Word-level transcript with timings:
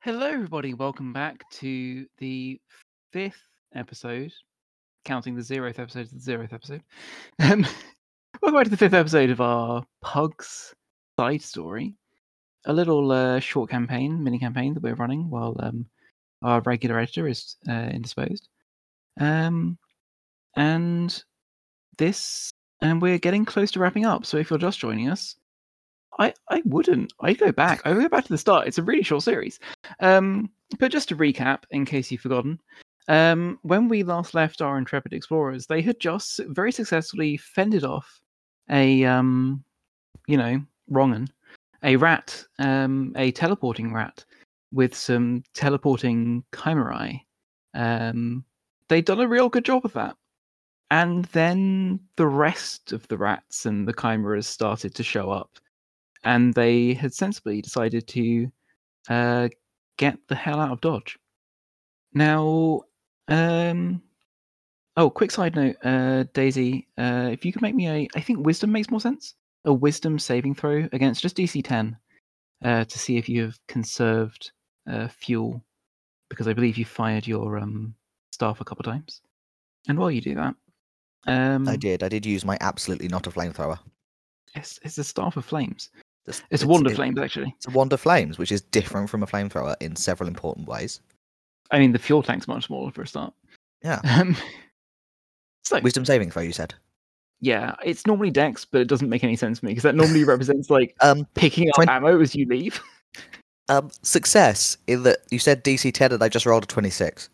Hello, 0.00 0.26
everybody. 0.26 0.72
Welcome 0.72 1.12
back 1.12 1.48
to 1.50 2.06
the 2.16 2.58
fifth 3.12 3.42
episode, 3.74 4.32
counting 5.04 5.34
the 5.34 5.42
zeroth 5.42 5.78
episode 5.78 6.08
to 6.08 6.14
the 6.14 6.20
zeroth 6.20 6.54
episode. 6.54 6.82
Um, 7.38 7.66
welcome 8.40 8.58
back 8.58 8.64
to 8.64 8.70
the 8.70 8.78
fifth 8.78 8.94
episode 8.94 9.28
of 9.28 9.42
our 9.42 9.84
Pugs 10.00 10.74
side 11.18 11.42
story. 11.42 11.96
A 12.64 12.72
little 12.72 13.12
uh, 13.12 13.40
short 13.40 13.68
campaign, 13.68 14.24
mini 14.24 14.38
campaign 14.38 14.72
that 14.72 14.82
we're 14.82 14.94
running 14.94 15.28
while 15.28 15.54
um, 15.60 15.84
our 16.42 16.62
regular 16.62 16.98
editor 16.98 17.28
is 17.28 17.56
uh, 17.68 17.90
indisposed. 17.92 18.48
Um, 19.20 19.76
and 20.56 21.22
this, 21.98 22.50
and 22.80 23.02
we're 23.02 23.18
getting 23.18 23.44
close 23.44 23.70
to 23.72 23.80
wrapping 23.80 24.06
up. 24.06 24.24
So 24.24 24.38
if 24.38 24.48
you're 24.48 24.58
just 24.58 24.78
joining 24.78 25.10
us, 25.10 25.36
I, 26.18 26.34
I 26.50 26.62
wouldn't. 26.64 27.12
I'd 27.20 27.38
go 27.38 27.52
back. 27.52 27.80
I 27.84 27.92
go 27.92 28.08
back 28.08 28.24
to 28.24 28.32
the 28.32 28.38
start. 28.38 28.66
It's 28.66 28.78
a 28.78 28.82
really 28.82 29.02
short 29.02 29.22
series. 29.22 29.60
Um, 30.00 30.50
but 30.78 30.92
just 30.92 31.08
to 31.10 31.16
recap, 31.16 31.62
in 31.70 31.84
case 31.84 32.10
you've 32.10 32.20
forgotten, 32.20 32.60
um, 33.08 33.58
when 33.62 33.88
we 33.88 34.02
last 34.02 34.34
left 34.34 34.60
our 34.60 34.76
intrepid 34.78 35.12
explorers, 35.12 35.66
they 35.66 35.80
had 35.80 36.00
just 36.00 36.40
very 36.48 36.72
successfully 36.72 37.36
fended 37.36 37.84
off 37.84 38.20
a, 38.70 39.04
um, 39.04 39.64
you 40.26 40.36
know, 40.36 40.60
wrong'un, 40.90 41.28
a 41.82 41.96
rat, 41.96 42.44
um, 42.58 43.12
a 43.16 43.30
teleporting 43.32 43.92
rat 43.92 44.24
with 44.72 44.94
some 44.94 45.42
teleporting 45.54 46.44
chimerae. 46.52 47.20
Um, 47.74 48.44
they'd 48.88 49.04
done 49.04 49.20
a 49.20 49.28
real 49.28 49.48
good 49.48 49.64
job 49.64 49.84
of 49.84 49.92
that. 49.94 50.16
And 50.90 51.26
then 51.26 52.00
the 52.16 52.26
rest 52.26 52.92
of 52.92 53.06
the 53.08 53.16
rats 53.18 53.66
and 53.66 53.86
the 53.86 53.92
chimeras 53.92 54.46
started 54.46 54.94
to 54.94 55.02
show 55.02 55.30
up 55.30 55.58
and 56.24 56.54
they 56.54 56.94
had 56.94 57.14
sensibly 57.14 57.62
decided 57.62 58.06
to 58.08 58.50
uh, 59.08 59.48
get 59.96 60.18
the 60.28 60.34
hell 60.34 60.60
out 60.60 60.72
of 60.72 60.80
Dodge. 60.80 61.18
Now, 62.14 62.82
um, 63.28 64.02
oh, 64.96 65.10
quick 65.10 65.30
side 65.30 65.56
note, 65.56 65.76
uh, 65.84 66.24
Daisy, 66.34 66.88
uh, 66.98 67.28
if 67.32 67.44
you 67.44 67.52
could 67.52 67.62
make 67.62 67.74
me 67.74 67.88
a, 67.88 68.08
I 68.16 68.20
think 68.20 68.44
Wisdom 68.44 68.72
makes 68.72 68.90
more 68.90 69.00
sense. 69.00 69.34
A 69.64 69.72
Wisdom 69.72 70.18
saving 70.18 70.54
throw 70.54 70.88
against 70.92 71.22
just 71.22 71.36
DC 71.36 71.62
ten 71.64 71.96
uh, 72.64 72.84
to 72.84 72.98
see 72.98 73.16
if 73.16 73.28
you 73.28 73.42
have 73.42 73.58
conserved 73.66 74.52
uh, 74.90 75.08
fuel, 75.08 75.62
because 76.30 76.48
I 76.48 76.52
believe 76.52 76.78
you 76.78 76.84
fired 76.84 77.26
your 77.26 77.58
um, 77.58 77.94
staff 78.32 78.60
a 78.60 78.64
couple 78.64 78.84
times. 78.84 79.20
And 79.88 79.98
while 79.98 80.10
you 80.10 80.20
do 80.20 80.34
that, 80.36 80.54
um, 81.26 81.68
I 81.68 81.76
did. 81.76 82.02
I 82.02 82.08
did 82.08 82.24
use 82.24 82.44
my 82.44 82.56
absolutely 82.60 83.08
not 83.08 83.26
a 83.26 83.30
flamethrower. 83.30 83.78
It's, 84.54 84.78
it's 84.82 84.98
a 84.98 85.04
staff 85.04 85.36
of 85.36 85.44
flames. 85.44 85.90
It's 86.50 86.62
a 86.62 86.66
wand 86.66 86.86
of 86.86 86.92
it- 86.92 86.96
flames, 86.96 87.18
actually. 87.18 87.54
It's 87.56 87.66
a 87.66 87.70
wand 87.70 87.98
flames, 87.98 88.38
which 88.38 88.52
is 88.52 88.60
different 88.62 89.08
from 89.10 89.22
a 89.22 89.26
flamethrower 89.26 89.76
in 89.80 89.96
several 89.96 90.28
important 90.28 90.68
ways. 90.68 91.00
I 91.70 91.78
mean, 91.78 91.92
the 91.92 91.98
fuel 91.98 92.22
tank's 92.22 92.48
much 92.48 92.66
smaller 92.66 92.90
for 92.90 93.02
a 93.02 93.06
start. 93.06 93.32
Yeah. 93.84 94.00
Um, 94.04 94.36
so 95.64 95.80
Wisdom 95.80 96.04
saving 96.04 96.30
throw, 96.30 96.42
you 96.42 96.52
said. 96.52 96.74
yeah, 97.40 97.74
it's 97.84 98.06
normally 98.06 98.30
Dex, 98.30 98.64
but 98.64 98.80
it 98.80 98.88
doesn't 98.88 99.08
make 99.08 99.22
any 99.24 99.36
sense 99.36 99.60
to 99.60 99.64
me 99.66 99.70
because 99.72 99.82
that 99.84 99.94
normally 99.94 100.24
represents 100.34 100.70
like 100.70 100.94
Um, 101.00 101.26
picking 101.34 101.68
up 101.68 101.74
Twen- 101.76 101.88
ammo 101.88 102.20
as 102.20 102.34
you 102.34 102.46
leave. 102.46 102.80
um, 103.68 103.90
success 104.02 104.76
in 104.86 105.02
that 105.04 105.18
you 105.30 105.38
said 105.38 105.62
DC 105.64 105.92
ten, 105.92 106.12
and 106.12 106.22
I 106.22 106.28
just 106.28 106.46
rolled 106.46 106.64
a 106.64 106.66
twenty-six. 106.66 107.28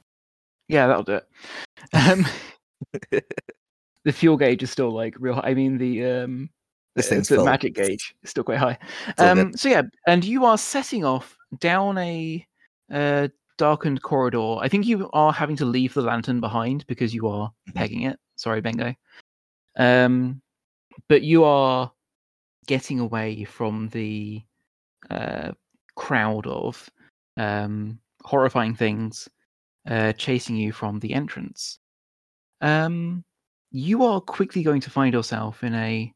yeah, 0.68 0.86
that'll 0.86 1.02
do 1.04 1.14
it. 1.14 1.28
Um, 1.92 2.26
the 4.04 4.12
fuel 4.12 4.36
gauge 4.36 4.62
is 4.62 4.70
still 4.70 4.90
like 4.90 5.14
real. 5.18 5.34
High. 5.34 5.50
I 5.50 5.54
mean, 5.54 5.78
the 5.78 6.04
um, 6.04 6.50
This 6.94 7.08
thing's 7.08 7.28
the 7.28 7.36
full. 7.36 7.44
magic 7.44 7.74
gauge 7.74 8.14
is 8.22 8.30
still 8.30 8.44
quite 8.44 8.58
high. 8.58 8.78
Um, 9.18 9.56
so 9.56 9.68
yeah, 9.68 9.82
and 10.06 10.24
you 10.24 10.44
are 10.44 10.56
setting 10.58 11.04
off 11.04 11.36
down 11.58 11.98
a 11.98 12.46
uh, 12.92 13.28
darkened 13.58 14.02
corridor. 14.02 14.56
I 14.60 14.68
think 14.68 14.86
you 14.86 15.10
are 15.12 15.32
having 15.32 15.56
to 15.56 15.64
leave 15.64 15.94
the 15.94 16.02
lantern 16.02 16.40
behind 16.40 16.86
because 16.86 17.12
you 17.12 17.26
are 17.28 17.52
Mhm. 17.68 17.74
pegging 17.74 18.02
it. 18.02 18.18
Sorry, 18.36 18.60
Bengo. 18.60 18.94
Um, 19.76 20.40
but 21.08 21.22
you 21.22 21.44
are 21.44 21.90
getting 22.66 23.00
away 23.00 23.44
from 23.44 23.88
the 23.88 24.42
uh, 25.10 25.52
crowd 25.96 26.46
of 26.46 26.88
um, 27.36 27.98
horrifying 28.22 28.74
things 28.74 29.28
uh, 29.88 30.12
chasing 30.12 30.56
you 30.56 30.72
from 30.72 30.98
the 31.00 31.12
entrance. 31.12 31.78
Um, 32.60 33.24
you 33.70 34.04
are 34.04 34.20
quickly 34.20 34.62
going 34.62 34.80
to 34.80 34.90
find 34.90 35.12
yourself 35.12 35.62
in 35.64 35.74
a 35.74 36.12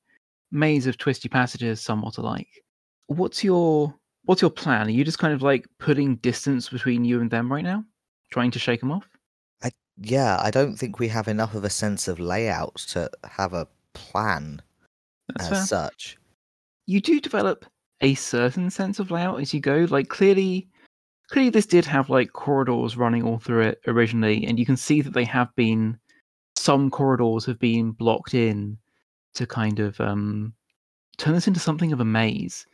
maze 0.51 0.87
of 0.87 0.99
twisty 0.99 1.29
passages, 1.29 1.81
somewhat 1.81 2.19
alike. 2.19 2.49
What's 3.07 3.43
your 3.43 3.95
what's 4.25 4.43
your 4.43 4.51
plan? 4.51 4.87
Are 4.87 4.91
you 4.91 5.05
just 5.05 5.19
kind 5.19 5.33
of 5.35 5.43
like 5.43 5.67
putting 5.79 6.17
distance 6.17 6.69
between 6.69 7.05
you 7.05 7.21
and 7.21 7.31
them 7.31 7.51
right 7.51 7.65
now, 7.65 7.85
trying 8.31 8.51
to 8.53 8.59
shake 8.59 8.81
them 8.81 8.93
off? 8.93 9.09
Yeah, 10.01 10.39
I 10.41 10.51
don't 10.53 10.77
think 10.77 10.99
we 10.99 11.09
have 11.09 11.27
enough 11.27 11.55
of 11.55 11.65
a 11.65 11.71
sense 11.71 12.07
of 12.07 12.21
layout 12.21 12.77
to 12.91 13.11
have 13.25 13.53
a 13.53 13.67
plan 13.95 14.63
That's 15.29 15.51
as 15.51 15.59
fair. 15.59 15.67
such. 15.67 16.17
you 16.87 17.01
do 17.01 17.21
develop 17.21 17.67
a 18.01 18.15
certain 18.15 18.71
sense 18.71 19.01
of 19.01 19.11
layout 19.11 19.41
as 19.41 19.53
you 19.53 19.59
go. 19.61 19.87
Like 19.91 20.09
clearly, 20.09 20.69
clearly 21.31 21.51
this 21.51 21.67
did 21.67 21.85
have 21.85 22.11
like 22.11 22.33
corridors 22.33 22.97
running 22.97 23.25
all 23.25 23.39
through 23.39 23.63
it 23.63 23.81
originally, 23.89 24.47
and 24.47 24.57
you 24.57 24.65
can 24.65 24.77
see 24.77 25.01
that 25.03 25.15
they 25.15 25.25
have 25.25 25.53
been 25.57 25.99
some 26.57 26.91
corridors 26.91 27.45
have 27.47 27.59
been 27.59 27.91
blocked 27.91 28.35
in 28.35 28.79
to 29.35 29.47
kind 29.47 29.79
of 29.81 30.01
um 30.01 30.53
turn 31.17 31.35
this 31.35 31.47
into 31.49 31.61
something 31.61 31.93
of 31.93 32.01
a 32.01 32.05
maze. 32.05 32.67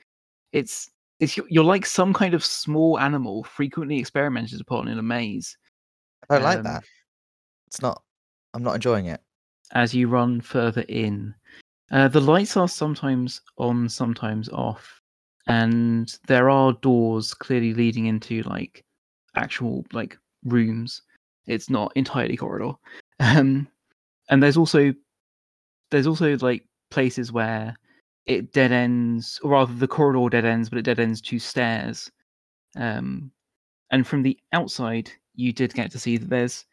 It's 0.53 0.91
it's 1.21 1.37
you're- 1.37 1.65
like 1.67 1.87
some 1.87 2.13
kind 2.13 2.35
of 2.35 2.45
small 2.45 2.99
animal 2.99 3.45
frequently 3.45 3.99
experimented 3.99 4.61
upon 4.61 4.89
in 4.89 4.99
a 4.99 5.03
maze 5.03 5.57
I 6.29 6.35
don't 6.37 6.45
like 6.45 6.59
Um, 6.59 6.65
that. 6.65 6.85
It's 7.69 7.81
not. 7.83 8.03
I'm 8.55 8.63
not 8.63 8.75
enjoying 8.75 9.07
it. 9.07 9.21
as 9.73 9.95
you 9.95 10.09
run 10.09 10.41
further 10.41 10.83
in. 10.89 11.35
Uh, 11.91 12.09
the 12.09 12.21
lights 12.21 12.57
are 12.57 12.69
sometimes 12.69 13.41
on, 13.59 13.89
sometimes 13.89 14.49
off, 14.51 15.01
and 15.47 16.17
there 16.27 16.49
are 16.51 16.73
doors 16.75 17.35
clearly 17.35 17.75
leading 17.75 18.07
into 18.07 18.43
like 18.45 18.85
actual 19.37 19.85
like 19.93 20.17
rooms. 20.45 21.03
It's 21.47 21.69
not 21.71 21.93
entirely 21.97 22.37
corridor. 22.37 22.73
Um, 23.21 23.69
and 24.29 24.43
there's 24.43 24.57
also 24.57 24.93
there's 25.95 26.07
also 26.09 26.37
like 26.39 26.65
places 26.91 27.31
where 27.31 27.77
it 28.27 28.53
dead 28.53 28.73
ends, 28.73 29.39
or 29.43 29.53
rather 29.53 29.73
the 29.75 29.87
corridor 29.87 30.29
dead 30.29 30.45
ends, 30.45 30.69
but 30.69 30.79
it 30.79 30.83
dead 30.85 30.99
ends 30.99 31.21
to 31.21 31.39
stairs. 31.39 32.11
Um, 32.77 33.31
and 33.93 34.07
from 34.07 34.23
the 34.23 34.37
outside, 34.53 35.11
you 35.37 35.53
did 35.53 35.73
get 35.73 35.93
to 35.93 35.99
see 35.99 36.17
that 36.17 36.29
there's 36.29 36.65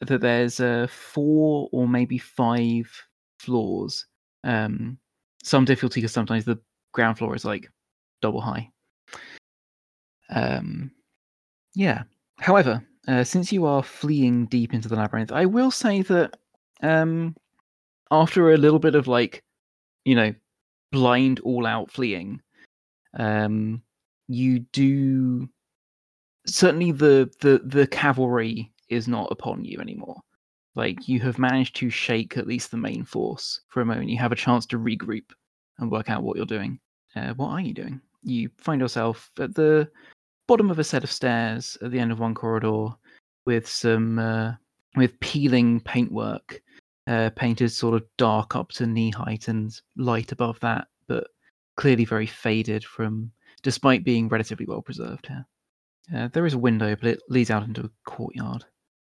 that 0.00 0.20
there's 0.20 0.60
uh, 0.60 0.86
four 0.90 1.68
or 1.72 1.86
maybe 1.86 2.18
five 2.18 2.90
floors. 3.38 4.06
Um, 4.44 4.98
some 5.42 5.64
difficulty 5.64 6.00
because 6.00 6.12
sometimes 6.12 6.44
the 6.44 6.58
ground 6.92 7.18
floor 7.18 7.34
is 7.34 7.44
like 7.44 7.70
double 8.22 8.40
high. 8.40 8.70
Um, 10.30 10.90
yeah. 11.74 12.04
However, 12.38 12.82
uh, 13.06 13.24
since 13.24 13.52
you 13.52 13.66
are 13.66 13.82
fleeing 13.82 14.46
deep 14.46 14.72
into 14.72 14.88
the 14.88 14.96
labyrinth, 14.96 15.32
I 15.32 15.44
will 15.44 15.70
say 15.70 16.02
that 16.02 16.38
um, 16.82 17.36
after 18.10 18.52
a 18.52 18.56
little 18.56 18.78
bit 18.78 18.94
of 18.94 19.08
like, 19.08 19.42
you 20.04 20.14
know, 20.14 20.34
blind 20.92 21.40
all 21.40 21.66
out 21.66 21.90
fleeing, 21.90 22.40
um, 23.18 23.82
you 24.28 24.60
do 24.60 25.48
certainly 26.46 26.92
the 26.92 27.30
the 27.40 27.60
the 27.64 27.86
cavalry 27.86 28.72
is 28.88 29.08
not 29.08 29.30
upon 29.30 29.64
you 29.64 29.80
anymore. 29.80 30.20
Like 30.74 31.08
you 31.08 31.20
have 31.20 31.38
managed 31.38 31.74
to 31.76 31.90
shake 31.90 32.36
at 32.36 32.46
least 32.46 32.70
the 32.70 32.76
main 32.76 33.04
force 33.04 33.60
for 33.68 33.80
a 33.80 33.86
moment. 33.86 34.10
You 34.10 34.18
have 34.18 34.32
a 34.32 34.36
chance 34.36 34.66
to 34.66 34.78
regroup 34.78 35.30
and 35.78 35.90
work 35.90 36.10
out 36.10 36.22
what 36.22 36.36
you're 36.36 36.46
doing. 36.46 36.78
Uh, 37.14 37.32
what 37.34 37.48
are 37.48 37.60
you 37.60 37.72
doing? 37.72 38.00
You 38.22 38.50
find 38.58 38.80
yourself 38.80 39.30
at 39.38 39.54
the 39.54 39.88
bottom 40.46 40.70
of 40.70 40.78
a 40.78 40.84
set 40.84 41.02
of 41.02 41.10
stairs 41.10 41.76
at 41.82 41.90
the 41.90 41.98
end 41.98 42.12
of 42.12 42.20
one 42.20 42.34
corridor 42.34 42.88
with 43.46 43.66
some 43.68 44.18
uh, 44.18 44.52
with 44.96 45.18
peeling 45.20 45.80
paintwork, 45.80 46.62
uh, 47.06 47.30
painted 47.36 47.70
sort 47.70 47.94
of 47.94 48.04
dark 48.18 48.56
up 48.56 48.70
to 48.72 48.86
knee 48.86 49.10
height 49.10 49.48
and 49.48 49.78
light 49.96 50.32
above 50.32 50.58
that, 50.60 50.88
but 51.08 51.28
clearly 51.76 52.04
very 52.04 52.26
faded 52.26 52.84
from, 52.84 53.30
despite 53.62 54.04
being 54.04 54.28
relatively 54.28 54.66
well 54.66 54.82
preserved 54.82 55.26
here. 55.26 55.46
Uh, 56.14 56.28
there 56.32 56.46
is 56.46 56.54
a 56.54 56.58
window, 56.58 56.94
but 56.96 57.08
it 57.08 57.20
leads 57.28 57.50
out 57.50 57.64
into 57.64 57.82
a 57.84 57.90
courtyard. 58.10 58.64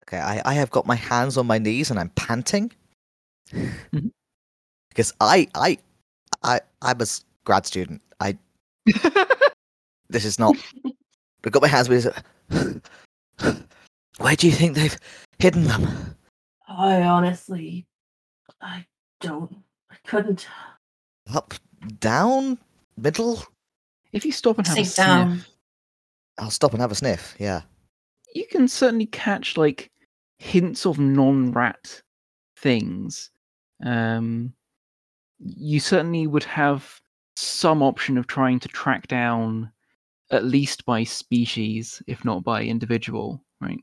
Okay, 0.08 0.18
I, 0.18 0.42
I 0.44 0.54
have 0.54 0.70
got 0.70 0.86
my 0.86 0.96
hands 0.96 1.36
on 1.36 1.46
my 1.46 1.58
knees 1.58 1.90
and 1.90 2.00
I'm 2.00 2.10
panting 2.10 2.72
Mhm. 3.52 4.10
because 4.88 5.12
I 5.20 5.48
I 5.54 5.78
I 6.42 6.60
I'm 6.82 7.00
a 7.00 7.06
grad 7.44 7.66
student. 7.66 8.02
I 8.20 8.36
this 10.08 10.24
is 10.24 10.38
not. 10.38 10.56
I've 11.44 11.52
got 11.52 11.62
my 11.62 11.68
hands 11.68 11.88
with. 11.88 12.06
Where 14.18 14.36
do 14.36 14.46
you 14.46 14.52
think 14.52 14.74
they've 14.74 14.98
hidden 15.38 15.64
them? 15.64 16.16
I 16.70 17.02
honestly, 17.02 17.86
I 18.62 18.86
don't, 19.20 19.56
I 19.90 19.96
couldn't 20.06 20.46
Up, 21.34 21.52
down, 21.98 22.58
middle. 22.96 23.42
If 24.12 24.24
you 24.24 24.32
stop 24.32 24.58
and 24.58 24.66
have 24.66 24.76
a 24.78 24.84
sink 24.84 24.94
sniff, 24.94 25.06
down. 25.06 25.44
I'll 26.38 26.50
stop 26.50 26.72
and 26.72 26.80
have 26.80 26.92
a 26.92 26.94
sniff. 26.94 27.34
Yeah. 27.38 27.62
you 28.34 28.46
can 28.46 28.68
certainly 28.68 29.06
catch 29.06 29.56
like 29.56 29.90
hints 30.38 30.86
of 30.86 30.98
non-rat 30.98 32.00
things. 32.56 33.30
Um, 33.84 34.52
you 35.38 35.80
certainly 35.80 36.26
would 36.26 36.44
have 36.44 37.00
some 37.36 37.82
option 37.82 38.16
of 38.18 38.26
trying 38.26 38.60
to 38.60 38.68
track 38.68 39.08
down 39.08 39.70
at 40.30 40.44
least 40.44 40.84
by 40.84 41.02
species, 41.02 42.02
if 42.06 42.24
not 42.24 42.44
by 42.44 42.62
individual, 42.62 43.42
right? 43.60 43.80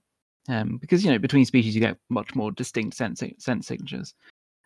Um, 0.49 0.77
because 0.77 1.03
you 1.03 1.11
know 1.11 1.19
between 1.19 1.45
species 1.45 1.75
you 1.75 1.81
get 1.81 1.97
much 2.09 2.33
more 2.35 2.51
distinct 2.51 2.95
sense 2.95 3.21
sense 3.39 3.67
signatures. 3.67 4.13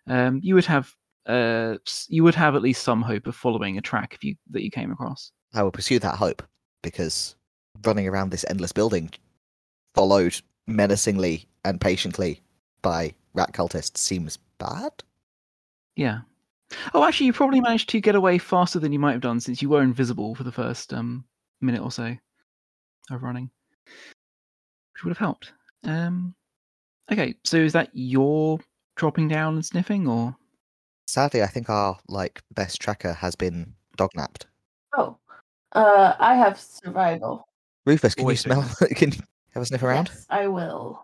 Um, 0.07 0.39
you 0.43 0.55
would 0.55 0.65
have 0.65 0.93
uh, 1.25 1.77
you 2.07 2.23
would 2.23 2.35
have 2.35 2.55
at 2.55 2.61
least 2.61 2.83
some 2.83 3.01
hope 3.01 3.27
of 3.27 3.35
following 3.35 3.77
a 3.77 3.81
track 3.81 4.13
if 4.13 4.23
you 4.23 4.35
that 4.51 4.63
you 4.63 4.71
came 4.71 4.91
across. 4.91 5.31
I 5.53 5.63
will 5.63 5.71
pursue 5.71 5.99
that 5.99 6.15
hope 6.15 6.43
because 6.81 7.35
running 7.83 8.07
around 8.07 8.31
this 8.31 8.45
endless 8.49 8.71
building, 8.71 9.11
followed 9.95 10.39
menacingly 10.67 11.47
and 11.65 11.79
patiently 11.79 12.41
by 12.81 13.13
rat 13.33 13.53
cultists, 13.53 13.97
seems 13.97 14.37
bad. 14.57 14.91
Yeah. 15.95 16.19
Oh, 16.93 17.03
actually, 17.03 17.27
you 17.27 17.33
probably 17.33 17.61
managed 17.61 17.89
to 17.89 17.99
get 17.99 18.15
away 18.15 18.37
faster 18.37 18.79
than 18.79 18.93
you 18.93 18.99
might 18.99 19.11
have 19.11 19.21
done 19.21 19.39
since 19.39 19.61
you 19.61 19.69
were 19.69 19.81
invisible 19.81 20.35
for 20.35 20.43
the 20.43 20.51
first 20.51 20.93
um, 20.93 21.25
minute 21.59 21.81
or 21.81 21.91
so 21.91 22.15
of 23.09 23.23
running, 23.23 23.49
which 24.93 25.03
would 25.03 25.11
have 25.11 25.17
helped. 25.17 25.53
Um, 25.83 26.35
okay, 27.11 27.35
so 27.43 27.57
is 27.57 27.73
that 27.73 27.89
your 27.93 28.59
dropping 28.95 29.27
down 29.27 29.55
and 29.55 29.65
sniffing, 29.65 30.07
or 30.07 30.35
Sadly, 31.07 31.43
I 31.43 31.47
think 31.47 31.69
our 31.69 31.97
like 32.07 32.41
best 32.53 32.79
tracker 32.79 33.13
has 33.13 33.35
been 33.35 33.73
dognapped. 33.97 34.45
Oh, 34.95 35.17
uh, 35.73 36.13
I 36.19 36.35
have 36.35 36.59
survival. 36.59 37.47
Rufus, 37.85 38.15
can 38.15 38.27
you 38.27 38.35
smell? 38.35 38.63
can 38.95 39.11
you 39.11 39.19
have 39.53 39.63
a 39.63 39.65
sniff 39.65 39.83
around? 39.83 40.09
Yes, 40.13 40.25
I 40.29 40.47
will. 40.47 41.03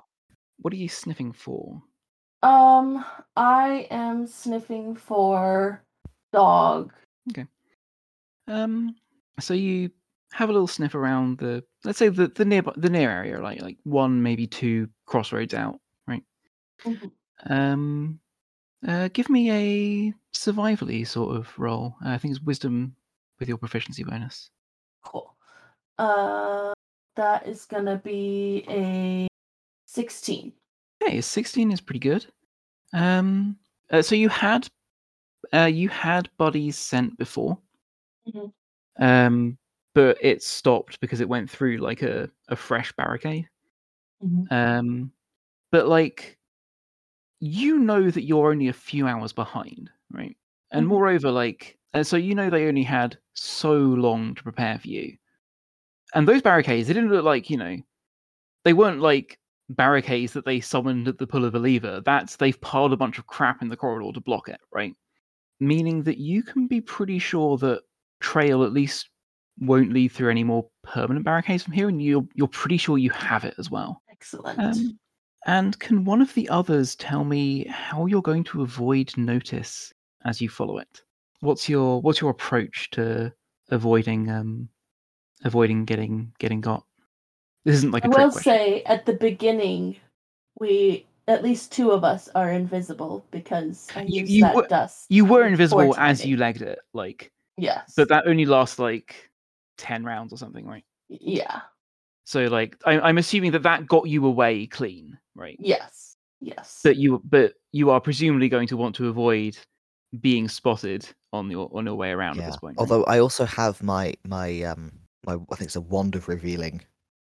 what 0.59 0.73
are 0.73 0.77
you 0.77 0.89
sniffing 0.89 1.33
for? 1.33 1.81
Um, 2.43 3.03
I 3.35 3.87
am 3.89 4.27
sniffing 4.27 4.95
for 4.95 5.83
dog. 6.31 6.93
Okay. 7.31 7.45
Um, 8.47 8.95
so 9.39 9.53
you 9.53 9.89
have 10.33 10.49
a 10.49 10.53
little 10.53 10.67
sniff 10.67 10.95
around 10.95 11.39
the, 11.39 11.63
let's 11.87 11.97
say 11.97 12.09
the 12.09 12.27
the 12.27 12.43
near 12.45 12.61
the 12.75 12.89
near 12.89 13.09
area, 13.09 13.41
like 13.41 13.61
like 13.61 13.77
one 13.83 14.21
maybe 14.21 14.45
two 14.45 14.89
crossroads 15.05 15.53
out, 15.53 15.79
right? 16.05 16.23
Mhm. 16.83 17.11
Um, 17.45 18.19
uh, 18.85 19.07
give 19.13 19.29
me 19.29 19.51
a 19.51 20.13
survivally 20.35 21.07
sort 21.07 21.35
of 21.37 21.47
roll. 21.57 21.95
Uh, 22.05 22.09
I 22.09 22.17
think 22.17 22.35
it's 22.35 22.43
wisdom 22.43 22.95
with 23.39 23.47
your 23.47 23.57
proficiency 23.57 24.03
bonus. 24.03 24.51
Cool. 25.01 25.33
Uh, 25.97 26.73
that 27.15 27.47
is 27.47 27.65
gonna 27.65 27.95
be 28.03 28.65
a 28.67 29.27
sixteen. 29.85 30.51
Okay, 31.01 31.21
16 31.21 31.71
is 31.71 31.79
pretty 31.79 31.99
good. 31.99 32.25
Um, 32.91 33.57
uh, 33.91 34.01
so 34.01 34.15
you 34.15 34.29
had, 34.29 34.67
uh, 35.53 35.65
you 35.65 35.89
had 35.89 36.27
Buddy's 36.37 36.75
scent 36.77 37.17
before, 37.19 37.57
Mhm. 38.27 38.51
um, 38.99 39.57
but 39.97 40.17
it 40.21 40.43
stopped 40.43 40.99
because 41.01 41.21
it 41.21 41.27
went 41.29 41.49
through 41.49 41.77
like 41.79 42.03
a, 42.03 42.29
a 42.49 42.55
fresh 42.55 42.91
barricade. 42.93 43.49
Mhm. 44.21 44.47
Um, 44.49 45.11
but 45.71 45.87
like, 45.87 46.37
you 47.39 47.79
know 47.79 48.09
that 48.09 48.23
you're 48.23 48.51
only 48.51 48.67
a 48.67 48.73
few 48.73 49.07
hours 49.07 49.33
behind, 49.33 49.89
right? 50.11 50.35
And 50.71 50.87
Mhm. 50.87 50.89
moreover, 50.89 51.31
like, 51.31 51.77
and 51.93 52.05
so 52.05 52.17
you 52.17 52.35
know 52.35 52.49
they 52.49 52.67
only 52.67 52.83
had 52.83 53.17
so 53.33 53.73
long 53.75 54.35
to 54.35 54.43
prepare 54.43 54.79
for 54.79 54.87
you. 54.87 55.17
And 56.13 56.27
those 56.27 56.41
barricades, 56.41 56.87
they 56.87 56.93
didn't 56.93 57.11
look 57.11 57.25
like, 57.25 57.49
you 57.49 57.57
know, 57.57 57.77
they 58.65 58.73
weren't 58.73 59.01
like 59.01 59.39
barricades 59.69 60.33
that 60.33 60.45
they 60.45 60.59
summoned 60.61 61.07
at 61.07 61.17
the 61.19 61.27
pull 61.27 61.45
of 61.45 61.55
a 61.55 61.59
lever. 61.59 62.01
That's 62.05 62.37
they've 62.37 62.59
piled 62.61 62.93
a 62.93 62.97
bunch 62.97 63.19
of 63.19 63.27
crap 63.27 63.61
in 63.61 63.69
the 63.69 63.77
corridor 63.77 64.11
to 64.13 64.21
block 64.21 64.49
it, 64.49 64.61
right? 64.73 64.95
Meaning 65.59 66.03
that 66.03 66.17
you 66.19 66.43
can 66.43 66.67
be 66.67 66.81
pretty 66.81 67.19
sure 67.19 67.57
that 67.59 67.83
trail 68.21 68.63
at 68.63 68.73
least 68.73 69.09
won't 69.59 69.91
lead 69.93 70.09
through 70.11 70.29
any 70.29 70.43
more 70.43 70.67
permanent 70.83 71.25
barricades 71.25 71.63
from 71.63 71.73
here, 71.73 71.89
and 71.89 72.01
you're 72.01 72.25
you're 72.35 72.47
pretty 72.47 72.77
sure 72.77 72.97
you 72.97 73.09
have 73.11 73.43
it 73.43 73.55
as 73.57 73.69
well. 73.71 74.01
Excellent. 74.11 74.59
Um, 74.59 74.99
and 75.45 75.79
can 75.79 76.03
one 76.03 76.21
of 76.21 76.33
the 76.33 76.49
others 76.49 76.95
tell 76.95 77.23
me 77.23 77.65
how 77.69 78.05
you're 78.05 78.21
going 78.21 78.43
to 78.45 78.61
avoid 78.63 79.15
notice 79.17 79.93
as 80.25 80.41
you 80.41 80.49
follow 80.49 80.77
it? 80.77 81.01
What's 81.41 81.69
your 81.69 82.01
what's 82.01 82.19
your 82.21 82.31
approach 82.31 82.89
to 82.91 83.31
avoiding 83.69 84.29
um 84.29 84.69
avoiding 85.43 85.85
getting 85.85 86.33
getting 86.39 86.61
got? 86.61 86.83
This 87.65 87.75
isn't 87.75 87.91
like 87.91 88.05
I 88.05 88.07
a 88.07 88.11
trick 88.11 88.17
will 88.25 88.31
question. 88.31 88.53
say 88.53 88.83
at 88.83 89.05
the 89.05 89.13
beginning, 89.13 89.97
we 90.59 91.05
at 91.27 91.43
least 91.43 91.71
two 91.71 91.91
of 91.91 92.03
us 92.05 92.29
are 92.35 92.51
invisible 92.51 93.25
because 93.31 93.87
I 93.95 94.03
You- 94.03 94.21
used 94.21 94.31
you 94.31 94.41
that 94.43 94.55
were- 94.55 94.67
dust. 94.67 95.05
You 95.09 95.25
were 95.25 95.45
invisible 95.45 95.93
as 95.97 96.25
you 96.25 96.37
legged 96.37 96.61
it, 96.61 96.79
like, 96.93 97.31
Yes. 97.57 97.93
but 97.97 98.07
that 98.09 98.25
only 98.27 98.45
lasts 98.45 98.79
like 98.79 99.26
ten 99.77 100.03
rounds 100.03 100.33
or 100.33 100.37
something, 100.37 100.65
right? 100.65 100.83
Yeah. 101.09 101.61
So, 102.25 102.45
like, 102.45 102.77
I, 102.85 102.99
I'm 102.99 103.17
assuming 103.17 103.51
that 103.51 103.63
that 103.63 103.87
got 103.87 104.07
you 104.07 104.25
away 104.25 104.67
clean, 104.67 105.17
right? 105.35 105.57
Yes. 105.59 106.17
Yes. 106.41 106.81
But 106.83 106.97
you, 106.97 107.21
but 107.23 107.53
you 107.71 107.89
are 107.89 108.01
presumably 108.01 108.49
going 108.49 108.67
to 108.67 108.77
want 108.77 108.95
to 108.95 109.07
avoid 109.07 109.57
being 110.21 110.47
spotted 110.47 111.07
on 111.33 111.49
your 111.51 111.69
on 111.73 111.85
your 111.85 111.95
way 111.95 112.11
around 112.11 112.39
at 112.39 112.45
this 112.45 112.57
point. 112.57 112.77
right? 112.77 112.81
Although 112.81 113.03
I 113.05 113.19
also 113.19 113.45
have 113.45 113.81
my 113.83 114.13
my 114.25 114.61
um 114.63 114.91
my 115.25 115.33
I 115.33 115.55
think 115.55 115.67
it's 115.67 115.75
a 115.75 115.81
wand 115.81 116.15
of 116.15 116.27
revealing. 116.27 116.81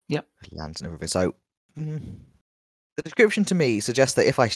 Yep. 0.08 0.26
Lands 0.52 0.80
and 0.80 0.86
everything. 0.86 1.08
So 1.08 1.34
mm, 1.78 2.16
the 2.96 3.02
description 3.02 3.44
to 3.46 3.54
me 3.54 3.80
suggests 3.80 4.14
that 4.16 4.26
if 4.26 4.38
I 4.38 4.50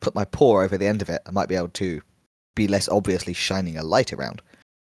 put 0.00 0.14
my 0.14 0.24
paw 0.24 0.62
over 0.62 0.78
the 0.78 0.86
end 0.86 1.02
of 1.02 1.08
it, 1.08 1.22
I 1.26 1.30
might 1.30 1.48
be 1.48 1.56
able 1.56 1.68
to 1.68 2.00
be 2.54 2.68
less 2.68 2.88
obviously 2.88 3.32
shining 3.32 3.76
a 3.76 3.82
light 3.82 4.12
around. 4.12 4.42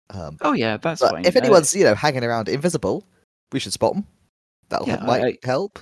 Um, 0.09 0.37
oh 0.41 0.53
yeah, 0.53 0.77
that's 0.77 1.01
but 1.01 1.11
fine. 1.11 1.25
if 1.25 1.35
Uh, 1.35 1.39
anyone's 1.39 1.73
you 1.75 1.83
know 1.83 1.95
hanging 1.95 2.23
around 2.23 2.47
invisible, 2.49 3.05
we 3.51 3.59
should 3.59 3.73
spot 3.73 3.93
them. 3.93 4.05
That'll 4.69 4.87
Yeah, 4.87 4.99
I- 5.01 5.05
might 5.05 5.23
I- 5.23 5.37
help. 5.47 5.79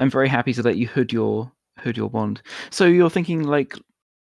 I'm 0.00 0.10
very 0.10 0.28
happy 0.28 0.52
to 0.54 0.62
let 0.62 0.76
you 0.76 0.86
hood 0.88 1.12
your 1.12 1.50
hood 1.78 1.96
your 1.96 2.08
wand. 2.08 2.42
So 2.70 2.84
you're 2.86 3.10
thinking 3.10 3.44
like 3.44 3.76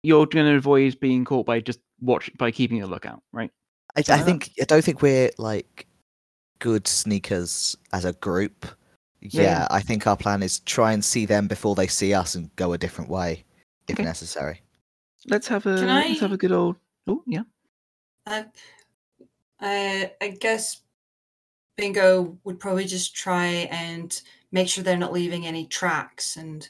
you're 0.03 0.27
going 0.27 0.47
to 0.47 0.57
avoid 0.57 0.99
being 1.01 1.25
caught 1.25 1.47
by 1.47 1.61
just 1.61 1.81
watch 2.01 2.31
by 2.39 2.51
keeping 2.51 2.83
a 2.83 2.87
lookout, 2.87 3.23
right? 3.33 3.51
I, 3.97 4.03
I 4.09 4.19
think 4.23 4.51
I 4.61 4.65
don't 4.65 4.85
think 4.85 5.03
we're 5.03 5.31
like 5.39 5.87
good 6.59 6.87
sneakers 6.87 7.77
as 7.93 8.05
a 8.05 8.13
group. 8.15 8.67
Yeah, 9.21 9.29
Yeah, 9.31 9.43
yeah. 9.43 9.67
I 9.71 9.81
think 9.81 10.07
our 10.07 10.17
plan 10.17 10.43
is 10.43 10.61
try 10.61 10.93
and 10.93 11.05
see 11.05 11.27
them 11.27 11.49
before 11.49 11.75
they 11.75 11.87
see 11.87 12.15
us 12.15 12.35
and 12.35 12.55
go 12.57 12.73
a 12.73 12.79
different 12.79 13.11
way 13.11 13.45
if 13.89 13.95
Okay. 13.97 14.05
necessary. 14.05 14.61
Let's 15.27 15.49
have 15.49 15.67
a 15.67 15.71
let's 15.71 16.21
have 16.21 16.31
I- 16.31 16.35
a 16.35 16.39
good 16.39 16.53
old. 16.53 16.77
Oh 17.07 17.23
yeah. 17.27 17.43
Uh, 18.27 18.45
I, 19.61 20.13
I 20.21 20.29
guess 20.29 20.83
Bingo 21.77 22.39
would 22.45 22.59
probably 22.59 22.85
just 22.85 23.15
try 23.15 23.47
and 23.71 24.21
make 24.53 24.69
sure 24.69 24.83
they're 24.85 24.97
not 24.97 25.13
leaving 25.13 25.47
any 25.47 25.67
tracks 25.67 26.37
and 26.37 26.69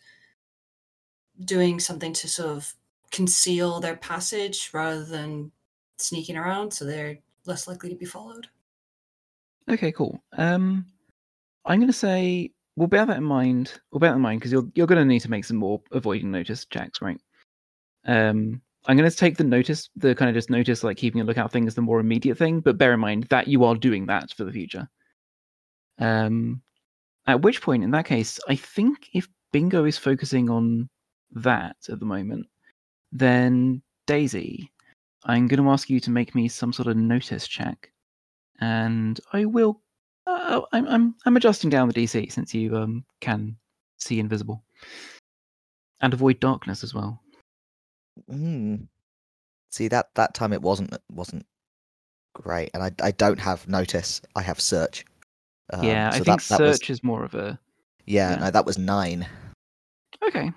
doing 1.45 1.79
something 1.79 2.13
to 2.13 2.29
sort 2.29 2.57
of 2.57 2.75
conceal 3.11 3.81
their 3.81 3.97
passage 3.97 4.71
rather 4.73 5.05
than 5.05 5.53
sneaking 5.99 6.37
around 6.37 6.73
so 6.73 6.85
they're 6.85 7.19
less 7.47 7.69
likely 7.69 7.89
to 7.89 7.95
be 7.95 8.05
followed. 8.05 8.49
Okay, 9.69 9.93
cool. 9.93 10.21
Um, 10.37 10.87
I'm 11.65 11.79
going 11.79 11.89
to 11.89 11.93
say 11.93 12.53
we'll 12.77 12.89
bear 12.89 13.07
that 13.07 13.17
in 13.17 13.25
mind. 13.25 13.81
We'll 13.91 14.01
bear 14.01 14.11
that 14.11 14.17
in 14.17 14.23
mind 14.23 14.41
because 14.41 14.53
you're 14.53 14.69
you're 14.75 14.87
going 14.87 15.01
to 15.01 15.05
need 15.05 15.21
to 15.21 15.31
make 15.31 15.45
some 15.45 15.57
more 15.57 15.81
avoiding 15.93 16.31
notice 16.31 16.65
checks, 16.67 17.03
right? 17.03 17.21
Um, 18.05 18.61
I'm 18.87 18.97
going 18.97 19.11
to 19.11 19.17
take 19.17 19.37
the 19.37 19.45
notice, 19.45 19.89
the 19.97 20.15
kind 20.15 20.29
of 20.29 20.35
just 20.35 20.51
notice, 20.51 20.85
like 20.85 20.97
keeping 20.97 21.21
a 21.21 21.25
lookout 21.25 21.53
thing, 21.53 21.67
as 21.67 21.75
the 21.75 21.83
more 21.83 22.01
immediate 22.01 22.39
thing. 22.39 22.61
But 22.61 22.79
bear 22.79 22.93
in 22.93 23.01
mind 23.01 23.25
that 23.31 23.49
you 23.49 23.65
are 23.65 23.75
doing 23.75 24.07
that 24.07 24.31
for 24.33 24.45
the 24.45 24.53
future. 24.53 24.89
Um, 25.99 26.63
at 27.27 27.43
which 27.43 27.63
point, 27.63 27.83
in 27.83 27.91
that 27.93 28.07
case, 28.07 28.39
I 28.49 28.55
think 28.57 29.09
if 29.13 29.29
Bingo 29.53 29.85
is 29.85 29.99
focusing 29.99 30.49
on 30.51 30.89
that 31.33 31.77
at 31.89 31.99
the 31.99 32.07
moment, 32.07 32.47
then 33.13 33.83
Daisy, 34.07 34.71
I'm 35.25 35.49
going 35.49 35.63
to 35.63 35.71
ask 35.71 35.91
you 35.91 35.99
to 36.01 36.11
make 36.11 36.35
me 36.35 36.49
some 36.49 36.73
sort 36.73 36.89
of 36.89 36.97
notice 36.97 37.49
check, 37.49 37.91
and 38.61 39.19
I 39.33 39.45
will. 39.45 39.81
Uh, 40.27 40.63
I'm 40.73 40.89
I'm 40.89 41.15
I'm 41.25 41.37
adjusting 41.37 41.71
down 41.71 41.89
the 41.89 41.95
DC 41.95 42.33
since 42.33 42.53
you 42.53 42.77
um 42.77 43.05
can 43.21 43.57
see 43.99 44.19
invisible 44.19 44.63
and 46.01 46.13
avoid 46.13 46.41
darkness 46.41 46.83
as 46.83 46.95
well. 46.95 47.21
Mm. 48.31 48.89
See 49.71 49.89
that 49.89 50.15
that 50.15 50.35
time 50.35 50.53
it 50.53 50.63
wasn't 50.63 50.97
wasn't 51.11 51.47
great, 52.35 52.71
and 52.75 52.83
I 52.83 52.91
I 53.03 53.11
don't 53.13 53.39
have 53.41 53.67
notice. 53.69 54.21
I 54.35 54.43
have 54.43 54.61
search. 54.61 55.05
Um, 55.73 55.85
yeah, 55.85 56.09
I 56.13 56.19
so 56.19 56.25
think 56.25 56.43
that, 56.43 56.49
that 56.59 56.61
was- 56.65 56.77
search 56.77 56.91
is 56.91 57.03
more 57.03 57.25
of 57.25 57.35
a 57.35 57.59
yeah, 58.07 58.31
yeah. 58.31 58.37
no, 58.37 58.51
that 58.51 58.67
was 58.67 58.79
nine. 58.79 59.27
Okay. 60.27 60.53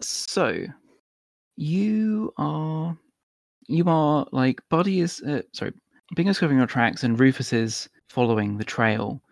So 0.00 0.64
you 1.56 2.32
are 2.36 2.96
you 3.68 3.84
are 3.86 4.26
like 4.32 4.60
Buddy 4.68 5.00
is 5.00 5.20
uh, 5.22 5.42
sorry, 5.52 5.72
Bingo's 6.14 6.38
covering 6.38 6.58
your 6.58 6.66
tracks 6.66 7.04
and 7.04 7.18
Rufus 7.18 7.52
is 7.52 7.88
following 8.08 8.58
the 8.58 8.64
trail. 8.64 9.22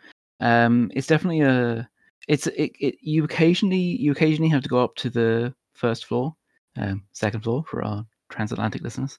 Um, 0.41 0.91
it's 0.95 1.07
definitely 1.07 1.41
a. 1.41 1.89
It's 2.29 2.47
it, 2.49 2.73
it. 2.81 2.97
You 3.01 3.25
occasionally 3.25 3.79
you 3.79 4.13
occasionally 4.13 4.51
have 4.51 4.63
to 4.63 4.69
go 4.69 4.83
up 4.83 4.95
to 4.97 5.11
the 5.11 5.55
first 5.75 6.07
floor, 6.07 6.35
um, 6.77 7.05
second 7.13 7.41
floor 7.43 7.65
for 7.69 7.85
our 7.85 8.05
transatlantic 8.31 8.83
listeners. 8.83 9.19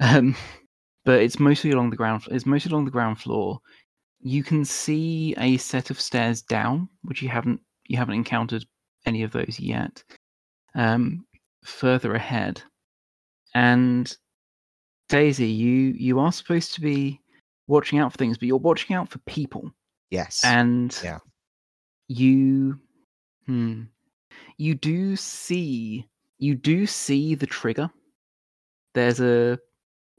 Um, 0.00 0.34
but 1.04 1.20
it's 1.22 1.38
mostly 1.38 1.70
along 1.70 1.90
the 1.90 1.96
ground. 1.96 2.24
It's 2.30 2.46
mostly 2.46 2.70
along 2.70 2.84
the 2.84 2.90
ground 2.90 3.18
floor. 3.20 3.60
You 4.20 4.42
can 4.42 4.64
see 4.64 5.34
a 5.38 5.56
set 5.56 5.90
of 5.90 6.00
stairs 6.00 6.42
down, 6.42 6.88
which 7.02 7.22
you 7.22 7.28
haven't 7.28 7.60
you 7.86 7.96
haven't 7.96 8.14
encountered 8.14 8.64
any 9.06 9.22
of 9.22 9.32
those 9.32 9.58
yet. 9.58 10.02
Um, 10.74 11.24
further 11.64 12.14
ahead, 12.14 12.62
and 13.54 14.14
Daisy, 15.08 15.48
you 15.48 15.94
you 15.96 16.20
are 16.20 16.32
supposed 16.32 16.74
to 16.74 16.80
be 16.80 17.20
watching 17.66 17.98
out 17.98 18.12
for 18.12 18.18
things, 18.18 18.36
but 18.36 18.46
you're 18.46 18.58
watching 18.58 18.94
out 18.94 19.08
for 19.08 19.18
people, 19.20 19.70
Yes. 20.10 20.42
and 20.44 20.96
Yeah. 21.02 21.18
you, 22.08 22.78
hmm, 23.46 23.84
you 24.58 24.74
do 24.74 25.16
see 25.16 26.06
you 26.40 26.54
do 26.54 26.86
see 26.86 27.34
the 27.34 27.46
trigger. 27.46 27.88
There's 28.94 29.20
a 29.20 29.58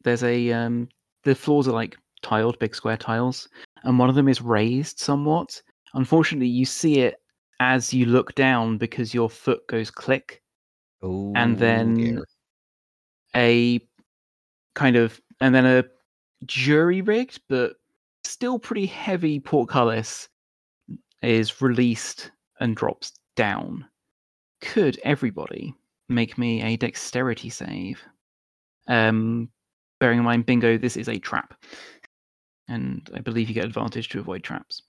there's 0.03 0.23
a 0.23 0.51
um 0.53 0.87
the 1.23 1.35
floors 1.35 1.67
are 1.67 1.73
like 1.73 1.97
tiled, 2.21 2.57
big 2.59 2.75
square 2.75 2.97
tiles, 2.97 3.49
and 3.83 3.99
one 3.99 4.09
of 4.09 4.15
them 4.15 4.29
is 4.29 4.41
raised 4.41 4.99
somewhat. 4.99 5.61
Unfortunately, 5.93 6.47
you 6.47 6.65
see 6.65 6.99
it 6.99 7.15
as 7.59 7.93
you 7.93 8.05
look 8.05 8.33
down 8.35 8.77
because 8.77 9.13
your 9.13 9.29
foot 9.29 9.67
goes 9.67 9.91
click, 9.91 10.41
oh, 11.01 11.33
and 11.35 11.57
then 11.57 12.21
a 13.35 13.81
kind 14.75 14.95
of 14.95 15.19
and 15.41 15.53
then 15.53 15.65
a 15.65 15.83
jury 16.45 17.01
rigged 17.01 17.41
but 17.49 17.73
still 18.23 18.57
pretty 18.57 18.85
heavy 18.85 19.39
portcullis 19.39 20.29
is 21.21 21.61
released 21.61 22.31
and 22.59 22.75
drops 22.75 23.13
down. 23.35 23.85
Could 24.61 24.99
everybody 25.03 25.73
make 26.11 26.37
me 26.37 26.61
a 26.61 26.77
dexterity 26.77 27.49
save? 27.49 28.01
Um, 28.87 29.49
bearing 29.99 30.19
in 30.19 30.25
mind, 30.25 30.45
bingo, 30.45 30.77
this 30.77 30.97
is 30.97 31.07
a 31.07 31.19
trap, 31.19 31.53
and 32.67 33.09
I 33.13 33.19
believe 33.19 33.47
you 33.47 33.55
get 33.55 33.65
advantage 33.65 34.09
to 34.09 34.19
avoid 34.19 34.43
traps. 34.43 34.81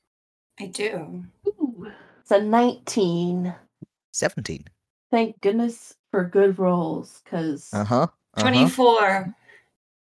I 0.60 0.66
do. 0.66 1.24
Ooh, 1.46 1.90
it's 2.20 2.30
a 2.30 2.40
19. 2.40 3.54
17. 4.12 4.64
Thank 5.10 5.40
goodness 5.40 5.94
for 6.10 6.24
good 6.24 6.58
rolls, 6.58 7.20
because 7.24 7.70
Uh 7.72 7.84
huh. 7.84 8.06
Uh-huh. 8.34 8.42
24. 8.48 9.34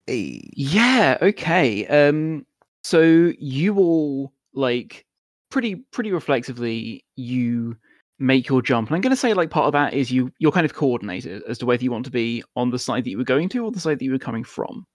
Hey. 0.06 0.50
Yeah, 0.54 1.18
okay. 1.22 1.86
Um 1.86 2.46
so 2.82 3.32
you 3.38 3.76
all 3.76 4.32
like 4.54 5.06
pretty 5.50 5.76
pretty 5.92 6.12
reflexively 6.12 7.04
you 7.16 7.76
make 8.20 8.48
your 8.48 8.62
jump. 8.62 8.88
And 8.88 8.94
I'm 8.94 9.00
gonna 9.00 9.16
say 9.16 9.34
like 9.34 9.50
part 9.50 9.66
of 9.66 9.72
that 9.72 9.94
is 9.94 10.12
you 10.12 10.30
you're 10.38 10.52
kind 10.52 10.66
of 10.66 10.74
coordinated 10.74 11.42
as 11.48 11.58
to 11.58 11.66
whether 11.66 11.82
you 11.82 11.90
want 11.90 12.04
to 12.04 12.10
be 12.10 12.44
on 12.54 12.70
the 12.70 12.78
side 12.78 13.04
that 13.04 13.10
you 13.10 13.18
were 13.18 13.24
going 13.24 13.48
to 13.48 13.64
or 13.64 13.72
the 13.72 13.80
side 13.80 13.98
that 13.98 14.04
you 14.04 14.12
were 14.12 14.18
coming 14.18 14.44
from. 14.44 14.86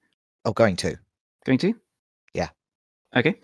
Oh, 0.45 0.53
going 0.53 0.75
to. 0.77 0.95
Going 1.45 1.57
to? 1.59 1.73
Yeah. 2.33 2.49
Okay. 3.15 3.39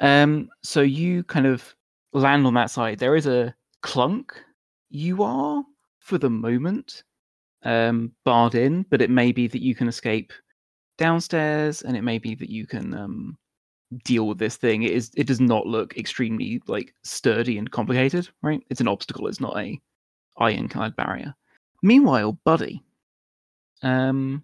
Um 0.00 0.48
so 0.62 0.80
you 0.80 1.22
kind 1.24 1.46
of 1.46 1.76
land 2.12 2.46
on 2.46 2.54
that 2.54 2.70
side. 2.70 2.98
There 2.98 3.14
is 3.14 3.26
a 3.26 3.54
clunk. 3.82 4.32
You 4.88 5.22
are, 5.22 5.62
for 5.98 6.16
the 6.18 6.30
moment, 6.30 7.04
um 7.62 8.12
barred 8.24 8.54
in, 8.54 8.86
but 8.90 9.02
it 9.02 9.10
may 9.10 9.32
be 9.32 9.46
that 9.48 9.62
you 9.62 9.74
can 9.74 9.86
escape 9.86 10.32
downstairs 10.96 11.82
and 11.82 11.94
it 11.94 12.02
may 12.02 12.18
be 12.18 12.34
that 12.34 12.48
you 12.48 12.66
can 12.66 12.94
um 12.94 13.36
deal 14.04 14.26
with 14.26 14.38
this 14.38 14.56
thing. 14.56 14.82
It 14.82 14.92
is 14.92 15.10
it 15.16 15.26
does 15.26 15.40
not 15.40 15.66
look 15.66 15.96
extremely 15.96 16.60
like 16.66 16.94
sturdy 17.02 17.58
and 17.58 17.70
complicated, 17.70 18.28
right? 18.42 18.62
It's 18.70 18.80
an 18.80 18.88
obstacle, 18.88 19.28
it's 19.28 19.40
not 19.40 19.56
a 19.58 19.80
ironclad 20.38 20.96
barrier. 20.96 21.34
Meanwhile, 21.82 22.32
Buddy, 22.44 22.82
um 23.82 24.42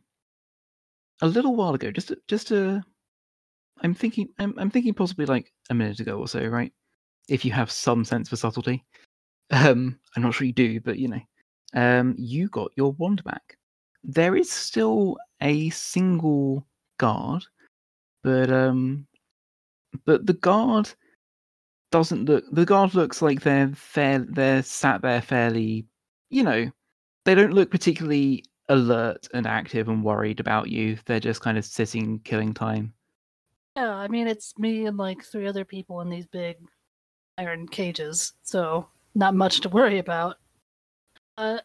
a 1.20 1.26
little 1.26 1.56
while 1.56 1.74
ago, 1.74 1.90
just 1.90 2.12
just 2.28 2.50
a 2.50 2.82
I'm 3.82 3.94
thinking 3.94 4.28
I'm, 4.38 4.54
I'm 4.58 4.70
thinking 4.70 4.94
possibly 4.94 5.26
like 5.26 5.52
a 5.70 5.74
minute 5.74 6.00
ago 6.00 6.18
or 6.18 6.28
so, 6.28 6.44
right? 6.46 6.72
If 7.28 7.44
you 7.44 7.52
have 7.52 7.70
some 7.70 8.04
sense 8.04 8.28
for 8.28 8.36
subtlety. 8.36 8.84
Um 9.50 9.98
I'm 10.16 10.22
not 10.22 10.34
sure 10.34 10.46
you 10.46 10.52
do, 10.52 10.80
but 10.80 10.98
you 10.98 11.08
know. 11.08 11.20
Um 11.74 12.14
you 12.16 12.48
got 12.48 12.70
your 12.76 12.92
wand 12.92 13.24
back. 13.24 13.56
There 14.04 14.36
is 14.36 14.50
still 14.50 15.16
a 15.40 15.70
single 15.70 16.66
guard, 16.98 17.44
but 18.22 18.50
um 18.50 19.06
but 20.04 20.26
the 20.26 20.32
guard 20.34 20.90
doesn't 21.90 22.24
look 22.24 22.44
the 22.52 22.64
guard 22.64 22.94
looks 22.94 23.20
like 23.20 23.42
they're 23.42 23.68
fair 23.74 24.20
they're 24.20 24.62
sat 24.62 25.02
there 25.02 25.20
fairly 25.22 25.86
you 26.30 26.42
know 26.42 26.70
they 27.24 27.34
don't 27.34 27.52
look 27.52 27.70
particularly 27.70 28.44
alert 28.68 29.28
and 29.34 29.46
active 29.46 29.88
and 29.88 30.04
worried 30.04 30.40
about 30.40 30.68
you 30.68 30.96
they're 31.04 31.20
just 31.20 31.42
kind 31.42 31.58
of 31.58 31.64
sitting 31.64 32.18
killing 32.20 32.54
time 32.54 32.94
Yeah, 33.76 33.94
I 33.94 34.08
mean 34.08 34.26
it's 34.28 34.58
me 34.58 34.86
and 34.86 34.96
like 34.96 35.22
three 35.22 35.46
other 35.46 35.64
people 35.64 36.00
in 36.00 36.08
these 36.10 36.26
big 36.26 36.56
iron 37.38 37.66
cages, 37.68 38.34
so 38.42 38.88
not 39.14 39.34
much 39.34 39.60
to 39.60 39.68
worry 39.68 39.98
about. 39.98 40.36
Uh, 41.36 41.58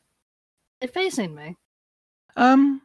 they're 0.82 0.90
facing 0.90 1.36
me. 1.36 1.56
um 2.36 2.82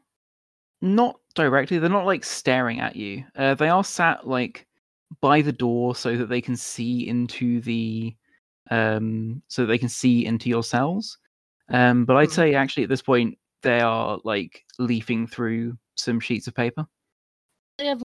not 0.80 1.20
directly 1.34 1.78
they're 1.78 1.88
not 1.90 2.06
like 2.06 2.24
staring 2.24 2.80
at 2.80 2.96
you 2.96 3.24
uh, 3.36 3.54
they 3.54 3.68
are 3.68 3.84
sat 3.84 4.26
like 4.26 4.66
by 5.20 5.42
the 5.42 5.52
door 5.52 5.94
so 5.94 6.16
that 6.16 6.28
they 6.28 6.40
can 6.40 6.56
see 6.56 7.06
into 7.08 7.60
the 7.60 8.14
um 8.70 9.42
so 9.48 9.66
they 9.66 9.78
can 9.78 9.88
see 9.88 10.24
into 10.24 10.48
your 10.48 10.62
cells 10.62 11.18
um 11.70 12.04
but 12.04 12.16
i'd 12.16 12.28
Hmm. 12.28 12.34
say 12.34 12.54
actually 12.54 12.82
at 12.84 12.88
this 12.88 13.02
point 13.02 13.36
they 13.62 13.80
are 13.80 14.18
like 14.24 14.64
leafing 14.78 15.26
through 15.26 15.76
some 15.96 16.20
sheets 16.20 16.46
of 16.46 16.54
paper 16.54 16.86
They 17.78 17.86
have 17.86 18.02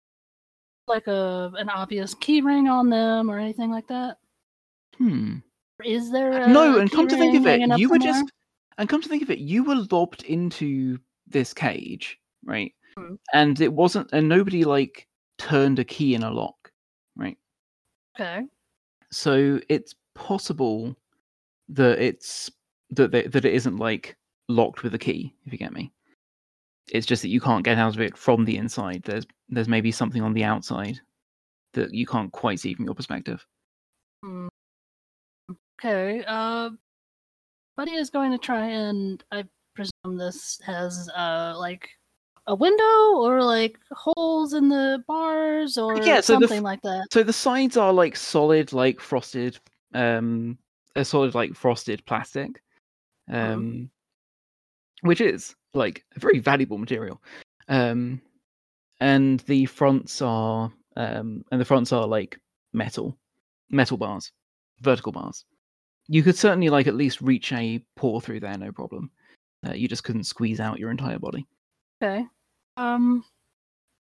like 0.87 1.07
a 1.07 1.51
an 1.57 1.69
obvious 1.69 2.13
key 2.15 2.41
ring 2.41 2.67
on 2.67 2.89
them 2.89 3.29
or 3.29 3.39
anything 3.39 3.71
like 3.71 3.87
that. 3.87 4.17
hmm 4.97 5.37
Is 5.83 6.11
there 6.11 6.31
a 6.33 6.47
no 6.47 6.77
and 6.77 6.91
come 6.91 7.07
to 7.07 7.15
think 7.15 7.35
of 7.35 7.45
it 7.47 7.61
you 7.79 7.89
were 7.89 7.95
somewhere? 7.99 8.13
just 8.21 8.31
and 8.77 8.89
come 8.89 9.01
to 9.01 9.09
think 9.09 9.23
of 9.23 9.29
it 9.29 9.39
you 9.39 9.63
were 9.63 9.83
lobbed 9.91 10.23
into 10.23 10.97
this 11.27 11.53
cage 11.53 12.19
right 12.45 12.73
Hmm. 12.97 13.15
and 13.33 13.59
it 13.61 13.73
wasn't 13.73 14.09
and 14.13 14.29
nobody 14.29 14.63
like 14.63 15.07
turned 15.37 15.79
a 15.79 15.83
key 15.83 16.15
in 16.15 16.23
a 16.23 16.31
lock 16.31 16.64
right 17.15 17.37
okay. 18.19 18.45
so 19.11 19.59
it's 19.69 19.95
possible 20.13 20.95
that 21.69 21.99
it's 21.99 22.49
that 22.91 23.11
they, 23.11 23.23
that 23.23 23.45
it 23.45 23.53
isn't 23.53 23.77
like 23.77 24.15
locked 24.47 24.83
with 24.83 24.93
a 24.93 24.99
key 24.99 25.33
if 25.45 25.51
you 25.51 25.57
get 25.57 25.73
me 25.73 25.91
it's 26.91 27.07
just 27.07 27.23
that 27.23 27.29
you 27.29 27.41
can't 27.41 27.65
get 27.65 27.77
out 27.77 27.95
of 27.95 28.01
it 28.01 28.15
from 28.15 28.45
the 28.45 28.57
inside 28.57 29.01
there's 29.03 29.25
there's 29.49 29.67
maybe 29.67 29.91
something 29.91 30.21
on 30.21 30.33
the 30.33 30.43
outside 30.43 30.99
that 31.73 31.93
you 31.93 32.05
can't 32.05 32.31
quite 32.31 32.59
see 32.59 32.73
from 32.73 32.85
your 32.85 32.93
perspective 32.93 33.45
Hmm. 34.25 34.47
Okay. 35.79 36.23
Uh, 36.25 36.71
Buddy 37.77 37.93
is 37.93 38.09
going 38.09 38.31
to 38.31 38.37
try 38.37 38.65
and 38.65 39.23
I 39.31 39.43
presume 39.75 40.17
this 40.17 40.59
has 40.65 41.09
uh 41.15 41.53
like 41.57 41.89
a 42.47 42.55
window 42.55 43.15
or 43.15 43.43
like 43.43 43.79
holes 43.91 44.53
in 44.53 44.69
the 44.69 45.03
bars 45.07 45.77
or 45.77 45.97
Yeah, 45.97 46.21
so 46.21 46.33
the 46.39 46.47
something 46.47 46.63
like 46.63 46.81
that. 46.83 47.07
so 47.11 47.23
the 47.23 47.33
sides 47.33 47.77
are 47.77 47.91
like 47.93 48.15
solid 48.15 48.73
like 48.73 48.99
frosted 48.99 49.57
um 49.93 50.57
a 50.95 51.03
solid 51.03 51.33
like 51.35 51.55
frosted 51.55 52.05
plastic 52.05 52.61
um 53.31 53.89
which 55.01 55.21
is 55.21 55.55
like 55.73 56.03
a 56.15 56.19
very 56.19 56.39
valuable 56.39 56.77
material 56.77 57.21
um 57.69 58.21
and 58.99 59.39
the 59.41 59.65
fronts 59.65 60.21
are 60.21 60.71
um 60.97 61.43
and 61.51 61.59
the 61.59 61.65
fronts 61.65 61.91
are 61.91 62.07
like 62.07 62.39
metal 62.73 63.17
metal 63.69 63.97
bars 63.97 64.31
vertical 64.81 65.11
bars. 65.11 65.45
You 66.07 66.21
could 66.21 66.35
certainly 66.35 66.69
like 66.69 66.85
at 66.87 66.95
least 66.95 67.21
reach 67.21 67.51
a 67.53 67.83
pour 67.95 68.21
through 68.21 68.41
there 68.41 68.57
no 68.57 68.71
problem. 68.71 69.09
Uh, 69.65 69.73
you 69.73 69.87
just 69.87 70.03
couldn't 70.03 70.25
squeeze 70.25 70.59
out 70.59 70.77
your 70.79 70.91
entire 70.91 71.17
body 71.17 71.47
Okay. 72.01 72.25
Um, 72.77 73.23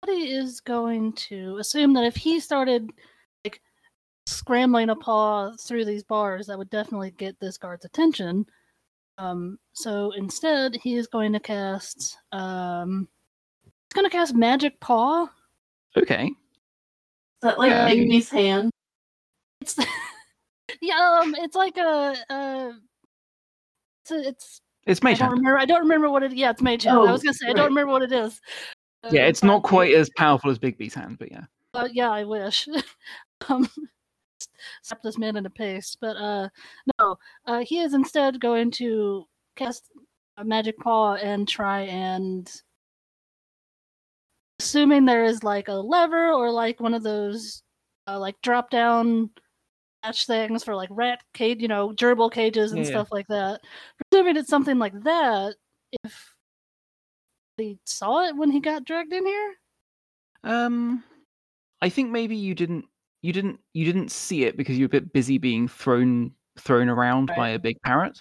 Buddy 0.02 0.32
is 0.32 0.60
going 0.60 1.12
to 1.14 1.56
assume 1.58 1.92
that 1.94 2.04
if 2.04 2.16
he 2.16 2.40
started 2.40 2.90
like 3.44 3.60
scrambling 4.26 4.90
a 4.90 4.96
paw 4.96 5.52
through 5.60 5.84
these 5.84 6.02
bars, 6.02 6.46
that 6.46 6.58
would 6.58 6.70
definitely 6.70 7.10
get 7.12 7.38
this 7.40 7.58
guard's 7.58 7.84
attention. 7.84 8.46
Um, 9.18 9.58
so 9.72 10.12
instead, 10.12 10.76
he 10.76 10.94
is 10.94 11.06
going 11.06 11.32
to 11.34 11.40
cast. 11.40 12.18
Um, 12.32 13.08
he's 13.64 13.94
going 13.94 14.06
to 14.06 14.10
cast 14.10 14.34
Magic 14.34 14.80
Paw. 14.80 15.28
okay 15.96 16.26
Is 16.26 16.32
that 17.42 17.58
like 17.58 17.70
Yeah. 17.70 17.88
Bigby's 17.88 18.30
hand? 18.30 18.70
It's 19.60 19.76
yeah, 20.80 21.20
um, 21.22 21.34
it's 21.38 21.56
like 21.56 21.76
a. 21.76 22.14
a 22.30 22.72
it's, 24.02 24.10
a, 24.10 24.28
it's 24.28 24.60
it's 24.90 25.00
I 25.02 25.10
mage 25.10 25.18
don't 25.18 25.28
hand 25.28 25.38
remember. 25.40 25.58
I 25.58 25.64
don't 25.64 25.80
remember 25.82 26.10
what 26.10 26.22
it. 26.22 26.32
Yeah, 26.32 26.50
it's 26.50 26.60
Mage 26.62 26.84
Hand. 26.84 26.98
I 26.98 27.02
Oh, 27.02 27.12
was 27.12 27.22
gonna 27.22 27.34
say 27.34 27.48
I 27.48 27.52
don't 27.52 27.66
remember 27.68 27.92
what 27.92 28.02
it 28.02 28.12
is. 28.12 28.40
yeah 29.10 29.22
Uh, 29.24 29.28
it's 29.28 29.42
not 29.42 29.62
quite 29.62 29.94
as 29.94 30.10
powerful 30.16 30.50
as 30.50 30.58
Bigby's 30.58 30.94
hand 30.94 31.18
but 31.18 31.30
yeah 31.30 31.44
Uh, 31.74 31.88
yeah, 31.92 32.10
I 32.10 32.24
wish. 32.24 32.68
um, 33.48 33.68
slap 34.82 35.02
this 35.02 35.16
man 35.18 35.36
in 35.36 35.46
a 35.46 35.50
paste. 35.50 35.98
But 36.00 36.16
uh, 36.16 36.48
no, 36.98 37.16
uh, 37.46 37.60
he 37.60 37.78
is 37.78 37.94
instead 37.94 38.40
going 38.40 38.70
to 38.72 39.24
cast 39.56 39.84
a 40.36 40.44
magic 40.44 40.78
paw 40.78 41.14
and 41.14 41.46
try 41.48 41.82
and, 41.82 42.50
assuming 44.58 45.04
there 45.06 45.24
is 45.24 45.42
like 45.42 45.68
a 45.68 45.72
lever 45.74 46.32
or 46.32 46.50
like 46.50 46.80
one 46.80 46.92
of 46.94 47.02
those 47.02 47.62
uh, 48.06 48.18
like 48.18 48.36
drop 48.42 48.70
down 48.70 49.30
hatch 50.02 50.26
things 50.26 50.64
for 50.64 50.74
like 50.74 50.88
rat 50.92 51.22
cage, 51.34 51.60
you 51.60 51.68
know, 51.68 51.90
gerbil 51.90 52.32
cages 52.32 52.72
and 52.72 52.84
Yeah, 52.84 52.90
stuff 52.90 53.12
like 53.12 53.26
that. 53.28 53.60
Presuming 54.10 54.36
it's 54.36 54.48
something 54.48 54.78
like 54.78 54.98
that, 55.04 55.54
if 56.04 56.34
he 57.56 57.78
saw 57.84 58.26
it 58.26 58.36
when 58.36 58.50
he 58.50 58.60
got 58.60 58.84
dragged 58.84 59.12
in 59.12 59.26
here. 59.26 59.54
Um, 60.44 61.04
I 61.82 61.88
think 61.88 62.10
maybe 62.10 62.36
you 62.36 62.54
didn't 62.54 62.86
you 63.22 63.32
didn't 63.32 63.60
you 63.74 63.84
didn't 63.84 64.10
see 64.10 64.44
it 64.44 64.56
because 64.56 64.78
you 64.78 64.84
were 64.84 64.86
a 64.86 65.00
bit 65.00 65.12
busy 65.12 65.38
being 65.38 65.68
thrown 65.68 66.32
thrown 66.58 66.88
around 66.88 67.28
Right. 67.28 67.36
by 67.36 67.48
a 67.50 67.58
big 67.58 67.80
parrot. 67.82 68.18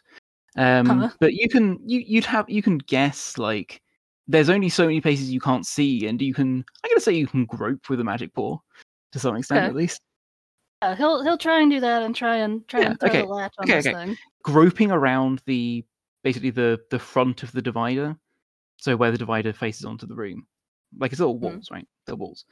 Um, 0.58 0.88
Huh. 0.88 1.10
but 1.20 1.34
you 1.34 1.48
can 1.48 1.80
you 1.88 2.00
you'd 2.06 2.26
have 2.26 2.50
you 2.50 2.62
can 2.62 2.80
guess 2.80 3.38
like 3.38 3.82
there's 4.28 4.50
only 4.50 4.70
so 4.70 4.86
many 4.86 5.02
places 5.02 5.32
you 5.32 5.40
can't 5.40 5.66
see, 5.66 6.06
and 6.08 6.22
you 6.22 6.34
can 6.34 6.66
I'm 6.84 6.90
gonna 6.92 7.00
say 7.02 7.14
you 7.14 7.28
can 7.28 7.46
grope 7.46 7.90
with 7.90 8.00
a 8.02 8.04
magic 8.04 8.34
paw 8.34 8.58
to 9.14 9.20
some 9.20 9.36
extent 9.38 9.60
Okay. 9.62 9.70
at 9.70 9.76
least. 9.76 10.02
Yeah, 10.82 10.96
he'll 10.96 11.24
he'll 11.24 11.38
try 11.38 11.62
and 11.62 11.70
do 11.70 11.80
that 11.82 12.04
and 12.04 12.16
try 12.16 12.38
and 12.38 12.68
try 12.68 12.82
Yeah, 12.82 12.88
and 12.92 13.00
throw 13.00 13.10
okay, 13.10 13.22
the 13.22 13.26
latch 13.28 13.54
on 13.58 13.66
okay, 13.68 13.78
this 13.78 13.88
okay. 13.88 14.06
thing. 14.06 14.18
Groping 14.44 14.92
around 14.92 15.42
the 15.46 15.84
basically 16.24 16.52
the 16.52 16.80
the 16.90 17.00
front 17.00 17.44
of 17.44 17.52
the 17.52 17.62
divider, 17.62 18.16
so 18.78 18.96
where 18.96 19.12
the 19.12 19.18
divider 19.18 19.52
faces 19.52 19.86
onto 19.86 20.06
the 20.08 20.16
room, 20.16 20.48
like 20.98 21.12
it's 21.12 21.22
all 21.22 21.38
Mhm. 21.38 21.42
walls, 21.42 21.70
right? 21.72 21.88
They're 22.06 22.16
walls. 22.16 22.46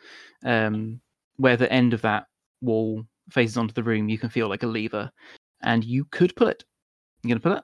Um, 0.44 1.00
where 1.38 1.56
the 1.56 1.72
end 1.72 1.94
of 1.94 2.02
that 2.02 2.28
wall 2.62 3.06
faces 3.30 3.58
onto 3.58 3.74
the 3.74 3.84
room, 3.84 4.10
you 4.10 4.18
can 4.18 4.30
feel 4.30 4.50
like 4.50 4.64
a 4.64 4.68
lever, 4.68 5.10
and 5.62 5.84
you 5.86 6.04
could 6.06 6.36
pull 6.36 6.48
it. 6.50 6.66
You 7.24 7.30
gonna 7.30 7.40
pull 7.40 7.54
it? 7.54 7.64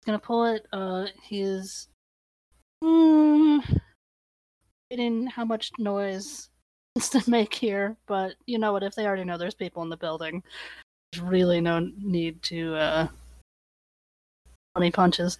He's 0.00 0.06
gonna 0.06 0.18
pull 0.20 0.44
it. 0.44 0.66
Uh, 0.72 1.06
he 1.24 1.40
is. 1.42 1.88
Mm, 2.84 3.80
debating 4.88 5.26
how 5.26 5.44
much 5.44 5.72
noise 5.78 6.48
to 6.96 7.22
make 7.30 7.52
here, 7.54 7.96
but 8.06 8.34
you 8.46 8.58
know 8.58 8.72
what? 8.72 8.82
If 8.82 8.94
they 8.94 9.06
already 9.06 9.24
know 9.24 9.36
there's 9.36 9.54
people 9.54 9.82
in 9.82 9.88
the 9.90 9.96
building, 9.96 10.42
there's 11.12 11.22
really 11.22 11.60
no 11.60 11.80
need 11.98 12.42
to 12.44 12.74
uh, 12.74 13.08
any 14.76 14.90
punches. 14.90 15.38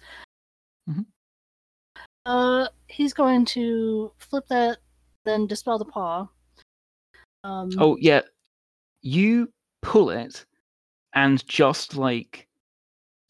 Mhm. 0.89 1.05
Uh, 2.25 2.67
he's 2.87 3.13
going 3.13 3.45
to 3.45 4.11
flip 4.17 4.47
that, 4.49 4.79
then 5.25 5.47
dispel 5.47 5.77
the 5.77 5.85
paw. 5.85 6.27
Um, 7.43 7.69
Oh 7.77 7.97
yeah, 7.99 8.21
you 9.01 9.51
pull 9.81 10.09
it, 10.09 10.45
and 11.13 11.45
just 11.47 11.95
like 11.95 12.47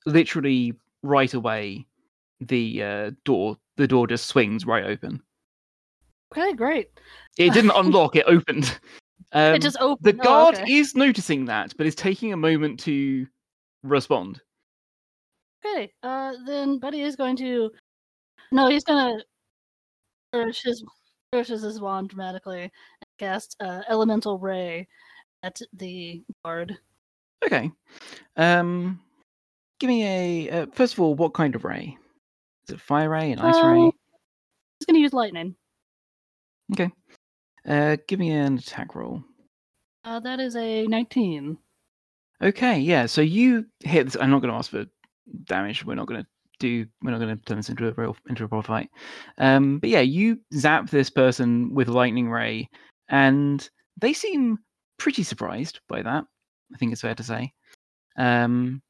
literally 0.06 0.74
right 1.04 1.34
away, 1.34 1.86
the 2.42 2.84
uh, 2.84 3.12
door 3.24 3.58
the 3.78 3.88
door 3.88 4.08
just 4.08 4.26
swings 4.26 4.66
right 4.66 4.86
open. 4.86 5.22
Okay, 6.32 6.54
great. 6.54 6.90
It 7.38 7.54
didn't 7.54 7.72
unlock; 7.76 8.16
it 8.16 8.26
opened. 8.28 8.80
Um, 9.34 9.56
it 9.56 9.62
just 9.62 9.78
the 9.78 9.84
opened. 9.84 10.20
Oh, 10.22 10.24
guard 10.24 10.56
okay. 10.56 10.72
is 10.72 10.96
noticing 10.96 11.46
that, 11.46 11.74
but 11.78 11.86
is 11.86 11.96
taking 11.96 12.34
a 12.34 12.38
moment 12.38 12.80
to 12.82 13.28
respond. 13.84 14.42
Okay, 15.66 15.92
uh, 16.04 16.34
then 16.46 16.80
Buddy 16.80 17.02
is 17.02 17.16
going 17.16 17.36
to. 17.38 17.72
No, 18.52 18.70
he's 18.70 18.84
gonna 18.84 19.22
flourish 20.32 20.64
his 20.64 20.84
flourishes 21.32 21.62
his 21.62 21.82
wand 21.82 22.10
dramatically 22.10 22.62
and 22.62 22.72
cast 23.18 23.58
uh, 23.60 23.82
Elemental 23.90 24.40
Ray 24.40 24.88
at 25.44 25.60
the 25.74 26.24
guard. 26.44 26.78
Okay. 27.46 27.72
Um, 28.36 29.00
give 29.80 29.88
me 29.88 30.04
a 30.48 30.50
uh, 30.50 30.66
first 30.74 30.94
of 30.94 31.00
all, 31.00 31.16
what 31.16 31.34
kind 31.34 31.56
of 31.56 31.64
ray? 31.64 31.98
Is 32.68 32.76
it 32.76 32.82
fire 32.82 33.10
ray, 33.10 33.32
an 33.32 33.40
ice 33.40 33.56
ray? 33.56 33.80
Um, 33.80 33.92
He's 34.80 34.86
gonna 34.86 35.00
use 35.00 35.14
lightning. 35.14 35.56
Okay. 36.74 36.92
Uh, 37.68 37.98
give 38.08 38.20
me 38.20 38.32
an 38.32 38.58
attack 38.58 38.96
roll. 38.96 39.24
Uh, 40.04 40.20
that 40.22 40.40
is 40.40 40.56
a 40.56 40.88
19. 40.88 41.58
Okay, 42.42 42.80
yeah. 42.80 43.06
So 43.06 43.22
you 43.22 43.66
hit 43.84 44.06
this. 44.06 44.18
I'm 44.20 44.30
not 44.30 44.42
going 44.42 44.52
to 44.52 44.58
ask 44.58 44.72
for 44.72 44.86
damage. 45.46 45.86
We're 45.86 45.96
not 45.96 46.08
going 46.08 46.22
to 46.22 46.28
do. 46.60 46.86
We're 47.02 47.12
not 47.12 47.20
going 47.20 47.38
to 47.38 47.44
turn 47.44 47.58
this 47.58 47.70
into 47.70 47.88
a 47.88 47.94
real 47.94 48.16
into 48.30 48.44
a 48.44 48.48
proper 48.48 48.68
fight. 48.68 48.90
Um, 49.38 49.80
but 49.80 49.90
yeah, 49.90 50.02
you 50.02 50.40
zap 50.54 50.90
this 50.90 51.10
person 51.10 51.74
with 51.74 51.88
lightning 51.88 52.30
ray, 52.30 52.70
and 53.10 53.68
they 54.00 54.14
seem 54.14 54.60
pretty 54.98 55.24
surprised 55.24 55.80
by 55.90 56.02
that. 56.04 56.26
I 56.74 56.78
think 56.78 56.92
it's 56.92 57.02
fair 57.02 57.16
to 57.16 57.24
say. 57.24 57.54
Um, 58.18 58.82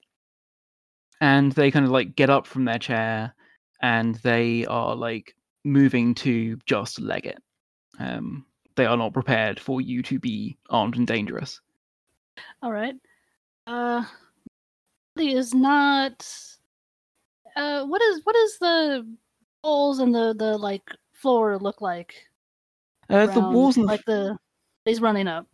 and 1.22 1.52
they 1.54 1.72
kind 1.72 1.86
of 1.86 1.92
like 1.92 2.16
get 2.16 2.30
up 2.30 2.48
from 2.48 2.66
their 2.66 2.80
chair, 2.80 3.34
and 3.82 4.16
they 4.16 4.66
are 4.66 4.96
like 4.96 5.34
moving 5.64 6.16
to 6.16 6.58
just 6.66 7.00
leg 7.00 7.26
it. 7.26 7.40
Um, 8.00 8.46
they 8.76 8.86
are 8.86 8.98
not 8.98 9.14
prepared 9.14 9.60
for 9.60 9.82
you 9.82 10.04
to 10.04 10.20
be 10.20 10.58
armed 10.70 10.98
and 10.98 11.08
dangerous. 11.08 11.60
All 12.62 12.72
right. 12.72 12.96
Uh, 13.66 14.04
is 15.18 15.54
not. 15.54 16.28
Uh, 17.56 17.86
what 17.86 18.02
is 18.02 18.22
what 18.24 18.36
is 18.36 18.58
the 18.60 19.16
walls 19.64 20.00
and 20.00 20.14
the 20.14 20.36
the 20.38 20.58
like 20.58 20.84
floor 21.14 21.58
look 21.58 21.82
like? 21.82 22.14
Uh, 23.10 23.26
the 23.26 23.40
walls 23.40 23.78
and 23.78 23.86
the 23.86 23.88
like 23.88 24.06
the 24.06 24.38
he's 24.86 25.02
running 25.02 25.28
up. 25.28 25.48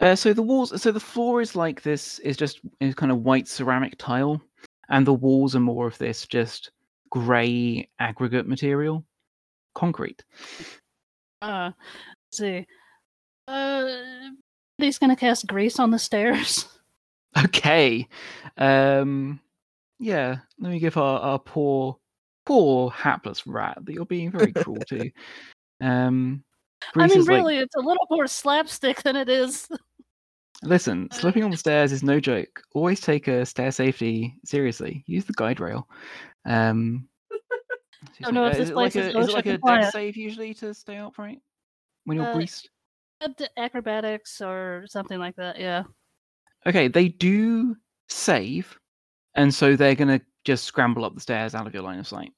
Uh, 0.00 0.14
so 0.14 0.32
the 0.32 0.42
walls, 0.42 0.80
so 0.82 0.92
the 0.92 1.00
floor 1.00 1.40
is 1.40 1.56
like 1.56 1.82
this, 1.82 2.18
is 2.20 2.36
just 2.36 2.60
is 2.80 2.94
kind 2.94 3.12
of 3.12 3.22
white 3.22 3.48
ceramic 3.48 3.94
tile, 3.96 4.42
and 4.88 5.06
the 5.06 5.14
walls 5.14 5.56
are 5.56 5.60
more 5.60 5.86
of 5.86 5.96
this 5.98 6.26
just 6.26 6.70
grey 7.10 7.88
aggregate 8.00 8.46
material, 8.46 9.04
concrete. 9.74 10.22
Uh, 11.42 11.72
let's 11.76 12.38
see. 12.38 12.66
Uh, 13.46 13.88
he's 14.78 14.98
gonna 14.98 15.16
cast 15.16 15.46
Grease 15.46 15.78
on 15.78 15.90
the 15.90 15.98
stairs. 15.98 16.66
Okay, 17.36 18.06
um, 18.58 19.40
yeah. 19.98 20.36
Let 20.60 20.70
me 20.70 20.78
give 20.78 20.96
our, 20.96 21.18
our 21.18 21.38
poor, 21.40 21.98
poor 22.46 22.90
hapless 22.90 23.44
rat 23.44 23.76
that 23.82 23.92
you're 23.92 24.06
being 24.06 24.30
very 24.30 24.52
cruel 24.52 24.76
to. 24.88 25.10
Um, 25.80 26.44
I 26.94 27.08
mean, 27.08 27.18
is 27.18 27.26
like, 27.26 27.36
really, 27.36 27.58
it's 27.58 27.74
a 27.74 27.80
little 27.80 28.06
more 28.08 28.28
slapstick 28.28 29.02
than 29.02 29.16
it 29.16 29.28
is. 29.28 29.68
listen, 30.62 31.08
slipping 31.12 31.42
on 31.42 31.50
the 31.50 31.56
stairs 31.56 31.92
is 31.92 32.02
no 32.02 32.20
joke. 32.20 32.62
Always 32.72 33.00
take 33.00 33.28
a 33.28 33.44
stair 33.44 33.72
safety 33.72 34.34
seriously. 34.44 35.02
Use 35.06 35.24
the 35.24 35.32
guide 35.32 35.60
rail. 35.60 35.88
Um, 36.44 37.08
Don't 38.20 38.34
know 38.34 38.46
if 38.46 38.54
uh, 38.54 38.58
this 38.58 38.70
it 38.70 38.74
place 38.74 38.94
like 38.94 39.04
is 39.04 39.14
a, 39.14 39.18
is 39.18 39.28
it 39.28 39.32
like 39.32 39.46
a 39.46 39.58
deck 39.58 39.92
save 39.92 40.16
usually 40.16 40.54
to 40.54 40.74
stay 40.74 40.98
upright 40.98 41.40
when 42.04 42.18
you're 42.18 42.26
Uh, 42.26 42.34
greased? 42.34 42.70
Acrobatics 43.56 44.40
or 44.40 44.84
something 44.86 45.18
like 45.18 45.36
that. 45.36 45.58
Yeah. 45.58 45.84
Okay, 46.66 46.88
they 46.88 47.08
do 47.08 47.76
save, 48.08 48.78
and 49.34 49.52
so 49.52 49.76
they're 49.76 49.94
gonna 49.94 50.20
just 50.44 50.64
scramble 50.64 51.04
up 51.04 51.14
the 51.14 51.20
stairs 51.20 51.54
out 51.54 51.66
of 51.66 51.74
your 51.74 51.82
line 51.82 51.98
of 51.98 52.06
sight. 52.06 52.32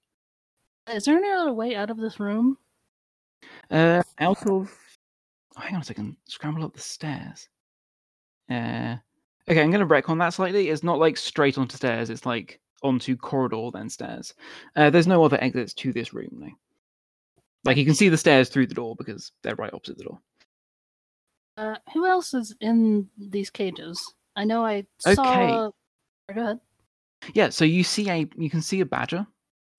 Is 0.93 1.05
there 1.05 1.17
any 1.17 1.31
other 1.31 1.53
way 1.53 1.75
out 1.75 1.91
of 1.91 1.97
this 1.97 2.21
room? 2.21 2.57
Uh, 3.71 4.03
out 4.19 4.47
of. 4.47 4.73
Oh, 5.57 5.61
hang 5.61 5.75
on 5.75 5.81
a 5.81 5.85
second. 5.85 6.17
Scramble 6.29 6.65
up 6.65 6.75
the 6.75 6.81
stairs. 6.81 7.49
Uh, 8.49 8.97
okay, 9.49 9.63
I'm 9.63 9.71
gonna 9.71 9.87
retcon 9.87 10.19
that 10.19 10.35
slightly. 10.35 10.69
It's 10.69 10.85
not 10.85 10.99
like 10.99 11.17
straight 11.17 11.59
onto 11.59 11.77
stairs. 11.77 12.11
It's 12.11 12.27
like 12.27 12.61
onto 12.83 13.17
corridor 13.17 13.71
then 13.73 13.89
stairs. 13.89 14.35
Uh, 14.75 14.91
there's 14.91 15.07
no 15.07 15.25
other 15.25 15.39
exits 15.43 15.73
to 15.75 15.93
this 15.93 16.13
room, 16.13 16.31
no. 16.33 16.49
Like 17.65 17.77
you 17.77 17.85
can 17.85 17.95
see 17.95 18.09
the 18.09 18.17
stairs 18.17 18.49
through 18.49 18.69
the 18.69 18.75
door 18.75 18.95
because 18.97 19.33
they're 19.43 19.57
right 19.57 19.73
opposite 19.73 19.99
the 19.99 20.05
door. 20.05 20.21
Uh, 21.57 21.77
who 21.93 22.07
else 22.07 22.35
is 22.35 22.55
in 22.61 23.09
these 23.19 23.51
cages? 23.51 24.15
I 24.37 24.45
know 24.45 24.65
I 24.65 24.87
saw. 24.99 25.13
Okay. 25.13 25.75
Go 26.35 26.41
ahead. 26.43 26.61
Yeah, 27.35 27.49
so 27.49 27.65
you 27.65 27.83
see 27.83 28.09
a 28.11 28.29
you 28.37 28.51
can 28.51 28.63
see 28.63 28.81
a 28.81 28.87
badger, 28.87 29.27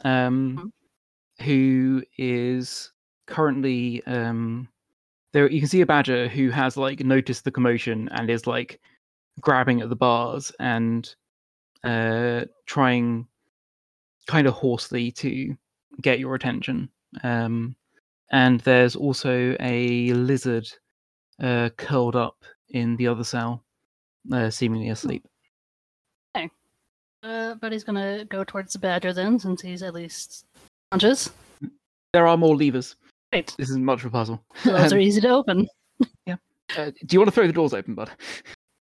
um, 0.03 0.73
who 1.41 2.03
is 2.17 2.91
currently 3.27 4.03
um, 4.05 4.67
there. 5.33 5.49
You 5.49 5.59
can 5.59 5.69
see 5.69 5.81
a 5.81 5.85
badger 5.85 6.27
who 6.27 6.49
has 6.49 6.77
like 6.77 7.01
noticed 7.01 7.43
the 7.43 7.51
commotion 7.51 8.09
and 8.11 8.29
is 8.29 8.47
like 8.47 8.81
grabbing 9.39 9.81
at 9.81 9.89
the 9.89 9.95
bars 9.95 10.51
and 10.59 11.15
uh, 11.83 12.45
trying 12.65 13.27
kind 14.27 14.47
of 14.47 14.53
hoarsely 14.53 15.11
to 15.11 15.55
get 16.01 16.19
your 16.19 16.35
attention. 16.35 16.89
Um, 17.23 17.75
and 18.31 18.59
there's 18.61 18.95
also 18.95 19.55
a 19.59 20.11
lizard 20.13 20.67
uh, 21.41 21.69
curled 21.77 22.15
up 22.15 22.43
in 22.69 22.95
the 22.97 23.07
other 23.07 23.23
cell, 23.23 23.63
uh, 24.31 24.49
seemingly 24.49 24.89
asleep. 24.89 25.25
Uh, 27.23 27.55
but 27.55 27.71
he's 27.71 27.83
gonna 27.83 28.23
go 28.25 28.43
towards 28.43 28.73
the 28.73 28.79
badger 28.79 29.11
then, 29.11 29.39
since 29.39 29.61
he's 29.61 29.81
at 29.81 29.93
least 29.93 30.45
conscious. 30.91 31.31
There 32.13 32.27
are 32.27 32.37
more 32.37 32.55
levers. 32.55 32.95
This 33.57 33.69
isn't 33.69 33.83
much 33.83 34.01
of 34.01 34.05
a 34.05 34.09
puzzle. 34.11 34.41
Those 34.63 34.93
are 34.93 34.97
Um, 34.97 35.01
easy 35.01 35.19
to 35.21 35.29
open. 35.29 35.67
uh, 36.29 36.35
do 36.75 36.93
you 37.09 37.19
want 37.19 37.27
to 37.27 37.31
throw 37.31 37.47
the 37.47 37.53
doors 37.53 37.73
open, 37.73 37.95
bud? 37.95 38.11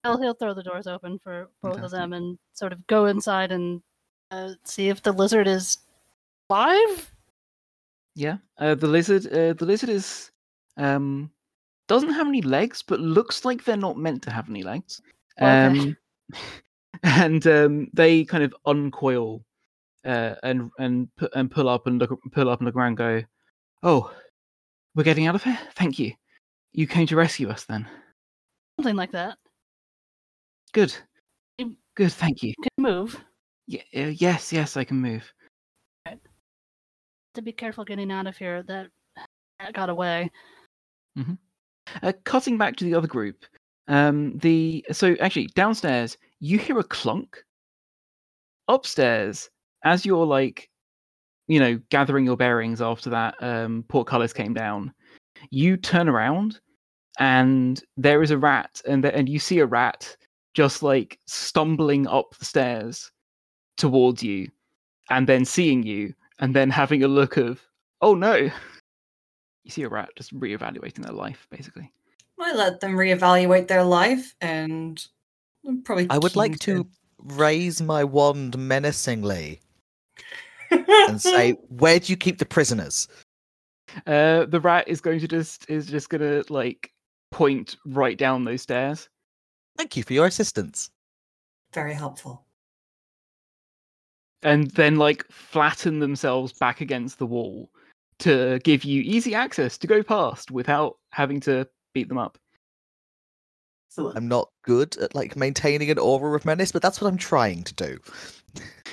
He'll, 0.03 0.21
he'll 0.21 0.33
throw 0.33 0.53
the 0.53 0.63
doors 0.63 0.87
open 0.87 1.17
for 1.19 1.49
both 1.61 1.79
of 1.79 1.91
them 1.91 2.13
and 2.13 2.37
sort 2.53 2.73
of 2.73 2.85
go 2.87 3.05
inside 3.05 3.51
and 3.51 3.81
uh, 4.31 4.51
see 4.65 4.89
if 4.89 5.01
the 5.01 5.13
lizard 5.13 5.47
is 5.47 5.77
live. 6.49 7.11
Yeah. 8.15 8.37
Uh, 8.57 8.75
the 8.75 8.87
lizard. 8.87 9.27
Uh, 9.27 9.53
the 9.53 9.65
lizard 9.65 9.89
is 9.89 10.31
um 10.77 11.31
doesn't 11.87 12.13
have 12.13 12.27
any 12.27 12.41
legs, 12.41 12.83
but 12.85 12.99
looks 12.99 13.45
like 13.45 13.63
they're 13.63 13.77
not 13.77 13.97
meant 13.97 14.23
to 14.23 14.31
have 14.31 14.49
any 14.49 14.63
legs. 14.63 15.01
Okay. 15.39 15.65
Um, 15.65 15.97
and 17.03 17.45
um, 17.47 17.87
they 17.93 18.25
kind 18.25 18.43
of 18.43 18.55
uncoil 18.65 19.43
uh, 20.05 20.35
and 20.43 20.69
and 20.79 21.07
and 21.33 21.51
pull 21.51 21.69
up 21.69 21.87
and 21.87 21.99
look 21.99 22.17
pull 22.31 22.49
up 22.49 22.59
and 22.59 22.65
look 22.65 22.75
around. 22.75 22.87
And 22.87 22.97
go, 22.97 23.21
oh, 23.83 24.11
we're 24.95 25.03
getting 25.03 25.27
out 25.27 25.35
of 25.35 25.43
here. 25.43 25.59
Thank 25.75 25.99
you. 25.99 26.13
You 26.71 26.87
came 26.87 27.07
to 27.07 27.15
rescue 27.15 27.49
us, 27.49 27.65
then. 27.65 27.87
Something 28.79 28.95
like 28.95 29.11
that. 29.11 29.37
Good. 30.73 30.95
Good. 31.95 32.12
Thank 32.12 32.43
you. 32.43 32.53
Can 32.62 32.83
move. 32.83 33.19
Y- 33.67 33.83
uh, 33.95 34.12
yes. 34.17 34.51
Yes, 34.51 34.75
I 34.75 34.83
can 34.83 34.97
move. 34.97 35.31
To 37.36 37.41
be 37.41 37.51
careful 37.51 37.86
getting 37.86 38.12
out 38.12 38.27
of 38.27 38.38
here. 38.38 38.62
That, 38.63 38.88
that 39.59 39.73
got 39.73 39.89
away. 39.89 40.29
Uh, 42.01 42.13
cutting 42.25 42.57
back 42.57 42.75
to 42.75 42.86
the 42.86 42.95
other 42.95 43.07
group, 43.07 43.45
um, 43.88 44.38
the 44.39 44.83
so 44.91 45.15
actually 45.19 45.47
downstairs 45.47 46.17
you 46.39 46.57
hear 46.57 46.79
a 46.79 46.83
clunk. 46.83 47.43
Upstairs, 48.67 49.49
as 49.83 50.05
you're 50.05 50.25
like, 50.25 50.69
you 51.47 51.59
know, 51.59 51.79
gathering 51.89 52.25
your 52.25 52.38
bearings 52.38 52.81
after 52.81 53.09
that 53.09 53.36
um, 53.41 53.83
portcullis 53.89 54.33
came 54.33 54.53
down, 54.53 54.93
you 55.51 55.77
turn 55.77 56.07
around, 56.07 56.59
and 57.19 57.83
there 57.97 58.23
is 58.23 58.31
a 58.31 58.38
rat, 58.38 58.81
and 58.88 59.03
th- 59.03 59.13
and 59.15 59.29
you 59.29 59.38
see 59.38 59.59
a 59.59 59.65
rat 59.65 60.15
just 60.53 60.83
like 60.83 61.19
stumbling 61.25 62.07
up 62.07 62.35
the 62.37 62.45
stairs 62.45 63.11
towards 63.77 64.23
you, 64.23 64.49
and 65.09 65.27
then 65.27 65.45
seeing 65.45 65.83
you, 65.83 66.13
and 66.39 66.55
then 66.55 66.69
having 66.69 67.03
a 67.03 67.07
look 67.07 67.37
of, 67.37 67.61
oh 68.01 68.15
no. 68.15 68.35
You 68.35 69.71
see 69.71 69.83
a 69.83 69.89
rat 69.89 70.09
just 70.17 70.37
reevaluating 70.37 71.03
their 71.03 71.13
life, 71.13 71.47
basically. 71.49 71.91
I 72.39 72.53
let 72.53 72.81
them 72.81 72.93
reevaluate 72.93 73.67
their 73.67 73.83
life, 73.83 74.35
and 74.41 75.05
I'm 75.65 75.81
probably. 75.81 76.07
I 76.09 76.17
would 76.17 76.35
like 76.35 76.59
keen 76.59 76.77
to 76.77 76.87
raise 77.19 77.81
my 77.81 78.03
wand 78.03 78.57
menacingly 78.57 79.61
and 80.71 81.21
say, 81.21 81.51
"Where 81.69 81.99
do 81.99 82.11
you 82.11 82.17
keep 82.17 82.39
the 82.39 82.45
prisoners?" 82.45 83.07
Uh, 84.07 84.45
the 84.45 84.59
rat 84.59 84.87
is 84.87 85.01
going 85.01 85.19
to 85.19 85.27
just 85.27 85.69
is 85.69 85.85
just 85.85 86.09
gonna 86.09 86.43
like 86.49 86.91
point 87.31 87.77
right 87.85 88.17
down 88.17 88.43
those 88.43 88.61
stairs. 88.61 89.07
Thank 89.77 89.97
you 89.97 90.03
for 90.03 90.13
your 90.13 90.25
assistance. 90.27 90.89
Very 91.73 91.93
helpful. 91.93 92.45
and 94.43 94.69
then 94.71 94.97
like 94.97 95.25
flatten 95.31 95.99
themselves 95.99 96.51
back 96.53 96.81
against 96.81 97.17
the 97.17 97.25
wall 97.25 97.69
to 98.19 98.59
give 98.63 98.83
you 98.83 99.01
easy 99.01 99.33
access 99.33 99.77
to 99.77 99.88
go 99.88 100.03
past 100.03 100.51
without 100.51 100.97
having 101.12 101.39
to 101.41 101.67
beat 101.93 102.09
them 102.09 102.17
up. 102.17 102.38
Excellent. 103.89 104.17
I'm 104.17 104.27
not 104.27 104.49
good 104.63 104.97
at 104.97 105.15
like 105.15 105.36
maintaining 105.36 105.89
an 105.91 105.99
aura 105.99 106.36
of 106.36 106.45
menace, 106.45 106.71
but 106.71 106.81
that's 106.81 106.99
what 106.99 107.07
I'm 107.07 107.17
trying 107.17 107.63
to 107.63 107.73
do. 107.73 107.99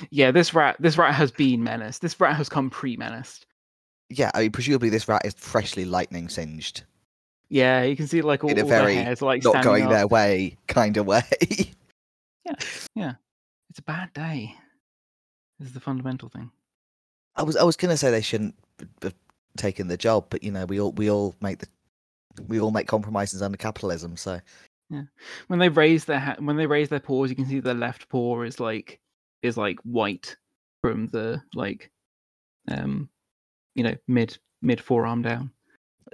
Yeah, 0.09 0.31
this 0.31 0.53
rat 0.53 0.77
this 0.79 0.97
rat 0.97 1.13
has 1.13 1.31
been 1.31 1.63
menaced. 1.63 2.01
This 2.01 2.19
rat 2.19 2.35
has 2.35 2.49
come 2.49 2.69
pre-menaced. 2.69 3.45
Yeah, 4.09 4.31
I 4.33 4.41
mean, 4.43 4.51
presumably 4.51 4.89
this 4.89 5.07
rat 5.07 5.25
is 5.25 5.33
freshly 5.35 5.85
lightning 5.85 6.29
singed, 6.29 6.83
Yeah, 7.53 7.83
you 7.83 7.97
can 7.97 8.07
see 8.07 8.21
like 8.21 8.45
all, 8.45 8.49
In 8.49 8.57
a 8.57 8.61
all 8.61 8.69
their 8.69 8.79
very 8.79 8.95
hairs 8.95 9.21
like 9.21 9.43
not 9.43 9.61
going 9.61 9.83
up. 9.83 9.89
their 9.91 10.07
way 10.07 10.57
kind 10.67 10.95
of 10.97 11.05
way. 11.05 11.23
Yeah, 12.45 12.55
yeah. 12.95 13.13
It's 13.69 13.77
a 13.79 13.83
bad 13.83 14.11
day. 14.13 14.55
This 15.59 15.67
is 15.67 15.73
the 15.75 15.79
fundamental 15.79 16.27
thing. 16.29 16.49
I 17.35 17.43
was 17.43 17.55
I 17.55 17.63
was 17.63 17.75
gonna 17.77 17.95
say 17.97 18.09
they 18.09 18.21
shouldn't 18.21 18.55
have 19.03 19.13
taken 19.57 19.87
the 19.87 19.95
job, 19.97 20.25
but 20.31 20.41
you 20.43 20.51
know 20.51 20.65
we 20.65 20.79
all 20.81 20.91
we 20.93 21.11
all 21.11 21.35
make 21.41 21.59
the 21.59 21.67
we 22.47 22.59
all 22.59 22.71
make 22.71 22.87
compromises 22.87 23.41
under 23.43 23.57
capitalism. 23.57 24.17
So 24.17 24.39
yeah, 24.89 25.03
When 25.47 25.59
they 25.59 25.69
raise 25.69 26.05
their 26.05 26.19
ha- 26.19 26.35
when 26.39 26.55
they 26.57 26.65
raise 26.65 26.89
their 26.89 26.99
paws, 26.99 27.29
you 27.29 27.35
can 27.35 27.45
see 27.45 27.59
their 27.59 27.75
left 27.75 28.09
paw 28.09 28.41
is 28.41 28.59
like 28.59 28.99
is 29.43 29.55
like 29.55 29.77
white 29.83 30.35
from 30.81 31.07
the 31.07 31.41
like 31.53 31.91
um 32.69 33.07
you 33.75 33.83
know 33.83 33.95
mid 34.07 34.37
mid 34.63 34.81
forearm 34.81 35.21
down. 35.21 35.51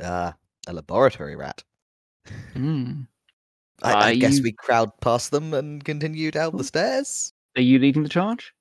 uh, 0.02 0.34
a 0.68 0.74
laboratory 0.74 1.36
rat. 1.36 1.64
Mm. 2.56 3.08
I, 3.84 3.94
I 3.94 4.12
Are 4.12 4.16
guess 4.16 4.38
you- 4.38 4.44
we 4.44 4.52
crowd 4.52 4.92
past 5.02 5.32
them 5.32 5.54
and 5.54 5.84
continue 5.84 6.32
down 6.32 6.58
the 6.58 6.64
stairs. 6.64 7.34
Are 7.56 7.62
you 7.62 7.80
leading 7.80 8.04
the 8.04 8.10
charge? 8.10 8.54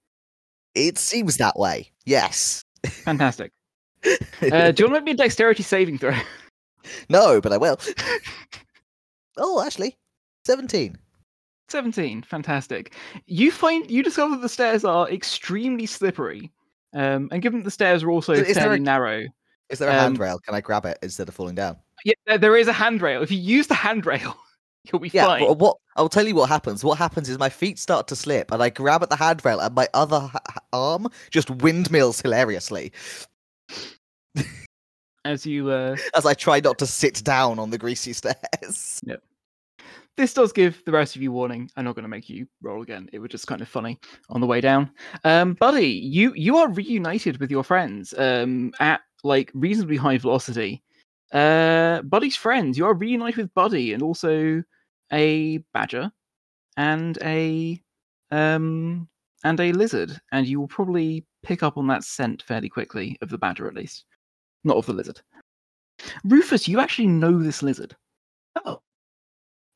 It 0.74 0.98
seems 0.98 1.36
that 1.38 1.58
way. 1.58 1.90
Yes. 2.04 2.64
Fantastic. 2.86 3.52
Uh, 4.52 4.70
do 4.70 4.82
you 4.84 4.88
want 4.88 4.94
to 4.94 5.00
make 5.00 5.04
me 5.04 5.10
a 5.12 5.16
dexterity 5.16 5.62
saving 5.64 5.98
throw? 5.98 6.14
no, 7.08 7.40
but 7.40 7.52
I 7.52 7.56
will. 7.56 7.78
oh, 9.38 9.62
actually, 9.64 9.96
seventeen. 10.44 10.96
17. 11.68 12.22
Fantastic. 12.22 12.94
You 13.26 13.50
find 13.50 13.90
you 13.90 14.04
discover 14.04 14.36
that 14.36 14.42
the 14.42 14.48
stairs 14.48 14.84
are 14.84 15.10
extremely 15.10 15.84
slippery. 15.86 16.52
Um, 16.94 17.28
and 17.32 17.42
given 17.42 17.58
that 17.60 17.64
the 17.64 17.70
stairs 17.72 18.04
are 18.04 18.10
also 18.12 18.34
Is 18.34 18.56
fairly 18.56 18.76
a- 18.76 18.80
narrow, 18.80 19.24
Is 19.68 19.80
there 19.80 19.88
a 19.88 19.92
Um, 19.92 19.98
handrail? 19.98 20.38
Can 20.38 20.54
I 20.54 20.60
grab 20.60 20.84
it 20.86 20.98
instead 21.02 21.26
of 21.28 21.34
falling 21.34 21.56
down? 21.56 21.76
Yeah, 22.04 22.36
there- 22.36 22.56
is 22.56 22.68
a 22.68 22.72
handrail. 22.72 23.22
If 23.22 23.30
you 23.30 23.38
use 23.38 23.66
the 23.66 23.74
handrail, 23.74 24.36
you'll 24.84 25.00
be 25.00 25.08
Yeah. 25.12 25.26
fine. 25.26 25.46
But 25.46 25.58
what 25.58 25.76
I'll 25.96 26.08
tell 26.08 26.26
you 26.26 26.34
what 26.34 26.48
happens. 26.48 26.84
What 26.84 26.98
happens 26.98 27.28
is 27.28 27.38
my 27.38 27.48
feet 27.48 27.78
start 27.78 28.06
to 28.08 28.16
slip, 28.16 28.50
and 28.52 28.62
I 28.62 28.70
grab 28.70 29.02
at 29.02 29.10
the 29.10 29.16
handrail, 29.16 29.60
and 29.60 29.74
my 29.74 29.88
other 29.94 30.20
ha- 30.20 30.40
arm 30.72 31.08
just 31.30 31.50
windmills 31.50 32.20
hilariously 32.20 32.92
As 35.24 35.44
you, 35.44 35.70
uh, 35.70 35.96
as 36.16 36.24
I 36.24 36.34
try 36.34 36.60
not 36.60 36.78
to 36.78 36.86
sit 36.86 37.24
down 37.24 37.58
on 37.58 37.70
the 37.70 37.78
greasy 37.78 38.12
stairs. 38.12 39.00
Yep. 39.06 39.22
This 40.16 40.32
does 40.32 40.50
give 40.50 40.82
the 40.86 40.92
rest 40.92 41.14
of 41.14 41.20
you 41.20 41.30
warning. 41.30 41.70
I'm 41.76 41.84
not 41.84 41.94
going 41.94 42.04
to 42.04 42.08
make 42.08 42.30
you 42.30 42.46
roll 42.62 42.80
again. 42.80 43.06
It 43.12 43.18
was 43.18 43.30
just 43.30 43.46
kind 43.46 43.60
of 43.60 43.68
funny 43.68 43.98
on 44.30 44.40
the 44.40 44.46
way 44.46 44.62
down. 44.62 44.90
Um, 45.24 45.52
buddy, 45.52 45.88
you 45.88 46.32
you 46.34 46.56
are 46.56 46.70
reunited 46.70 47.38
with 47.38 47.50
your 47.50 47.62
friends 47.62 48.14
um, 48.16 48.72
at 48.80 49.02
like 49.24 49.50
reasonably 49.52 49.96
high 49.98 50.16
velocity. 50.16 50.82
Uh, 51.32 52.02
Buddy's 52.02 52.36
friends, 52.36 52.78
you 52.78 52.86
are 52.86 52.94
reunited 52.94 53.38
with 53.38 53.54
Buddy 53.54 53.92
and 53.92 54.02
also 54.02 54.62
a 55.12 55.58
badger 55.74 56.10
and 56.76 57.18
a 57.22 57.80
um 58.30 59.08
and 59.44 59.60
a 59.60 59.72
lizard, 59.72 60.18
and 60.32 60.46
you 60.46 60.58
will 60.58 60.68
probably 60.68 61.24
pick 61.42 61.62
up 61.62 61.76
on 61.76 61.86
that 61.86 62.02
scent 62.04 62.42
fairly 62.42 62.68
quickly 62.68 63.16
of 63.22 63.28
the 63.28 63.38
badger, 63.38 63.68
at 63.68 63.74
least, 63.74 64.04
not 64.64 64.76
of 64.76 64.86
the 64.86 64.92
lizard. 64.92 65.20
Rufus, 66.24 66.66
you 66.66 66.80
actually 66.80 67.06
know 67.06 67.38
this 67.38 67.62
lizard. 67.62 67.94
Oh, 68.64 68.82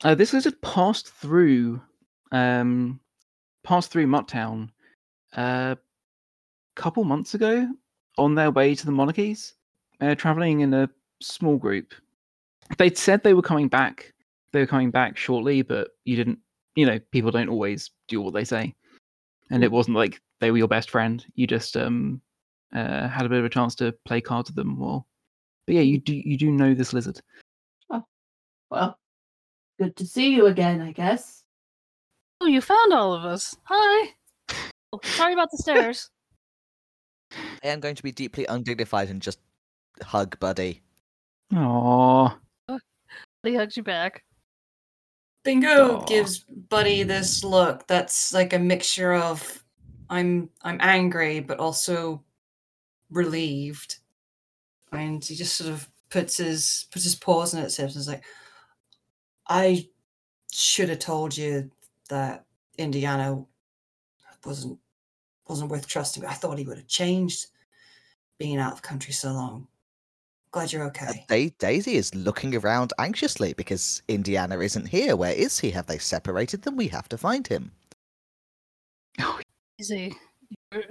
Uh, 0.02 0.14
this 0.14 0.32
lizard 0.32 0.60
passed 0.62 1.08
through, 1.08 1.80
um, 2.32 2.98
passed 3.62 3.90
through 3.90 4.06
Mutttown 4.06 4.70
a 5.34 5.76
couple 6.74 7.04
months 7.04 7.34
ago 7.34 7.68
on 8.18 8.34
their 8.34 8.50
way 8.50 8.74
to 8.74 8.86
the 8.86 8.92
monarchies, 8.92 9.54
uh, 10.00 10.14
traveling 10.14 10.60
in 10.60 10.74
a 10.74 10.90
small 11.20 11.56
group. 11.56 11.94
They'd 12.78 12.98
said 12.98 13.22
they 13.22 13.34
were 13.34 13.42
coming 13.42 13.68
back. 13.68 14.12
They 14.52 14.60
were 14.60 14.66
coming 14.66 14.90
back 14.90 15.16
shortly, 15.16 15.62
but 15.62 15.88
you 16.04 16.16
didn't. 16.16 16.38
You 16.76 16.86
know, 16.86 16.98
people 17.10 17.30
don't 17.30 17.48
always 17.48 17.90
do 18.08 18.20
what 18.20 18.32
they 18.32 18.44
say, 18.44 18.74
and 19.50 19.64
it 19.64 19.72
wasn't 19.72 19.96
like 19.96 20.20
they 20.40 20.50
were 20.50 20.58
your 20.58 20.68
best 20.68 20.90
friend. 20.90 21.24
You 21.34 21.46
just 21.46 21.76
um, 21.76 22.20
uh, 22.74 23.08
had 23.08 23.26
a 23.26 23.28
bit 23.28 23.38
of 23.38 23.44
a 23.44 23.50
chance 23.50 23.74
to 23.76 23.92
play 24.04 24.20
cards 24.20 24.50
with 24.50 24.56
them. 24.56 24.80
Or, 24.80 25.04
but 25.66 25.74
yeah, 25.74 25.82
you 25.82 25.98
do 25.98 26.14
you 26.14 26.36
do 26.36 26.50
know 26.50 26.74
this 26.74 26.92
lizard. 26.92 27.20
well, 28.70 28.98
good 29.78 29.96
to 29.96 30.06
see 30.06 30.30
you 30.30 30.46
again, 30.46 30.80
I 30.80 30.92
guess. 30.92 31.42
Oh, 32.40 32.46
you 32.46 32.60
found 32.60 32.92
all 32.92 33.12
of 33.14 33.24
us. 33.24 33.56
Hi. 33.64 34.14
Oh, 34.92 34.98
sorry 35.04 35.34
about 35.34 35.52
the 35.52 35.56
stairs. 35.56 36.10
I 37.62 37.68
am 37.68 37.78
going 37.78 37.94
to 37.94 38.02
be 38.02 38.10
deeply 38.10 38.44
undignified 38.46 39.08
and 39.08 39.22
just 39.22 39.38
hug 40.02 40.36
Buddy. 40.40 40.82
Aww. 41.52 42.36
Oh, 42.68 42.80
he 43.42 43.54
hugs 43.54 43.76
you 43.76 43.82
back. 43.82 44.22
Bingo 45.42 45.96
Aw. 45.96 46.04
gives 46.04 46.40
Buddy 46.68 47.02
this 47.02 47.42
look 47.42 47.86
that's 47.86 48.32
like 48.34 48.52
a 48.52 48.58
mixture 48.58 49.14
of 49.14 49.64
I'm 50.08 50.50
I'm 50.62 50.78
angry 50.80 51.40
but 51.40 51.58
also 51.58 52.22
relieved. 53.10 53.98
And 54.92 55.24
he 55.24 55.34
just 55.34 55.56
sort 55.56 55.70
of 55.70 55.88
puts 56.10 56.36
his 56.36 56.86
puts 56.90 57.04
his 57.04 57.14
paws 57.14 57.54
in 57.54 57.62
its 57.62 57.76
hips 57.76 57.94
and 57.94 58.00
is 58.00 58.08
like, 58.08 58.24
I 59.48 59.88
should 60.52 60.88
have 60.88 60.98
told 60.98 61.36
you 61.36 61.70
that 62.08 62.44
Indiana 62.76 63.44
wasn't 64.44 64.78
wasn't 65.48 65.70
worth 65.70 65.86
trusting. 65.86 66.24
I 66.24 66.34
thought 66.34 66.58
he 66.58 66.64
would 66.64 66.78
have 66.78 66.86
changed 66.86 67.46
being 68.38 68.58
out 68.58 68.72
of 68.72 68.82
country 68.82 69.12
so 69.12 69.32
long. 69.32 69.66
Glad 70.52 70.72
you're 70.72 70.82
Uh, 70.84 70.88
okay. 70.88 71.24
Da- 71.28 71.50
Daisy 71.58 71.94
is 71.94 72.14
looking 72.14 72.54
around 72.56 72.92
anxiously 72.98 73.52
because 73.52 74.02
Indiana 74.08 74.58
isn't 74.58 74.86
here. 74.88 75.14
Where 75.16 75.32
is 75.32 75.60
he? 75.60 75.70
Have 75.70 75.86
they 75.86 75.98
separated 75.98 76.62
them? 76.62 76.76
We 76.76 76.88
have 76.88 77.08
to 77.10 77.18
find 77.18 77.46
him. 77.46 77.72
Easy. 79.78 80.16
You're- 80.72 80.86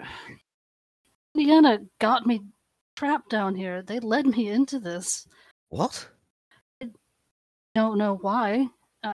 Indiana 1.36 1.80
got 2.00 2.26
me 2.26 2.42
trapped 2.96 3.30
down 3.30 3.56
here. 3.56 3.82
They 3.82 4.00
led 4.00 4.26
me 4.26 4.50
into 4.50 4.80
this. 4.80 5.28
What? 5.70 6.10
I 6.82 6.90
Don't 7.76 7.98
know 7.98 8.16
why. 8.16 8.68
Uh, 9.04 9.14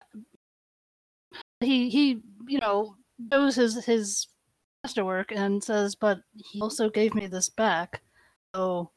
he 1.61 1.89
he, 1.91 2.21
you 2.47 2.59
know, 2.61 2.97
knows 3.19 3.57
his 3.57 3.85
his 3.85 4.29
masterwork 4.83 5.33
and 5.33 5.63
says, 5.65 5.95
but 5.95 6.21
he 6.37 6.61
also 6.61 6.89
gave 6.89 7.15
me 7.15 7.27
this 7.27 7.49
back. 7.49 8.03
So, 8.55 8.91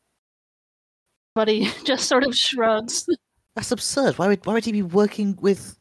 but 1.38 1.48
he 1.48 1.70
just 1.84 2.08
sort 2.08 2.24
of 2.26 2.36
shrugs. 2.36 3.08
That's 3.56 3.72
absurd. 3.72 4.18
Why 4.18 4.28
would 4.28 4.46
why 4.46 4.54
would 4.54 4.66
he 4.66 4.72
be 4.72 4.82
working 4.82 5.38
with 5.40 5.78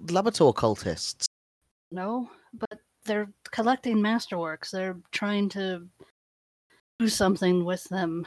Laborator 0.00 0.52
cultists? 0.52 1.26
No, 1.90 2.30
but 2.54 2.78
they're 3.04 3.28
collecting 3.50 3.96
masterworks. 3.96 4.70
They're 4.70 4.96
trying 5.10 5.48
to 5.50 5.86
do 7.00 7.08
something 7.08 7.64
with 7.64 7.82
them. 7.84 8.26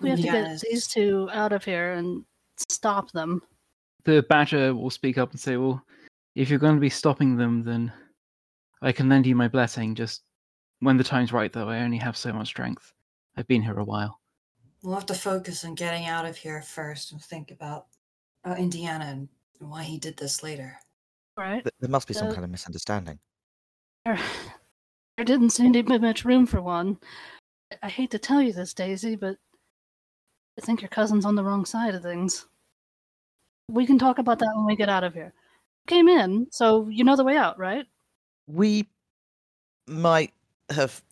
We 0.00 0.10
have 0.10 0.20
to 0.20 0.24
get 0.24 0.60
these 0.60 0.86
two 0.86 1.28
out 1.32 1.52
of 1.52 1.64
here 1.64 1.92
and 1.92 2.24
stop 2.56 3.10
them. 3.10 3.42
The 4.04 4.24
badger 4.28 4.74
will 4.74 4.90
speak 4.90 5.18
up 5.18 5.32
and 5.32 5.40
say, 5.40 5.56
"Well, 5.56 5.82
if 6.36 6.48
you're 6.50 6.58
going 6.58 6.76
to 6.76 6.80
be 6.80 6.90
stopping 6.90 7.36
them, 7.36 7.64
then 7.64 7.92
I 8.80 8.92
can 8.92 9.08
lend 9.08 9.26
you 9.26 9.34
my 9.34 9.48
blessing. 9.48 9.94
Just 9.96 10.22
when 10.78 10.96
the 10.96 11.04
time's 11.04 11.32
right, 11.32 11.52
though. 11.52 11.68
I 11.68 11.80
only 11.80 11.98
have 11.98 12.16
so 12.16 12.32
much 12.32 12.48
strength. 12.48 12.92
I've 13.36 13.48
been 13.48 13.62
here 13.62 13.78
a 13.78 13.84
while." 13.84 14.19
We'll 14.82 14.94
have 14.94 15.06
to 15.06 15.14
focus 15.14 15.64
on 15.64 15.74
getting 15.74 16.06
out 16.06 16.24
of 16.24 16.36
here 16.36 16.62
first 16.62 17.12
and 17.12 17.22
think 17.22 17.50
about 17.50 17.86
uh, 18.44 18.54
Indiana 18.58 19.04
and 19.06 19.28
why 19.58 19.82
he 19.82 19.98
did 19.98 20.16
this 20.16 20.42
later. 20.42 20.78
Right? 21.36 21.62
Th- 21.62 21.74
There 21.80 21.90
must 21.90 22.08
be 22.08 22.14
some 22.14 22.28
Uh, 22.28 22.32
kind 22.32 22.44
of 22.44 22.50
misunderstanding. 22.50 23.18
There, 24.06 24.18
there 25.16 25.24
didn't 25.26 25.50
seem 25.50 25.72
to 25.74 25.82
be 25.82 25.98
much 25.98 26.24
room 26.24 26.46
for 26.46 26.62
one. 26.62 26.98
I- 27.70 27.78
I 27.84 27.88
hate 27.90 28.10
to 28.12 28.18
tell 28.18 28.40
you 28.40 28.52
this, 28.52 28.72
Daisy, 28.72 29.16
but 29.16 29.36
I 30.58 30.62
think 30.62 30.80
your 30.80 30.88
cousin's 30.88 31.26
on 31.26 31.34
the 31.34 31.44
wrong 31.44 31.64
side 31.66 31.94
of 31.94 32.02
things. 32.02 32.46
We 33.68 33.86
can 33.86 33.98
talk 33.98 34.18
about 34.18 34.38
that 34.40 34.52
when 34.56 34.64
we 34.64 34.76
get 34.76 34.88
out 34.88 35.04
of 35.04 35.14
here. 35.14 35.32
Came 35.86 36.08
in, 36.08 36.46
so 36.50 36.88
you 36.88 37.04
know 37.04 37.16
the 37.16 37.24
way 37.24 37.36
out, 37.36 37.58
right? 37.58 37.86
We 38.46 38.88
might 39.86 40.32
have 40.70 41.02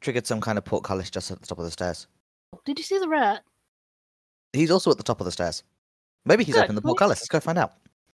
triggered 0.00 0.26
some 0.26 0.40
kind 0.40 0.56
of 0.58 0.64
portcullis 0.64 1.10
just 1.10 1.30
at 1.30 1.40
the 1.40 1.46
top 1.46 1.58
of 1.58 1.64
the 1.64 1.70
stairs. 1.70 2.06
Did 2.64 2.78
you 2.78 2.84
see 2.84 2.98
the 2.98 3.08
rat? 3.08 3.42
He's 4.52 4.70
also 4.70 4.90
at 4.90 4.96
the 4.96 5.02
top 5.02 5.20
of 5.20 5.24
the 5.24 5.32
stairs. 5.32 5.62
Maybe 6.24 6.44
he's 6.44 6.54
Good, 6.54 6.68
in 6.68 6.74
the 6.74 6.80
well- 6.80 6.94
portcullis. 6.94 7.20
Let's 7.20 7.28
go 7.28 7.40
find 7.40 7.58
out. 7.58 7.74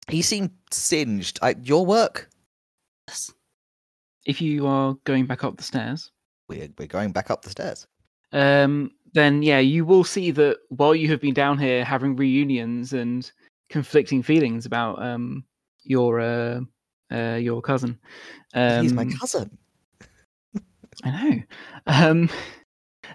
He 0.08 0.22
seemed 0.22 0.50
singed. 0.70 1.38
I, 1.42 1.54
your 1.62 1.84
work? 1.84 2.30
Yes. 3.08 3.32
If 4.24 4.40
you 4.40 4.66
are 4.66 4.94
going 5.04 5.26
back 5.26 5.44
up 5.44 5.56
the 5.56 5.62
stairs, 5.62 6.10
We're, 6.48 6.68
we're 6.78 6.86
going 6.88 7.12
back 7.12 7.30
up 7.30 7.42
the 7.42 7.50
stairs. 7.50 7.86
um, 8.32 8.90
then 9.14 9.42
yeah, 9.42 9.58
you 9.58 9.84
will 9.86 10.04
see 10.04 10.30
that 10.32 10.58
while 10.68 10.94
you 10.94 11.08
have 11.08 11.20
been 11.20 11.32
down 11.34 11.58
here 11.58 11.82
having 11.84 12.14
reunions 12.16 12.92
and 12.92 13.30
conflicting 13.70 14.22
feelings 14.22 14.66
about 14.66 15.02
um, 15.02 15.44
your 15.84 16.20
uh, 16.20 16.60
uh, 17.12 17.36
your 17.36 17.62
cousin. 17.62 17.98
Um, 18.54 18.82
He's 18.82 18.92
my 18.92 19.06
cousin. 19.06 19.56
I 21.04 21.10
know. 21.10 21.42
Um, 21.86 22.28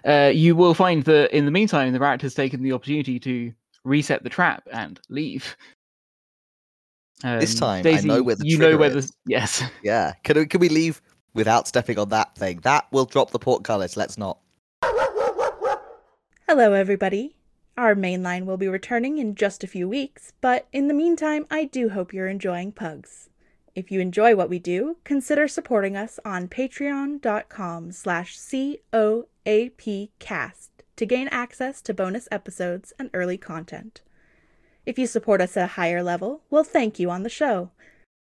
uh, 0.06 0.30
you 0.34 0.56
will 0.56 0.74
find 0.74 1.04
that 1.04 1.34
in 1.36 1.44
the 1.44 1.50
meantime, 1.50 1.92
the 1.92 2.00
rat 2.00 2.22
has 2.22 2.34
taken 2.34 2.62
the 2.62 2.72
opportunity 2.72 3.18
to 3.20 3.52
reset 3.84 4.22
the 4.22 4.30
trap 4.30 4.66
and 4.72 5.00
leave. 5.08 5.56
This 7.22 7.54
Um, 7.54 7.60
time, 7.60 7.78
I 7.78 7.82
Daisy, 7.82 8.08
know 8.08 8.22
where 8.22 8.34
the 8.34 8.46
you 8.46 8.58
know 8.58 8.64
trigger 8.76 8.78
where 8.78 8.96
is. 8.96 9.06
the 9.10 9.14
yes. 9.26 9.62
Yeah. 9.82 10.12
Can 10.24 10.36
we, 10.38 10.46
can 10.46 10.60
we 10.60 10.68
leave 10.68 11.00
without 11.34 11.66
stepping 11.68 11.98
on 11.98 12.08
that 12.10 12.34
thing? 12.36 12.60
That 12.62 12.86
will 12.92 13.06
drop 13.06 13.30
the 13.30 13.38
portcullis. 13.38 13.96
Let's 13.96 14.18
not. 14.18 14.38
Hello, 16.48 16.72
everybody. 16.72 17.36
Our 17.76 17.94
main 17.94 18.22
line 18.22 18.46
will 18.46 18.56
be 18.58 18.68
returning 18.68 19.18
in 19.18 19.34
just 19.34 19.64
a 19.64 19.66
few 19.66 19.88
weeks, 19.88 20.32
but 20.40 20.68
in 20.72 20.86
the 20.88 20.94
meantime, 20.94 21.46
I 21.50 21.64
do 21.64 21.88
hope 21.88 22.12
you're 22.12 22.28
enjoying 22.28 22.70
Pugs. 22.72 23.28
If 23.74 23.90
you 23.90 23.98
enjoy 24.00 24.36
what 24.36 24.48
we 24.48 24.60
do, 24.60 24.98
consider 25.02 25.48
supporting 25.48 25.96
us 25.96 26.20
on 26.24 26.46
patreon.com 26.46 27.90
slash 27.90 28.38
COAPcast 28.38 28.78
to 30.96 31.06
gain 31.06 31.26
access 31.28 31.82
to 31.82 31.92
bonus 31.92 32.28
episodes 32.30 32.92
and 33.00 33.10
early 33.12 33.36
content. 33.36 34.00
If 34.86 34.96
you 34.96 35.08
support 35.08 35.40
us 35.40 35.56
at 35.56 35.64
a 35.64 35.72
higher 35.72 36.04
level, 36.04 36.42
we'll 36.50 36.62
thank 36.62 37.00
you 37.00 37.10
on 37.10 37.24
the 37.24 37.28
show. 37.28 37.72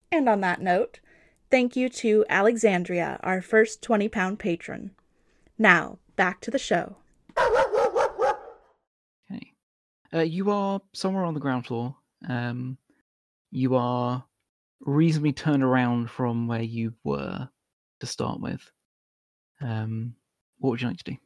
And 0.09 0.29
on 0.29 0.39
that 0.39 0.61
note, 0.61 1.01
thank 1.51 1.75
you 1.75 1.89
to 1.89 2.23
Alexandria, 2.29 3.19
our 3.21 3.41
first 3.41 3.81
20 3.81 4.07
pound 4.07 4.39
patron. 4.39 4.91
Now, 5.57 5.97
back 6.15 6.39
to 6.41 6.51
the 6.51 6.59
show. 6.59 6.95
Okay. 9.29 9.51
Uh, 10.13 10.19
you 10.19 10.49
are 10.49 10.79
somewhere 10.93 11.25
on 11.25 11.33
the 11.33 11.41
ground 11.41 11.65
floor. 11.65 11.97
Um, 12.25 12.77
you 13.51 13.75
are 13.75 14.23
reasonably 14.85 15.33
turned 15.33 15.63
around 15.63 16.09
from 16.09 16.47
where 16.47 16.61
you 16.61 16.93
were 17.03 17.49
to 17.99 18.05
start 18.05 18.39
with. 18.39 18.61
Um, 19.61 20.15
what 20.59 20.71
would 20.71 20.81
you 20.81 20.87
like 20.87 20.97
to 20.97 21.11
do? 21.11 21.17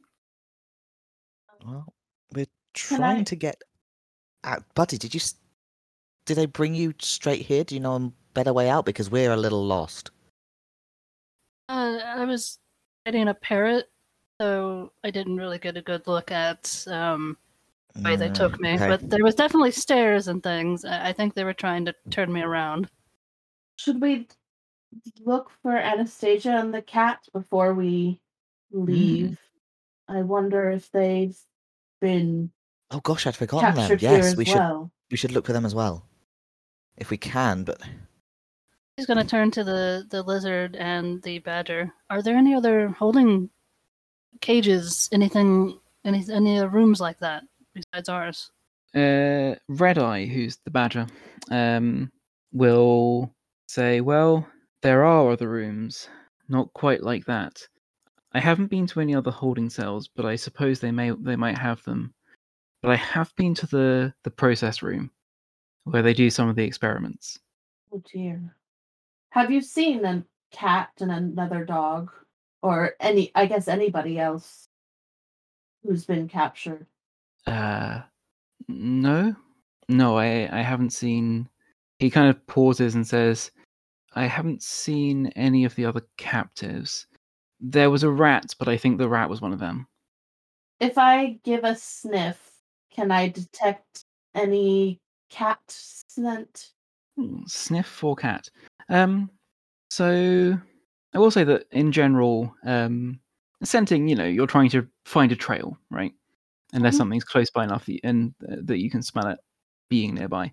Well, 1.64 1.92
we're 2.34 2.46
trying 2.74 3.20
I- 3.20 3.24
to 3.24 3.36
get 3.36 3.62
out. 4.44 4.64
Buddy, 4.74 4.98
did 4.98 5.14
you. 5.14 5.20
Did 6.26 6.36
they 6.36 6.46
bring 6.46 6.74
you 6.74 6.94
straight 7.00 7.42
here? 7.42 7.64
Do 7.64 7.74
you 7.74 7.80
know 7.80 7.96
a 7.96 8.12
better 8.34 8.52
way 8.52 8.68
out? 8.70 8.84
Because 8.84 9.10
we're 9.10 9.32
a 9.32 9.36
little 9.36 9.64
lost. 9.64 10.10
Uh, 11.68 11.98
I 12.04 12.24
was 12.24 12.58
riding 13.06 13.28
a 13.28 13.34
parrot, 13.34 13.90
so 14.40 14.92
I 15.02 15.10
didn't 15.10 15.36
really 15.36 15.58
get 15.58 15.76
a 15.76 15.82
good 15.82 16.06
look 16.06 16.30
at 16.30 16.84
um, 16.88 17.36
the 17.94 18.02
way 18.02 18.16
they 18.16 18.28
took 18.30 18.52
Mm, 18.58 18.60
me. 18.60 18.74
okay. 18.74 18.88
But 18.88 19.10
there 19.10 19.24
was 19.24 19.34
definitely 19.34 19.72
stairs 19.72 20.28
and 20.28 20.42
things. 20.42 20.84
I, 20.84 21.08
I 21.08 21.12
think 21.12 21.34
they 21.34 21.44
were 21.44 21.54
trying 21.54 21.84
to 21.86 21.94
turn 22.10 22.32
me 22.32 22.42
around. 22.42 22.88
Should 23.80 24.02
we 24.02 24.28
look 25.24 25.50
for 25.62 25.74
Anastasia 25.74 26.50
and 26.50 26.74
the 26.74 26.82
cat 26.82 27.26
before 27.32 27.72
we 27.72 28.20
leave? 28.70 29.38
I 30.06 30.20
wonder 30.20 30.68
if 30.70 30.92
they've 30.92 31.38
been 31.98 32.50
Oh 32.90 33.00
gosh, 33.00 33.26
I'd 33.26 33.36
forgotten 33.36 33.74
them. 33.74 33.98
Yes, 33.98 34.26
as 34.26 34.36
we 34.36 34.44
should. 34.44 34.56
well. 34.56 34.90
We 35.10 35.16
should 35.16 35.32
look 35.32 35.46
for 35.46 35.54
them 35.54 35.64
as 35.64 35.74
well, 35.74 36.04
if 36.98 37.08
we 37.08 37.16
can. 37.16 37.64
But 37.64 37.80
He's 38.98 39.06
going 39.06 39.16
to 39.18 39.24
turn 39.24 39.50
to 39.52 39.64
the, 39.64 40.04
the 40.10 40.22
lizard 40.22 40.76
and 40.76 41.22
the 41.22 41.38
badger. 41.38 41.90
Are 42.10 42.20
there 42.20 42.36
any 42.36 42.54
other 42.54 42.88
holding 42.88 43.48
cages, 44.42 45.08
anything, 45.10 45.78
any 46.04 46.22
any 46.30 46.58
other 46.58 46.68
rooms 46.68 47.00
like 47.00 47.18
that 47.20 47.44
besides 47.72 48.10
ours? 48.10 48.50
uh, 48.94 49.54
Red 49.68 49.96
Eye, 49.96 50.26
who's 50.26 50.58
the 50.66 50.70
badger, 50.70 51.06
um, 51.50 52.12
will 52.52 53.32
say, 53.70 54.00
"Well, 54.00 54.48
there 54.82 55.04
are 55.04 55.30
other 55.30 55.48
rooms, 55.48 56.08
not 56.48 56.72
quite 56.74 57.02
like 57.04 57.24
that. 57.26 57.68
I 58.32 58.40
haven't 58.40 58.66
been 58.66 58.86
to 58.88 59.00
any 59.00 59.14
other 59.14 59.30
holding 59.30 59.70
cells, 59.70 60.08
but 60.08 60.26
I 60.26 60.36
suppose 60.36 60.80
they 60.80 60.90
may 60.90 61.10
they 61.10 61.36
might 61.36 61.58
have 61.58 61.82
them. 61.84 62.12
But 62.82 62.90
I 62.90 62.96
have 62.96 63.32
been 63.36 63.54
to 63.54 63.66
the 63.66 64.14
the 64.24 64.30
process 64.30 64.82
room, 64.82 65.12
where 65.84 66.02
they 66.02 66.14
do 66.14 66.30
some 66.30 66.48
of 66.48 66.56
the 66.56 66.64
experiments. 66.64 67.38
Oh 67.92 68.02
dear. 68.12 68.56
Have 69.30 69.52
you 69.52 69.60
seen 69.60 70.04
a 70.04 70.24
cat 70.50 70.90
and 71.00 71.12
another 71.12 71.64
dog? 71.64 72.10
Or 72.62 72.94
any 72.98 73.30
I 73.36 73.46
guess 73.46 73.68
anybody 73.68 74.18
else 74.18 74.68
who's 75.84 76.04
been 76.04 76.28
captured? 76.28 76.86
Uh, 77.46 78.00
no, 78.68 79.36
no, 79.88 80.18
I 80.18 80.48
I 80.50 80.62
haven't 80.62 80.90
seen." 80.90 81.48
He 82.00 82.08
kind 82.08 82.30
of 82.30 82.46
pauses 82.46 82.94
and 82.94 83.06
says, 83.06 83.50
"I 84.12 84.26
haven't 84.26 84.62
seen 84.62 85.28
any 85.36 85.64
of 85.64 85.74
the 85.74 85.84
other 85.84 86.02
captives." 86.16 87.06
There 87.60 87.90
was 87.90 88.02
a 88.02 88.10
rat, 88.10 88.54
but 88.58 88.68
I 88.68 88.76
think 88.76 88.98
the 88.98 89.08
rat 89.08 89.28
was 89.28 89.40
one 89.40 89.52
of 89.52 89.58
them. 89.58 89.86
If 90.80 90.96
I 90.96 91.38
give 91.44 91.62
a 91.64 91.76
sniff, 91.76 92.52
can 92.90 93.10
I 93.10 93.28
detect 93.28 94.04
any 94.34 94.98
cat 95.28 95.60
scent? 95.68 96.72
Hmm, 97.16 97.42
Sniff 97.46 97.86
for 97.86 98.16
cat. 98.16 98.48
Um, 98.88 99.30
so 99.90 100.58
I 101.14 101.18
will 101.18 101.30
say 101.30 101.44
that 101.44 101.66
in 101.72 101.92
general, 101.92 102.54
um, 102.64 103.20
scenting, 103.62 104.08
you 104.08 104.14
know, 104.16 104.24
you're 104.26 104.46
trying 104.46 104.70
to 104.70 104.88
find 105.04 105.32
a 105.32 105.36
trail, 105.36 105.76
right? 105.90 106.14
Unless 106.72 106.94
Mhm. 106.94 106.98
something's 106.98 107.24
close 107.24 107.50
by 107.50 107.64
enough 107.64 107.84
that 107.86 108.00
and 108.04 108.34
uh, 108.50 108.56
that 108.62 108.78
you 108.78 108.90
can 108.90 109.02
smell 109.02 109.26
it 109.28 109.38
being 109.90 110.14
nearby. 110.14 110.52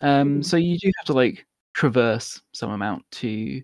Um, 0.00 0.40
Mhm. 0.40 0.44
so 0.44 0.56
you 0.56 0.78
do 0.78 0.90
have 0.96 1.06
to 1.06 1.12
like 1.12 1.46
traverse 1.76 2.40
some 2.52 2.70
amount 2.70 3.04
to 3.10 3.62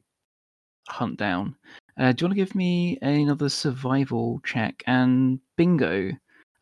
hunt 0.88 1.18
down. 1.18 1.56
Uh, 1.98 2.12
do 2.12 2.22
you 2.22 2.28
want 2.28 2.38
to 2.38 2.44
give 2.44 2.54
me 2.54 2.98
another 3.00 3.48
survival 3.48 4.40
check? 4.44 4.82
And 4.86 5.40
bingo, 5.56 6.12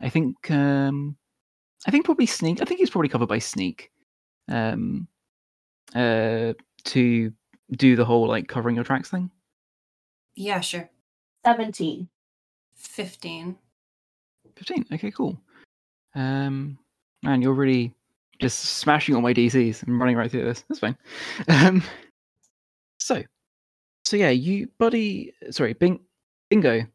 I 0.00 0.08
think 0.08 0.50
um, 0.50 1.16
I 1.86 1.90
think 1.90 2.04
probably 2.04 2.26
sneak. 2.26 2.62
I 2.62 2.64
think 2.64 2.78
he's 2.78 2.90
probably 2.90 3.08
covered 3.08 3.28
by 3.28 3.40
sneak. 3.40 3.90
Um, 4.48 5.08
uh, 5.94 6.54
to 6.84 7.32
do 7.72 7.96
the 7.96 8.04
whole 8.04 8.28
like 8.28 8.48
covering 8.48 8.76
your 8.76 8.84
tracks 8.84 9.10
thing. 9.10 9.30
Yeah, 10.36 10.60
sure. 10.60 10.88
17. 11.44 12.08
15. 12.74 13.56
15. 14.56 14.86
Okay, 14.92 15.10
cool. 15.10 15.40
Um, 16.14 16.78
man, 17.22 17.42
you're 17.42 17.54
really 17.54 17.94
just 18.40 18.60
smashing 18.60 19.14
all 19.14 19.20
my 19.20 19.34
DCs 19.34 19.82
and 19.82 19.98
running 19.98 20.16
right 20.16 20.30
through 20.30 20.44
this. 20.44 20.64
That's 20.68 20.80
fine. 20.80 20.96
Um, 21.48 21.82
so, 22.98 23.22
so 24.04 24.16
yeah, 24.16 24.30
you, 24.30 24.68
buddy, 24.78 25.32
sorry, 25.50 25.72
Bing, 25.74 26.00
bingo. 26.48 26.86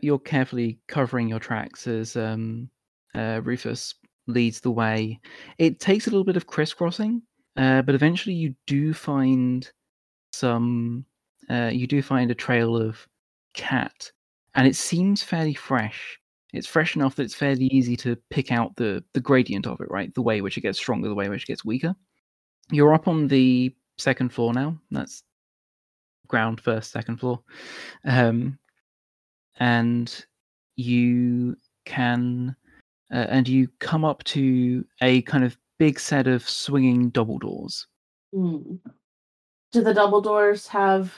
You're 0.00 0.18
carefully 0.18 0.78
covering 0.88 1.28
your 1.28 1.38
tracks 1.38 1.86
as 1.86 2.16
um, 2.16 2.68
uh, 3.14 3.40
Rufus 3.44 3.94
leads 4.26 4.60
the 4.60 4.70
way. 4.70 5.20
It 5.58 5.80
takes 5.80 6.06
a 6.06 6.10
little 6.10 6.24
bit 6.24 6.36
of 6.36 6.46
crisscrossing, 6.46 7.22
uh, 7.56 7.82
but 7.82 7.94
eventually 7.94 8.34
you 8.34 8.54
do 8.66 8.92
find 8.92 9.70
some. 10.32 11.04
Uh, 11.50 11.70
you 11.72 11.86
do 11.86 12.02
find 12.02 12.30
a 12.30 12.34
trail 12.34 12.76
of 12.76 13.06
cat, 13.54 14.10
and 14.54 14.66
it 14.66 14.76
seems 14.76 15.22
fairly 15.22 15.54
fresh. 15.54 16.18
It's 16.52 16.66
fresh 16.66 16.96
enough 16.96 17.16
that 17.16 17.24
it's 17.24 17.34
fairly 17.34 17.66
easy 17.66 17.96
to 17.98 18.16
pick 18.30 18.50
out 18.50 18.74
the 18.76 19.04
the 19.12 19.20
gradient 19.20 19.66
of 19.66 19.80
it, 19.80 19.90
right? 19.90 20.14
The 20.14 20.22
way 20.22 20.40
which 20.40 20.56
it 20.56 20.62
gets 20.62 20.78
stronger, 20.78 21.08
the 21.08 21.14
way 21.14 21.28
which 21.28 21.42
it 21.42 21.48
gets 21.48 21.64
weaker. 21.64 21.94
You're 22.70 22.94
up 22.94 23.08
on 23.08 23.28
the 23.28 23.74
second 23.98 24.32
floor 24.32 24.54
now. 24.54 24.78
That's 24.90 25.22
ground 26.26 26.60
first, 26.60 26.92
second 26.92 27.18
floor, 27.18 27.40
um, 28.04 28.58
and 29.58 30.24
you 30.76 31.56
can 31.84 32.54
uh, 33.12 33.26
and 33.28 33.48
you 33.48 33.68
come 33.80 34.04
up 34.04 34.24
to 34.24 34.84
a 35.02 35.22
kind 35.22 35.44
of 35.44 35.56
big 35.78 36.00
set 36.00 36.26
of 36.26 36.48
swinging 36.48 37.10
double 37.10 37.38
doors. 37.38 37.86
Hmm. 38.32 38.76
Do 39.72 39.82
the 39.82 39.94
double 39.94 40.22
doors 40.22 40.66
have 40.68 41.14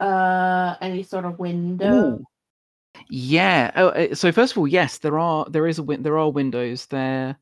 uh 0.00 0.76
any 0.80 1.02
sort 1.02 1.26
of 1.26 1.38
window? 1.38 2.18
Ooh. 2.18 2.24
Yeah. 3.08 3.70
Oh, 3.76 3.88
uh, 3.88 4.14
so 4.14 4.32
first 4.32 4.52
of 4.52 4.58
all, 4.58 4.68
yes, 4.68 4.98
there 4.98 5.18
are 5.18 5.46
there 5.48 5.66
is 5.66 5.78
a 5.78 5.82
win- 5.82 6.02
there 6.02 6.18
are 6.18 6.30
windows. 6.30 6.86
They're 6.86 7.36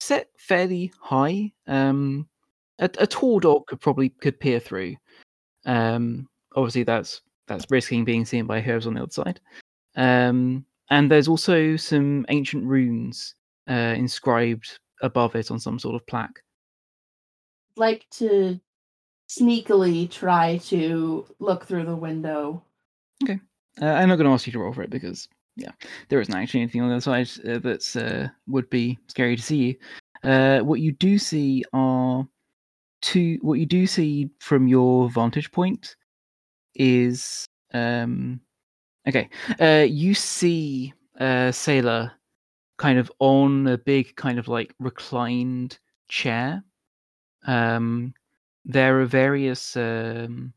set 0.00 0.28
fairly 0.36 0.92
high. 1.00 1.52
Um, 1.66 2.28
a, 2.78 2.90
a 2.98 3.06
tall 3.06 3.40
dog 3.40 3.66
could 3.66 3.80
probably 3.80 4.08
could 4.08 4.38
peer 4.40 4.60
through. 4.60 4.96
Um, 5.64 6.28
obviously 6.56 6.82
that's 6.82 7.22
that's 7.46 7.66
risking 7.70 8.04
being 8.04 8.24
seen 8.24 8.46
by 8.46 8.60
whoever's 8.60 8.86
on 8.86 8.94
the 8.94 9.02
other 9.02 9.12
side. 9.12 9.40
Um, 9.96 10.64
and 10.90 11.10
there's 11.10 11.28
also 11.28 11.76
some 11.76 12.26
ancient 12.28 12.64
runes 12.64 13.34
uh, 13.68 13.94
inscribed 13.96 14.78
above 15.02 15.34
it 15.34 15.50
on 15.50 15.58
some 15.58 15.78
sort 15.78 15.94
of 15.94 16.06
plaque. 16.06 16.42
Like 17.76 18.06
to 18.12 18.60
sneakily 19.28 20.10
try 20.10 20.58
to 20.58 21.26
look 21.38 21.66
through 21.66 21.86
the 21.86 21.96
window. 21.96 22.62
Uh, 23.80 23.86
I'm 23.86 24.08
not 24.08 24.16
going 24.16 24.26
to 24.26 24.32
ask 24.32 24.46
you 24.46 24.52
to 24.52 24.58
roll 24.58 24.72
for 24.72 24.82
it 24.82 24.90
because, 24.90 25.28
yeah, 25.56 25.70
there 26.08 26.20
isn't 26.20 26.34
actually 26.34 26.60
anything 26.60 26.82
on 26.82 26.88
the 26.88 26.94
other 26.96 27.00
side 27.00 27.28
uh, 27.48 27.58
that's 27.58 27.96
uh, 27.96 28.28
would 28.46 28.68
be 28.70 28.98
scary 29.08 29.36
to 29.36 29.42
see. 29.42 29.78
Uh, 30.24 30.60
what 30.60 30.80
you 30.80 30.92
do 30.92 31.18
see 31.18 31.64
are 31.72 32.26
two. 33.00 33.38
What 33.42 33.58
you 33.58 33.66
do 33.66 33.86
see 33.86 34.30
from 34.38 34.68
your 34.68 35.08
vantage 35.10 35.50
point 35.50 35.96
is 36.74 37.46
um, 37.72 38.40
okay. 39.08 39.28
Uh, 39.60 39.86
you 39.88 40.14
see 40.14 40.92
uh, 41.18 41.50
Sailor 41.50 42.12
kind 42.78 42.98
of 42.98 43.10
on 43.18 43.66
a 43.66 43.78
big 43.78 44.14
kind 44.16 44.38
of 44.38 44.48
like 44.48 44.74
reclined 44.78 45.78
chair. 46.08 46.62
Um, 47.46 48.14
there 48.64 49.00
are 49.00 49.06
various 49.06 49.76
um, 49.76 50.52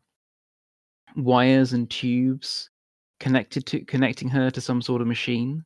wires 1.15 1.73
and 1.73 1.89
tubes 1.89 2.69
connected 3.19 3.65
to 3.67 3.79
connecting 3.85 4.29
her 4.29 4.49
to 4.51 4.61
some 4.61 4.81
sort 4.81 5.01
of 5.01 5.07
machine, 5.07 5.63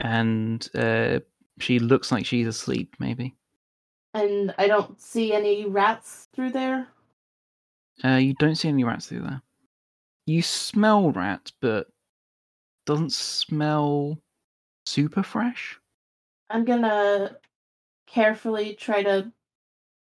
and 0.00 0.68
uh, 0.74 1.20
she 1.58 1.78
looks 1.78 2.10
like 2.12 2.24
she's 2.26 2.46
asleep. 2.46 2.94
Maybe 2.98 3.34
And 4.14 4.54
I 4.58 4.66
don't 4.68 5.00
see 5.00 5.32
any 5.32 5.66
rats 5.66 6.28
through 6.34 6.50
there. 6.50 6.88
uh, 8.04 8.16
you 8.16 8.34
don't 8.38 8.56
see 8.56 8.68
any 8.68 8.84
rats 8.84 9.06
through 9.06 9.22
there. 9.22 9.42
You 10.26 10.42
smell 10.42 11.10
rat, 11.10 11.50
but 11.60 11.88
doesn't 12.86 13.12
smell 13.12 14.18
super 14.86 15.22
fresh. 15.22 15.78
I'm 16.50 16.64
gonna 16.64 17.36
carefully 18.06 18.74
try 18.74 19.02
to 19.02 19.30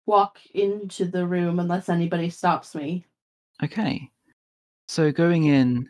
walk 0.06 0.38
into 0.54 1.04
the 1.04 1.26
room 1.26 1.58
unless 1.60 1.88
anybody 1.90 2.30
stops 2.30 2.74
me. 2.74 3.04
Okay. 3.62 4.08
So 4.86 5.12
going 5.12 5.44
in, 5.44 5.88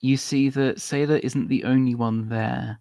you 0.00 0.16
see 0.16 0.48
that 0.50 0.80
Sailor 0.80 1.16
isn't 1.16 1.48
the 1.48 1.64
only 1.64 1.94
one 1.94 2.28
there. 2.28 2.78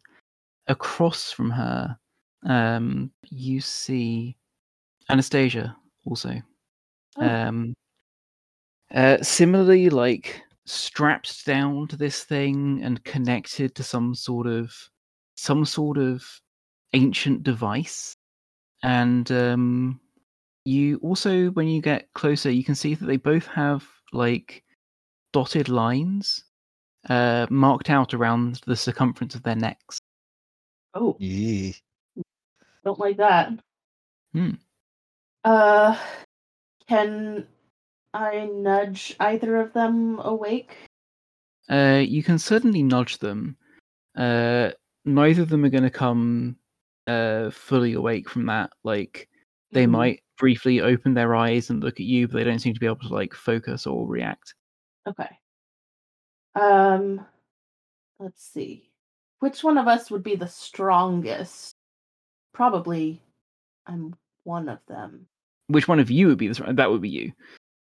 Across 0.67 1.31
from 1.31 1.51
her, 1.51 1.97
um, 2.45 3.11
you 3.29 3.61
see 3.61 4.35
Anastasia 5.09 5.75
also. 6.05 6.41
Oh. 7.17 7.27
Um, 7.27 7.75
uh, 8.93 9.17
similarly, 9.21 9.89
like 9.89 10.41
strapped 10.65 11.45
down 11.45 11.87
to 11.87 11.95
this 11.95 12.23
thing 12.23 12.81
and 12.83 13.03
connected 13.03 13.75
to 13.75 13.83
some 13.83 14.15
sort 14.15 14.47
of 14.47 14.73
some 15.35 15.65
sort 15.65 15.97
of 15.97 16.25
ancient 16.93 17.43
device. 17.43 18.15
And 18.83 19.31
um, 19.31 19.99
you 20.63 20.97
also, 21.03 21.49
when 21.51 21.67
you 21.67 21.81
get 21.81 22.11
closer, 22.13 22.49
you 22.49 22.63
can 22.63 22.75
see 22.75 22.95
that 22.95 23.05
they 23.05 23.17
both 23.17 23.45
have 23.47 23.85
like 24.13 24.63
dotted 25.33 25.69
lines 25.69 26.44
uh, 27.09 27.47
marked 27.49 27.89
out 27.89 28.13
around 28.13 28.61
the 28.65 28.75
circumference 28.75 29.35
of 29.35 29.43
their 29.43 29.55
necks. 29.55 29.99
Oh, 30.93 31.15
Yee. 31.19 31.75
don't 32.83 32.99
like 32.99 33.17
that. 33.17 33.51
Hmm. 34.33 34.51
Uh, 35.43 35.97
can 36.87 37.47
I 38.13 38.49
nudge 38.53 39.15
either 39.19 39.57
of 39.57 39.73
them 39.73 40.19
awake? 40.19 40.75
Uh, 41.69 42.01
you 42.05 42.23
can 42.23 42.37
certainly 42.39 42.83
nudge 42.83 43.17
them. 43.19 43.57
Uh, 44.15 44.71
neither 45.03 45.41
of 45.41 45.49
them 45.49 45.65
are 45.65 45.69
going 45.69 45.83
to 45.83 45.89
come 45.89 46.55
uh, 47.07 47.49
fully 47.51 47.93
awake 47.93 48.29
from 48.29 48.45
that. 48.47 48.71
Like 48.83 49.27
they 49.71 49.85
Mhm. 49.85 49.91
might 49.91 50.23
briefly 50.37 50.81
open 50.81 51.13
their 51.13 51.35
eyes 51.35 51.69
and 51.69 51.83
look 51.83 51.95
at 51.99 52.05
you, 52.05 52.27
but 52.27 52.35
they 52.35 52.43
don't 52.43 52.59
seem 52.59 52.73
to 52.73 52.79
be 52.79 52.85
able 52.85 52.97
to 53.07 53.13
like 53.13 53.33
focus 53.33 53.85
or 53.85 54.07
react. 54.07 54.53
Okay. 55.07 55.29
Um, 56.55 57.25
let's 58.19 58.43
see. 58.43 58.89
Which 59.39 59.63
one 59.63 59.77
of 59.77 59.87
us 59.87 60.09
would 60.09 60.23
be 60.23 60.35
the 60.35 60.47
strongest? 60.47 61.75
Probably, 62.53 63.21
I'm 63.85 64.15
one 64.43 64.69
of 64.69 64.79
them. 64.87 65.27
Which 65.67 65.87
one 65.87 65.99
of 65.99 66.09
you 66.09 66.27
would 66.27 66.37
be 66.37 66.47
this? 66.47 66.61
That 66.65 66.89
would 66.89 67.01
be 67.01 67.09
you. 67.09 67.31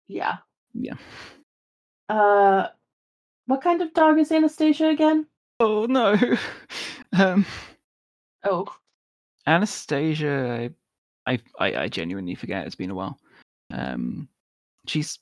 Yeah. 0.07 0.37
Yeah. 0.73 0.95
Uh, 2.09 2.67
what 3.45 3.61
kind 3.61 3.81
of 3.81 3.93
dog 3.93 4.19
is 4.19 4.31
Anastasia 4.31 4.87
again? 4.87 5.27
Oh 5.59 5.85
no. 5.85 6.15
um, 7.17 7.45
Oh, 8.45 8.67
Anastasia, 9.47 10.69
I, 11.25 11.31
I, 11.33 11.39
I, 11.59 11.83
I 11.83 11.87
genuinely 11.87 12.35
forget. 12.35 12.65
It's 12.65 12.75
been 12.75 12.91
a 12.91 12.95
while. 12.95 13.19
Um, 13.71 14.29
she's 14.87 15.17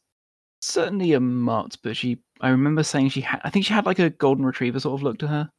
certainly 0.62 1.13
a 1.13 1.19
mutt, 1.19 1.77
but 1.82 1.95
she. 1.95 2.19
I 2.43 2.49
remember 2.49 2.84
saying 2.84 3.10
she 3.10 3.21
had. 3.21 3.41
I 3.43 3.49
think 3.49 3.65
she 3.65 3.73
had 3.73 3.86
like 3.88 3.99
a 3.99 4.10
golden 4.12 4.45
retriever 4.45 4.79
sort 4.79 4.99
of 4.99 5.03
look 5.03 5.17
to 5.19 5.27
her. 5.27 5.49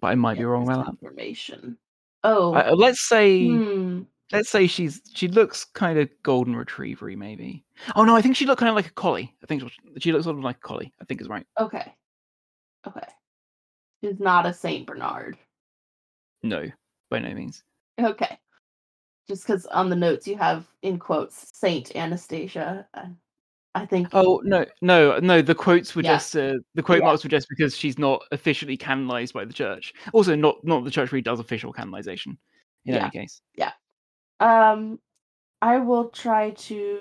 But 0.00 0.06
I 0.08 0.14
might 0.14 0.38
be 0.38 0.44
wrong 0.44 0.62
about 0.62 0.86
that. 0.86 0.92
Information. 0.92 1.76
Oh, 2.24 2.54
I, 2.54 2.70
let's 2.70 3.06
say. 3.06 3.48
hmm. 3.48 4.02
Let's 4.32 4.48
say 4.48 4.68
she's 4.68 5.00
she 5.12 5.26
looks 5.26 5.64
kind 5.64 5.98
of 5.98 6.08
golden 6.22 6.54
retrievery, 6.54 7.16
maybe. 7.16 7.64
Oh 7.96 8.04
no, 8.04 8.14
I 8.14 8.22
think 8.22 8.36
she 8.36 8.46
looked 8.46 8.60
kind 8.60 8.70
of 8.70 8.76
like 8.76 8.86
a 8.86 8.92
collie. 8.92 9.34
I 9.42 9.46
think 9.46 9.62
she- 9.62 9.98
she 10.00 10.12
looks 10.12 10.24
sort 10.24 10.38
of 10.38 10.44
like 10.44 10.58
a 10.58 10.60
collie. 10.60 10.92
I 11.00 11.04
think 11.04 11.20
is 11.20 11.28
right. 11.28 11.44
Okay. 11.58 11.92
Okay. 12.86 13.06
She's 14.02 14.20
not 14.20 14.46
a 14.46 14.54
Saint 14.54 14.86
Bernard. 14.86 15.36
No, 16.44 16.64
by 17.10 17.18
no 17.18 17.34
means. 17.34 17.64
Okay. 18.00 18.38
Just 19.26 19.44
because 19.46 19.66
on 19.66 19.90
the 19.90 19.96
notes 19.96 20.28
you 20.28 20.38
have 20.38 20.64
in 20.82 20.96
quotes 20.98 21.48
Saint 21.52 21.94
Anastasia. 21.96 22.86
I 23.74 23.86
think. 23.86 24.08
Oh 24.12 24.40
no, 24.44 24.64
no, 24.82 25.18
no. 25.20 25.42
The 25.42 25.54
quotes 25.54 25.94
were 25.94 26.02
Yeah. 26.02 26.14
just 26.14 26.34
uh, 26.36 26.54
the 26.74 26.82
quote 26.82 26.98
Yeah. 26.98 27.04
marks 27.06 27.22
were 27.22 27.30
just 27.30 27.48
because 27.48 27.76
she's 27.76 27.98
not 27.98 28.20
officially 28.32 28.76
canonized 28.76 29.32
by 29.32 29.44
the 29.44 29.52
church. 29.52 29.92
Also, 30.12 30.34
not 30.34 30.56
not 30.64 30.84
the 30.84 30.90
church 30.90 31.12
really 31.12 31.22
does 31.22 31.38
official 31.40 31.72
canonization. 31.72 32.36
In 32.84 32.94
Yeah. 32.94 33.02
any 33.02 33.10
case, 33.10 33.42
yeah. 33.54 33.72
Um, 34.40 34.98
I 35.62 35.78
will 35.78 36.08
try 36.08 36.50
to 36.50 37.00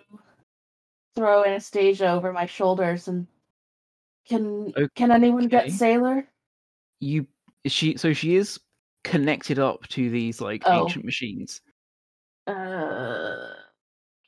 throw 1.15 1.43
Anastasia 1.43 2.11
over 2.11 2.32
my 2.34 2.45
shoulders 2.45 3.07
and 3.07 3.26
can 4.28 4.72
can 4.95 5.11
anyone 5.11 5.47
get 5.47 5.72
Sailor? 5.72 6.28
you 6.99 7.26
she 7.65 7.97
so 7.97 8.13
she 8.13 8.36
is 8.36 8.59
connected 9.03 9.57
up 9.57 9.88
to 9.88 10.09
these 10.11 10.39
like 10.39 10.61
Oh. 10.65 10.84
ancient 10.84 11.05
machines. 11.05 11.61
Uh, 12.45 13.53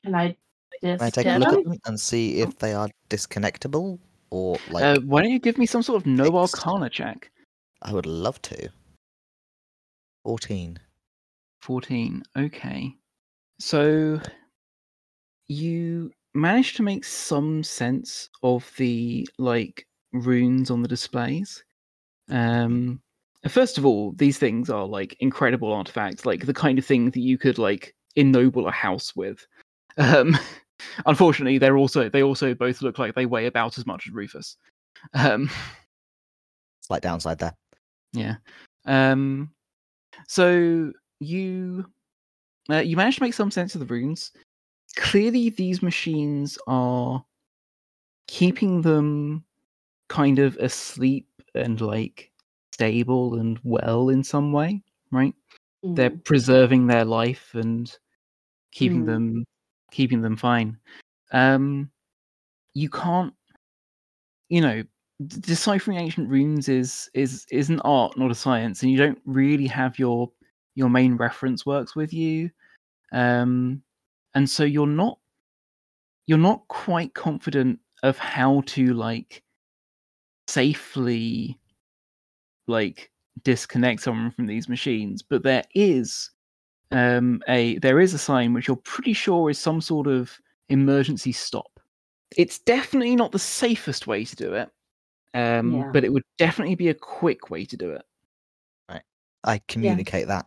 can 0.03 0.15
I 0.15 0.35
Can 0.81 0.93
I 1.01 1.09
just 1.09 1.15
take 1.15 1.27
a 1.27 1.37
look 1.37 1.59
at 1.59 1.63
them 1.63 1.79
and 1.85 1.99
see 1.99 2.39
if 2.41 2.57
they 2.57 2.73
are 2.73 2.89
disconnectable 3.09 3.99
or 4.31 4.57
like 4.69 4.83
uh, 4.83 4.99
why 5.01 5.21
don't 5.21 5.31
you 5.31 5.39
give 5.39 5.57
me 5.57 5.65
some 5.65 5.83
sort 5.83 6.01
of 6.01 6.05
no 6.07 6.25
fixed. 6.41 6.65
arcana 6.65 6.89
check? 6.89 7.29
I 7.81 7.93
would 7.93 8.05
love 8.05 8.41
to. 8.43 8.69
Fourteen. 10.23 10.79
14. 11.61 12.23
Okay. 12.37 12.91
So 13.59 14.19
you 15.47 16.11
managed 16.33 16.75
to 16.77 16.83
make 16.83 17.05
some 17.05 17.63
sense 17.63 18.29
of 18.41 18.71
the 18.77 19.27
like 19.37 19.85
runes 20.11 20.71
on 20.71 20.81
the 20.81 20.87
displays. 20.87 21.63
Um 22.29 23.01
first 23.47 23.77
of 23.77 23.85
all, 23.85 24.13
these 24.13 24.37
things 24.37 24.69
are 24.69 24.85
like 24.85 25.15
incredible 25.19 25.71
artifacts, 25.71 26.25
like 26.25 26.45
the 26.45 26.53
kind 26.53 26.79
of 26.79 26.85
thing 26.85 27.11
that 27.11 27.19
you 27.19 27.37
could 27.37 27.57
like 27.57 27.95
ennoble 28.15 28.67
a 28.67 28.71
house 28.71 29.15
with. 29.15 29.45
Um 29.97 30.37
unfortunately, 31.05 31.57
they're 31.57 31.77
also 31.77 32.09
they 32.09 32.23
also 32.23 32.53
both 32.53 32.81
look 32.81 32.99
like 32.99 33.15
they 33.15 33.25
weigh 33.25 33.45
about 33.47 33.77
as 33.77 33.85
much 33.85 34.07
as 34.07 34.13
Rufus. 34.13 34.57
Um 35.13 35.49
Slight 36.81 37.01
downside 37.03 37.37
there. 37.39 37.55
yeah. 38.13 38.35
Um. 38.85 39.51
So 40.27 40.91
you 41.19 41.85
uh, 42.69 42.77
you 42.77 42.95
managed 42.95 43.17
to 43.17 43.23
make 43.23 43.33
some 43.33 43.51
sense 43.51 43.75
of 43.75 43.79
the 43.79 43.85
runes. 43.87 44.31
Clearly, 44.95 45.49
these 45.49 45.81
machines 45.81 46.57
are 46.67 47.23
keeping 48.27 48.81
them 48.81 49.43
kind 50.09 50.39
of 50.39 50.57
asleep 50.57 51.27
and 51.55 51.79
like 51.81 52.31
stable 52.73 53.35
and 53.39 53.59
well 53.63 54.09
in 54.09 54.23
some 54.23 54.51
way, 54.51 54.81
right? 55.11 55.33
They're 55.83 56.09
Mm, 56.09 56.23
preserving 56.23 56.87
their 56.87 57.05
life 57.05 57.51
and 57.53 57.91
keeping 58.71 59.03
Mm. 59.03 59.05
them 59.05 59.45
keeping 59.91 60.21
them 60.21 60.37
fine. 60.37 60.77
Um, 61.33 61.91
you 62.73 62.89
can't, 62.89 63.33
you 64.49 64.61
know, 64.61 64.83
deciphering 65.39 65.97
ancient 65.97 66.29
runes 66.29 66.67
is 66.67 67.09
is 67.13 67.45
is 67.51 67.69
an 67.69 67.79
art, 67.81 68.17
not 68.17 68.31
a 68.31 68.35
science, 68.35 68.81
and 68.81 68.91
you 68.91 68.97
don't 68.97 69.19
really 69.25 69.67
have 69.67 69.97
your 69.99 70.31
your 70.75 70.89
main 70.89 71.15
reference 71.17 71.65
works 71.65 71.95
with 71.95 72.13
you, 72.13 72.49
um, 73.13 73.81
and 74.35 74.49
so 74.49 74.63
you're 74.63 74.87
not 74.87 75.19
you're 76.25 76.37
not 76.37 76.67
quite 76.67 77.13
confident 77.13 77.79
of 78.03 78.17
how 78.17 78.61
to 78.65 78.93
like 78.93 79.43
safely 80.47 81.59
like 82.67 83.11
disconnect 83.43 84.01
someone 84.01 84.31
from 84.31 84.45
these 84.45 84.67
machines 84.69 85.21
but 85.21 85.43
there 85.43 85.63
is 85.73 86.31
um 86.91 87.41
a 87.47 87.77
there 87.79 87.99
is 87.99 88.13
a 88.13 88.17
sign 88.17 88.53
which 88.53 88.67
you're 88.67 88.75
pretty 88.77 89.13
sure 89.13 89.49
is 89.49 89.57
some 89.59 89.79
sort 89.81 90.07
of 90.07 90.37
emergency 90.69 91.31
stop 91.31 91.79
it's 92.37 92.59
definitely 92.59 93.15
not 93.15 93.31
the 93.31 93.39
safest 93.39 94.07
way 94.07 94.23
to 94.25 94.35
do 94.35 94.53
it 94.53 94.69
um 95.33 95.73
Yeah. 95.75 95.89
but 95.93 96.03
it 96.03 96.11
would 96.11 96.23
definitely 96.37 96.75
be 96.75 96.89
a 96.89 96.93
quick 96.93 97.49
way 97.49 97.65
to 97.65 97.77
do 97.77 97.91
it 97.91 98.03
Right, 98.89 99.03
I 99.43 99.61
communicate 99.67 100.27
that. 100.27 100.45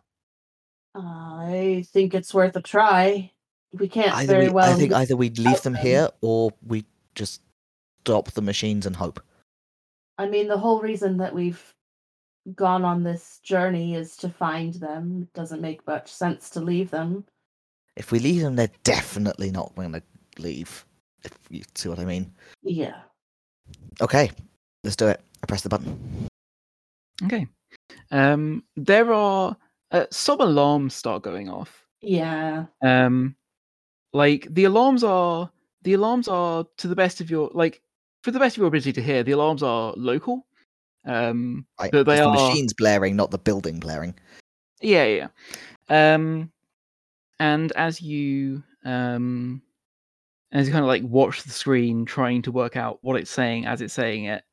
I 0.95 1.83
think 1.91 2.13
it's 2.13 2.33
worth 2.33 2.55
a 2.55 2.61
try. 2.61 3.31
We 3.73 3.89
can't 3.89 4.13
Either 4.13 4.33
very 4.33 4.47
we, 4.47 4.53
well. 4.53 4.71
I 4.71 4.75
think 4.75 4.93
either 4.93 5.17
we 5.17 5.29
leave 5.31 5.61
them 5.61 5.73
them. 5.73 5.81
here 5.81 6.09
or 6.21 6.51
we 6.65 6.85
just 7.15 7.41
stop 8.01 8.31
the 8.31 8.41
machines 8.41 8.85
and 8.85 8.95
hope. 8.95 9.19
I 10.17 10.27
mean, 10.27 10.47
the 10.47 10.57
whole 10.57 10.79
reason 10.81 11.17
that 11.17 11.33
we've 11.35 11.74
gone 12.53 12.85
on 12.85 13.03
this 13.03 13.39
journey 13.43 13.95
is 13.95 14.15
to 14.17 14.29
find 14.29 14.75
them. 14.75 15.23
It 15.23 15.33
doesn't 15.33 15.61
make 15.61 15.85
much 15.87 16.11
sense 16.11 16.49
to 16.51 16.59
leave 16.61 16.91
them. 16.91 17.25
If 17.95 18.11
we 18.11 18.19
leave 18.19 18.41
them, 18.41 18.55
they're 18.55 18.69
definitely 18.83 19.51
not 19.51 19.73
going 19.75 19.93
to 19.93 20.03
leave. 20.37 20.85
If 21.23 21.33
you 21.49 21.63
see 21.73 21.89
what 21.89 21.99
I 21.99 22.05
mean. 22.05 22.31
Yeah. 22.61 22.97
Okay, 24.01 24.29
let's 24.83 24.95
do 24.95 25.07
it. 25.07 25.21
I 25.41 25.45
press 25.47 25.61
the 25.61 25.69
button. 25.69 26.27
okay 27.23 27.47
um 28.11 28.63
there 28.75 29.13
are 29.13 29.55
uh, 29.91 30.05
some 30.11 30.41
alarms 30.41 30.93
start 30.93 31.21
going 31.23 31.49
off 31.49 31.85
Yeah. 32.01 32.65
um 32.81 33.35
like 34.11 34.47
the 34.53 34.65
alarms 34.65 35.03
are 35.03 35.49
the 35.83 35.93
alarms 35.93 36.27
are 36.27 36.65
to 36.77 36.87
the 36.87 36.95
best 36.95 37.21
of 37.21 37.29
your 37.29 37.49
like 37.53 37.81
for 38.23 38.31
the 38.31 38.39
best 38.39 38.55
of 38.57 38.61
your 38.61 38.67
ability 38.67 38.91
to 38.93 39.01
hear 39.03 39.23
the 39.23 39.31
alarms 39.33 39.61
are 39.63 39.93
local 39.95 40.45
um 41.05 41.65
Right, 41.79 41.91
but 41.91 42.05
they 42.05 42.17
the 42.17 42.23
are 42.23 42.31
machines 42.31 42.73
blaring, 42.73 43.15
not 43.15 43.31
the 43.31 43.37
building 43.37 43.79
blaring. 43.79 44.15
yeah 44.81 45.05
yeah 45.05 45.27
um 45.89 46.51
and 47.39 47.71
as 47.73 48.01
you 48.01 48.63
um 48.85 49.61
as 50.51 50.67
you 50.67 50.73
kind 50.73 50.83
of 50.83 50.87
like 50.87 51.03
watch 51.03 51.43
the 51.43 51.49
screen 51.51 52.05
trying 52.05 52.41
to 52.41 52.51
work 52.51 52.75
out 52.75 52.99
what 53.01 53.19
it's 53.19 53.31
saying 53.31 53.65
as 53.65 53.81
it's 53.81 53.93
saying 53.93 54.25
it 54.25 54.43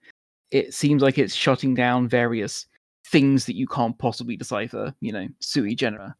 it 0.51 0.75
seems 0.75 1.01
like 1.03 1.17
it's 1.19 1.35
shutting 1.35 1.75
down 1.75 2.09
various 2.09 2.67
things 3.07 3.47
that 3.47 3.57
you 3.57 3.67
can't 3.67 3.99
possibly 3.99 4.37
decipher 4.37 4.95
you 5.01 5.13
know 5.13 5.27
sui 5.41 5.75
genera. 5.75 6.15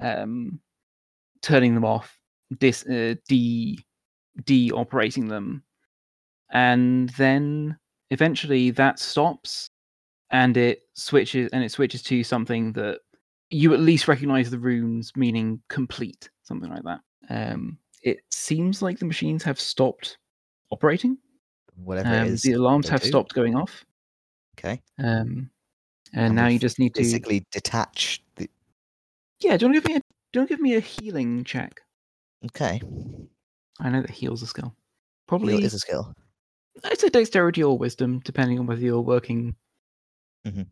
Um 0.00 0.60
turning 1.42 1.74
them 1.74 1.84
off 1.84 2.16
dis 2.58 2.84
uh, 2.86 3.14
de 3.28 3.78
de-operating 4.44 5.28
them. 5.28 5.62
And 6.52 7.08
then 7.10 7.76
eventually 8.10 8.70
that 8.70 8.98
stops 8.98 9.70
and 10.32 10.56
it 10.56 10.82
switches 10.94 11.50
and 11.52 11.62
it 11.62 11.70
switches 11.70 12.02
to 12.02 12.24
something 12.24 12.72
that 12.72 13.00
you 13.50 13.72
at 13.74 13.80
least 13.80 14.08
recognize 14.08 14.50
the 14.50 14.58
runes 14.58 15.12
meaning 15.14 15.60
complete 15.68 16.30
something 16.42 16.70
like 16.70 16.82
that 16.82 17.00
um 17.30 17.78
it 18.02 18.18
seems 18.30 18.82
like 18.82 18.98
the 18.98 19.04
machines 19.04 19.42
have 19.44 19.60
stopped 19.60 20.18
operating 20.70 21.16
Whatever 21.76 22.08
um, 22.14 22.26
it 22.28 22.32
is. 22.32 22.42
the 22.42 22.52
alarms 22.52 22.88
have 22.88 23.02
do. 23.02 23.08
stopped 23.08 23.34
going 23.34 23.54
off 23.54 23.84
Okay. 24.58 24.82
um 24.98 25.50
And 26.14 26.26
and 26.26 26.34
now 26.34 26.48
you 26.48 26.58
just 26.58 26.78
need 26.78 26.94
to 26.94 27.02
Basically, 27.02 27.46
detach 27.52 28.22
the. 28.36 28.48
yeah 29.40 29.56
do 29.56 29.66
you 29.66 29.72
want 29.72 29.82
to 29.84 29.88
give 29.88 29.94
me 29.94 29.96
a 29.96 30.02
don't 30.32 30.48
give 30.48 30.60
me 30.60 30.74
a 30.74 30.80
healing 30.80 31.44
check 31.44 31.80
Okay. 32.46 32.80
i 33.80 33.88
know 33.88 34.00
that 34.02 34.10
heals 34.10 34.42
a 34.42 34.46
skill 34.46 34.74
Heal 34.74 34.74
probably 35.26 35.64
is 35.64 35.74
a 35.74 35.78
skill. 35.78 36.12
it's 36.84 37.02
a 37.04 37.10
dexterity 37.10 37.62
or 37.62 37.76
wisdom 37.78 38.20
depending 38.24 38.58
on 38.58 38.66
whether 38.66 38.80
you're 38.82 39.00
working 39.00 39.54
Mhm. 40.46 40.66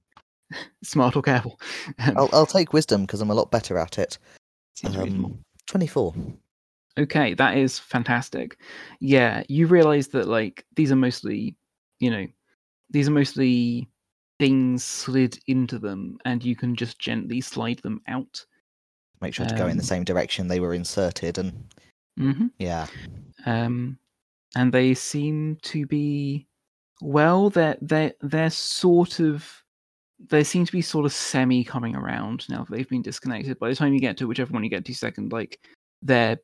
smart 0.82 1.16
or 1.16 1.22
careful 1.22 1.60
Um, 1.98 2.14
I'll, 2.16 2.30
I'll 2.32 2.46
take 2.46 2.72
wisdom 2.72 3.02
because 3.02 3.20
I'm 3.20 3.30
a 3.30 3.34
lot 3.34 3.50
better 3.50 3.78
at 3.78 3.98
it. 3.98 4.18
Um, 4.84 5.42
24. 5.66 6.14
Okay, 6.98 7.34
that 7.34 7.56
is 7.56 7.78
fantastic. 7.78 8.58
Yeah, 9.00 9.42
you 9.48 9.66
realize 9.66 10.08
that 10.08 10.26
like 10.28 10.64
these 10.74 10.90
are 10.90 10.96
mostly, 10.96 11.56
you 12.00 12.10
know, 12.10 12.26
these 12.90 13.08
are 13.08 13.12
mostly 13.12 13.88
things 14.38 14.84
slid 14.84 15.38
into 15.46 15.78
them 15.78 16.18
and 16.24 16.42
you 16.42 16.56
can 16.56 16.74
just 16.74 16.98
gently 16.98 17.40
slide 17.40 17.78
them 17.82 18.00
out. 18.08 18.44
Make 19.20 19.34
sure 19.34 19.46
to 19.46 19.54
go 19.54 19.68
in 19.68 19.76
the 19.76 19.82
Um, 19.82 19.86
same 19.86 20.04
direction 20.04 20.48
they 20.48 20.60
were 20.60 20.74
inserted, 20.74 21.38
and 21.38 21.64
hmm 22.16 22.46
yeah, 22.58 22.86
Um 23.46 23.98
and 24.56 24.72
they 24.72 24.94
seem 24.94 25.56
to 25.62 25.86
be 25.86 26.48
well, 27.00 27.50
they're 27.50 27.76
they're 27.80 28.12
they're 28.20 28.50
sort 28.50 29.20
of 29.20 29.62
they 30.28 30.44
seem 30.44 30.66
to 30.66 30.72
be 30.72 30.82
sort 30.82 31.06
of 31.06 31.12
semi 31.12 31.64
coming 31.64 31.96
around 31.96 32.46
now 32.48 32.64
that 32.64 32.70
they've 32.70 32.88
been 32.88 33.02
disconnected. 33.02 33.58
By 33.58 33.70
the 33.70 33.76
time 33.76 33.94
you 33.94 34.00
get 34.00 34.16
to 34.18 34.26
whichever 34.26 34.52
one 34.52 34.64
you 34.64 34.70
get 34.70 34.84
to 34.84 34.94
second, 34.94 35.32
like 35.32 35.60
they're 36.02 36.38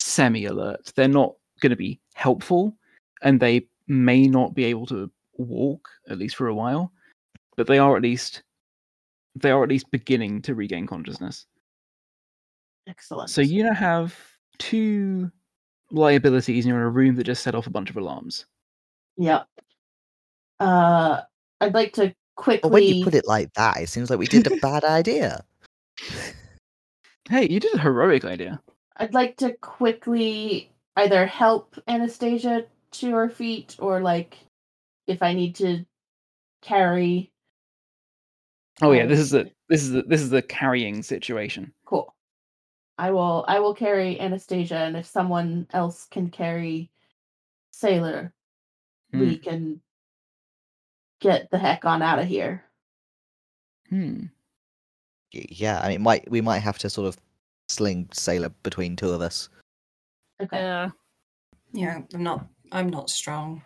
semi 0.00 0.46
alert. 0.46 0.92
They're 0.96 1.08
not 1.08 1.34
going 1.60 1.70
to 1.70 1.76
be 1.76 2.00
helpful, 2.14 2.76
and 3.22 3.38
they 3.38 3.66
may 3.86 4.26
not 4.26 4.54
be 4.54 4.64
able 4.64 4.86
to 4.86 5.10
walk 5.36 5.88
at 6.08 6.18
least 6.18 6.36
for 6.36 6.48
a 6.48 6.54
while, 6.54 6.92
but 7.56 7.66
they 7.66 7.78
are 7.78 7.96
at 7.96 8.02
least 8.02 8.42
they 9.36 9.50
are 9.50 9.62
at 9.62 9.68
least 9.68 9.90
beginning 9.90 10.42
to 10.42 10.54
regain 10.54 10.86
consciousness. 10.86 11.46
Excellent. 12.88 13.30
So 13.30 13.40
you 13.40 13.62
now 13.62 13.74
have 13.74 14.14
two 14.58 15.30
liabilities, 15.90 16.64
and 16.64 16.70
you're 16.70 16.80
in 16.80 16.86
a 16.86 16.90
room 16.90 17.14
that 17.16 17.24
just 17.24 17.42
set 17.42 17.54
off 17.54 17.66
a 17.66 17.70
bunch 17.70 17.90
of 17.90 17.96
alarms. 17.96 18.46
Yep. 19.16 19.46
Uh, 20.62 21.22
I'd 21.60 21.74
like 21.74 21.92
to 21.94 22.14
quickly. 22.36 22.60
But 22.62 22.72
when 22.72 22.82
you 22.84 23.04
put 23.04 23.14
it 23.14 23.26
like 23.26 23.52
that, 23.54 23.78
it 23.78 23.88
seems 23.88 24.10
like 24.10 24.18
we 24.18 24.26
did 24.26 24.46
a 24.46 24.56
bad 24.56 24.84
idea. 24.84 25.44
Hey, 27.28 27.48
you 27.48 27.58
did 27.60 27.74
a 27.74 27.78
heroic 27.78 28.24
idea. 28.24 28.60
I'd 28.96 29.14
like 29.14 29.36
to 29.38 29.54
quickly 29.54 30.70
either 30.96 31.26
help 31.26 31.76
Anastasia 31.88 32.66
to 32.92 33.10
her 33.10 33.28
feet 33.28 33.76
or 33.78 34.00
like 34.00 34.38
if 35.06 35.22
I 35.22 35.32
need 35.32 35.56
to 35.56 35.84
carry. 36.60 37.32
Oh 38.80 38.92
yeah, 38.92 39.06
this 39.06 39.18
is 39.18 39.30
the 39.30 39.50
this 39.68 39.82
is 39.82 39.90
the 39.90 40.02
this 40.02 40.20
is 40.20 40.30
the 40.30 40.42
carrying 40.42 41.02
situation. 41.02 41.72
Cool. 41.86 42.14
I 42.98 43.10
will 43.10 43.44
I 43.48 43.58
will 43.58 43.74
carry 43.74 44.20
Anastasia 44.20 44.76
and 44.76 44.96
if 44.96 45.06
someone 45.06 45.66
else 45.72 46.06
can 46.10 46.30
carry 46.30 46.90
Sailor, 47.72 48.32
we 49.12 49.38
can 49.38 49.80
get 51.22 51.50
the 51.50 51.58
heck 51.58 51.84
on 51.84 52.02
out 52.02 52.18
of 52.18 52.26
here. 52.26 52.64
Hmm. 53.88 54.24
Yeah, 55.32 55.80
I 55.82 55.88
mean, 55.88 56.02
might 56.02 56.30
we 56.30 56.42
might 56.42 56.58
have 56.58 56.78
to 56.78 56.90
sort 56.90 57.08
of 57.08 57.16
sling 57.68 58.08
sailor 58.12 58.50
between 58.62 58.96
two 58.96 59.10
of 59.10 59.22
us. 59.22 59.48
Okay. 60.42 60.58
Yeah. 60.58 60.90
Yeah, 61.72 62.00
I'm 62.12 62.22
not. 62.22 62.46
I'm 62.70 62.90
not 62.90 63.08
strong. 63.08 63.62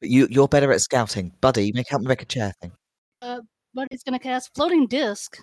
But 0.00 0.10
you 0.10 0.28
you're 0.30 0.48
better 0.48 0.72
at 0.72 0.82
scouting, 0.82 1.32
buddy. 1.40 1.72
Make 1.72 1.88
help 1.88 2.02
me 2.02 2.08
make 2.08 2.22
a 2.22 2.26
chair 2.26 2.52
thing. 2.60 2.72
But 3.20 3.88
he's 3.90 4.02
gonna 4.02 4.18
cast 4.18 4.54
floating 4.54 4.86
disc 4.86 5.38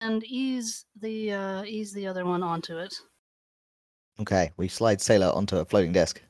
and 0.00 0.24
ease 0.24 0.84
the 1.00 1.32
uh 1.32 1.64
ease 1.64 1.92
the 1.92 2.06
other 2.06 2.24
one 2.24 2.42
onto 2.42 2.78
it. 2.78 2.94
Okay, 4.20 4.50
we 4.56 4.68
slide 4.68 5.00
sailor 5.00 5.32
onto 5.34 5.56
a 5.56 5.64
floating 5.64 5.92
disc. 5.92 6.20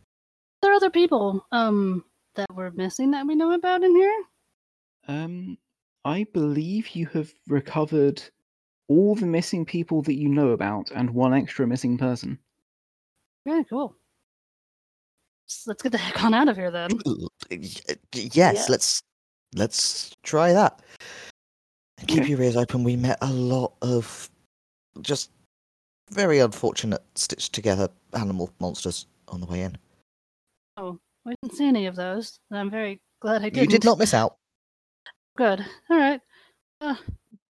There 0.60 0.72
are 0.72 0.76
other 0.76 0.90
people 0.90 1.46
um 1.52 2.04
that 2.34 2.54
we're 2.54 2.70
missing 2.70 3.10
that 3.12 3.26
we 3.26 3.34
know 3.34 3.52
about 3.52 3.82
in 3.82 3.94
here. 3.94 4.22
Um, 5.08 5.58
I 6.04 6.24
believe 6.32 6.90
you 6.90 7.06
have 7.08 7.32
recovered 7.48 8.22
all 8.88 9.14
the 9.14 9.26
missing 9.26 9.64
people 9.64 10.02
that 10.02 10.14
you 10.14 10.28
know 10.28 10.50
about 10.50 10.90
and 10.94 11.10
one 11.10 11.34
extra 11.34 11.66
missing 11.66 11.98
person. 11.98 12.38
Very 13.46 13.64
cool. 13.64 13.96
S- 15.48 15.64
Let's 15.66 15.82
get 15.82 15.92
the 15.92 15.98
heck 15.98 16.22
on 16.22 16.34
out 16.34 16.48
of 16.48 16.56
here 16.56 16.70
then. 16.70 16.90
Ooh, 17.06 17.28
y- 17.50 17.58
y- 17.88 17.96
Yes, 18.14 18.54
Yeah. 18.56 18.64
let's 18.68 19.02
let's 19.54 20.14
try 20.22 20.52
that. 20.52 20.80
And 21.98 22.08
keep 22.08 22.28
your 22.28 22.40
ears 22.42 22.56
open. 22.56 22.84
We 22.84 22.96
met 22.96 23.18
a 23.20 23.32
lot 23.32 23.74
of 23.82 24.30
just 25.00 25.30
very 26.10 26.38
unfortunate 26.40 27.02
stitched 27.14 27.52
together 27.52 27.88
animal 28.12 28.50
monsters 28.60 29.06
on 29.28 29.40
the 29.40 29.46
way 29.46 29.62
in. 29.62 29.76
Oh, 30.76 30.98
we 31.24 31.34
didn't 31.42 31.56
see 31.56 31.66
any 31.66 31.86
of 31.86 31.96
those. 31.96 32.38
and 32.50 32.58
I'm 32.58 32.70
very 32.70 33.00
glad 33.20 33.42
I 33.42 33.48
didn't. 33.48 33.60
You 33.62 33.66
did 33.68 33.84
not 33.84 33.98
miss 33.98 34.14
out. 34.14 34.36
Good. 35.36 35.64
All 35.90 35.96
right. 35.98 36.20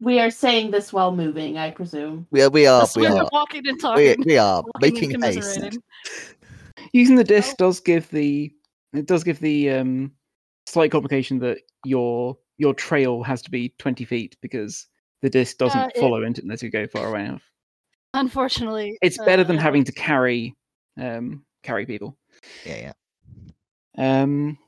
We 0.00 0.20
are 0.20 0.30
saying 0.30 0.70
this 0.70 0.92
while 0.92 1.14
moving, 1.14 1.56
I 1.58 1.70
presume. 1.70 2.26
We 2.30 2.42
are 2.42 2.50
we 2.50 2.66
are 2.66 2.86
we 2.96 3.08
we're 3.08 3.26
walking 3.32 3.66
and 3.66 3.80
talking. 3.80 4.22
we 4.26 4.36
are 4.38 4.62
making 4.80 5.20
haste. 5.20 5.78
Using 6.92 7.16
the 7.16 7.24
disc 7.24 7.52
Oh. 7.58 7.66
does 7.66 7.80
give 7.80 8.08
the 8.10 8.52
it 8.92 9.06
does 9.06 9.24
give 9.24 9.40
the 9.40 9.70
um 9.70 10.12
slight 10.66 10.90
complication 10.90 11.38
that 11.40 11.58
your 11.84 12.36
your 12.58 12.74
trail 12.74 13.22
has 13.22 13.42
to 13.42 13.50
be 13.50 13.74
twenty 13.78 14.04
feet 14.04 14.36
because 14.42 14.86
the 15.22 15.30
disc 15.30 15.56
doesn't 15.56 15.80
Uh, 15.80 15.88
it- 15.94 15.98
follow 16.00 16.22
into 16.22 16.42
unless 16.42 16.62
you 16.62 16.70
go 16.70 16.86
far 16.86 17.08
away 17.08 17.24
enough. 17.24 17.42
Unfortunately, 18.14 18.96
It's 19.02 19.18
better 19.18 19.44
than 19.44 19.58
uh, 19.58 19.62
having 19.62 19.84
to 19.84 19.92
carry 19.92 20.54
um 21.00 21.44
carry 21.62 21.86
people. 21.86 22.18
Yeah, 22.64 22.76
yeah. 22.76 22.92
Um, 23.98 24.58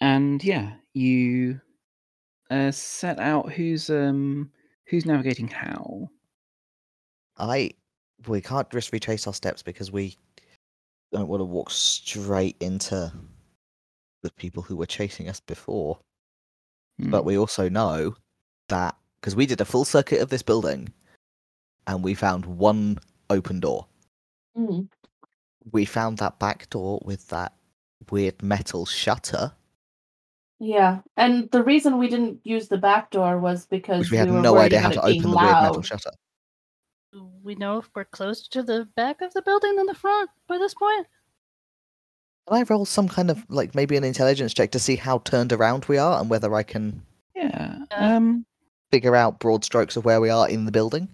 and 0.00 0.42
yeah, 0.44 0.72
you 0.94 1.60
uh, 2.50 2.70
set 2.70 3.18
out 3.18 3.52
who's 3.52 3.90
um 3.90 4.50
who's 4.86 5.06
navigating 5.06 5.48
how. 5.48 6.08
I 7.38 7.72
we 8.26 8.40
can't 8.40 8.70
just 8.70 8.92
retrace 8.92 9.26
our 9.26 9.34
steps 9.34 9.62
because 9.62 9.92
we 9.92 10.16
don't 11.12 11.28
want 11.28 11.40
to 11.40 11.44
walk 11.44 11.70
straight 11.70 12.56
into 12.60 13.12
the 14.22 14.30
people 14.32 14.62
who 14.62 14.76
were 14.76 14.86
chasing 14.86 15.28
us 15.28 15.40
before. 15.40 15.98
But 16.98 17.22
Hmm. 17.22 17.26
we 17.28 17.38
also 17.38 17.68
know 17.68 18.16
that 18.68 18.96
because 19.20 19.36
we 19.36 19.46
did 19.46 19.60
a 19.60 19.64
full 19.64 19.84
circuit 19.84 20.20
of 20.20 20.30
this 20.30 20.42
building 20.42 20.92
and 21.86 22.02
we 22.02 22.14
found 22.14 22.44
one 22.44 22.98
open 23.30 23.60
door. 23.60 23.86
Mm. 24.56 24.88
We 25.70 25.84
found 25.84 26.18
that 26.18 26.38
back 26.38 26.68
door 26.70 27.00
with 27.04 27.28
that 27.28 27.52
weird 28.10 28.42
metal 28.42 28.86
shutter, 28.86 29.52
Yeah, 30.58 31.00
and 31.16 31.50
the 31.50 31.62
reason 31.62 31.98
we 31.98 32.08
didn't 32.08 32.40
use 32.44 32.68
the 32.68 32.78
back 32.78 33.10
door 33.10 33.38
was 33.38 33.66
because 33.66 34.00
which 34.00 34.10
we 34.10 34.16
had 34.16 34.30
were 34.30 34.40
no 34.40 34.56
idea 34.56 34.80
how 34.80 34.90
to 34.90 35.02
open 35.02 35.30
the 35.30 35.36
weird 35.36 35.62
metal 35.62 35.82
shutter. 35.82 36.10
We 37.42 37.54
know 37.54 37.78
if 37.78 37.88
we're 37.94 38.04
closer 38.04 38.48
to 38.50 38.62
the 38.62 38.88
back 38.96 39.22
of 39.22 39.32
the 39.32 39.42
building 39.42 39.76
than 39.76 39.86
the 39.86 39.94
front 39.94 40.30
by 40.46 40.58
this 40.58 40.74
point? 40.74 41.06
Can 42.46 42.58
I 42.58 42.62
roll 42.62 42.84
some 42.84 43.08
kind 43.08 43.30
of 43.30 43.44
like 43.48 43.74
maybe 43.74 43.96
an 43.96 44.04
intelligence 44.04 44.54
check 44.54 44.70
to 44.72 44.78
see 44.78 44.96
how 44.96 45.18
turned 45.18 45.52
around 45.52 45.84
we 45.86 45.98
are 45.98 46.20
and 46.20 46.28
whether 46.28 46.54
I 46.54 46.62
can 46.62 47.02
yeah. 47.34 47.78
Yeah. 47.90 48.16
Um, 48.16 48.44
figure 48.90 49.14
out 49.14 49.38
broad 49.38 49.64
strokes 49.64 49.96
of 49.96 50.04
where 50.04 50.20
we 50.20 50.30
are 50.30 50.48
in 50.48 50.64
the 50.64 50.72
building? 50.72 51.08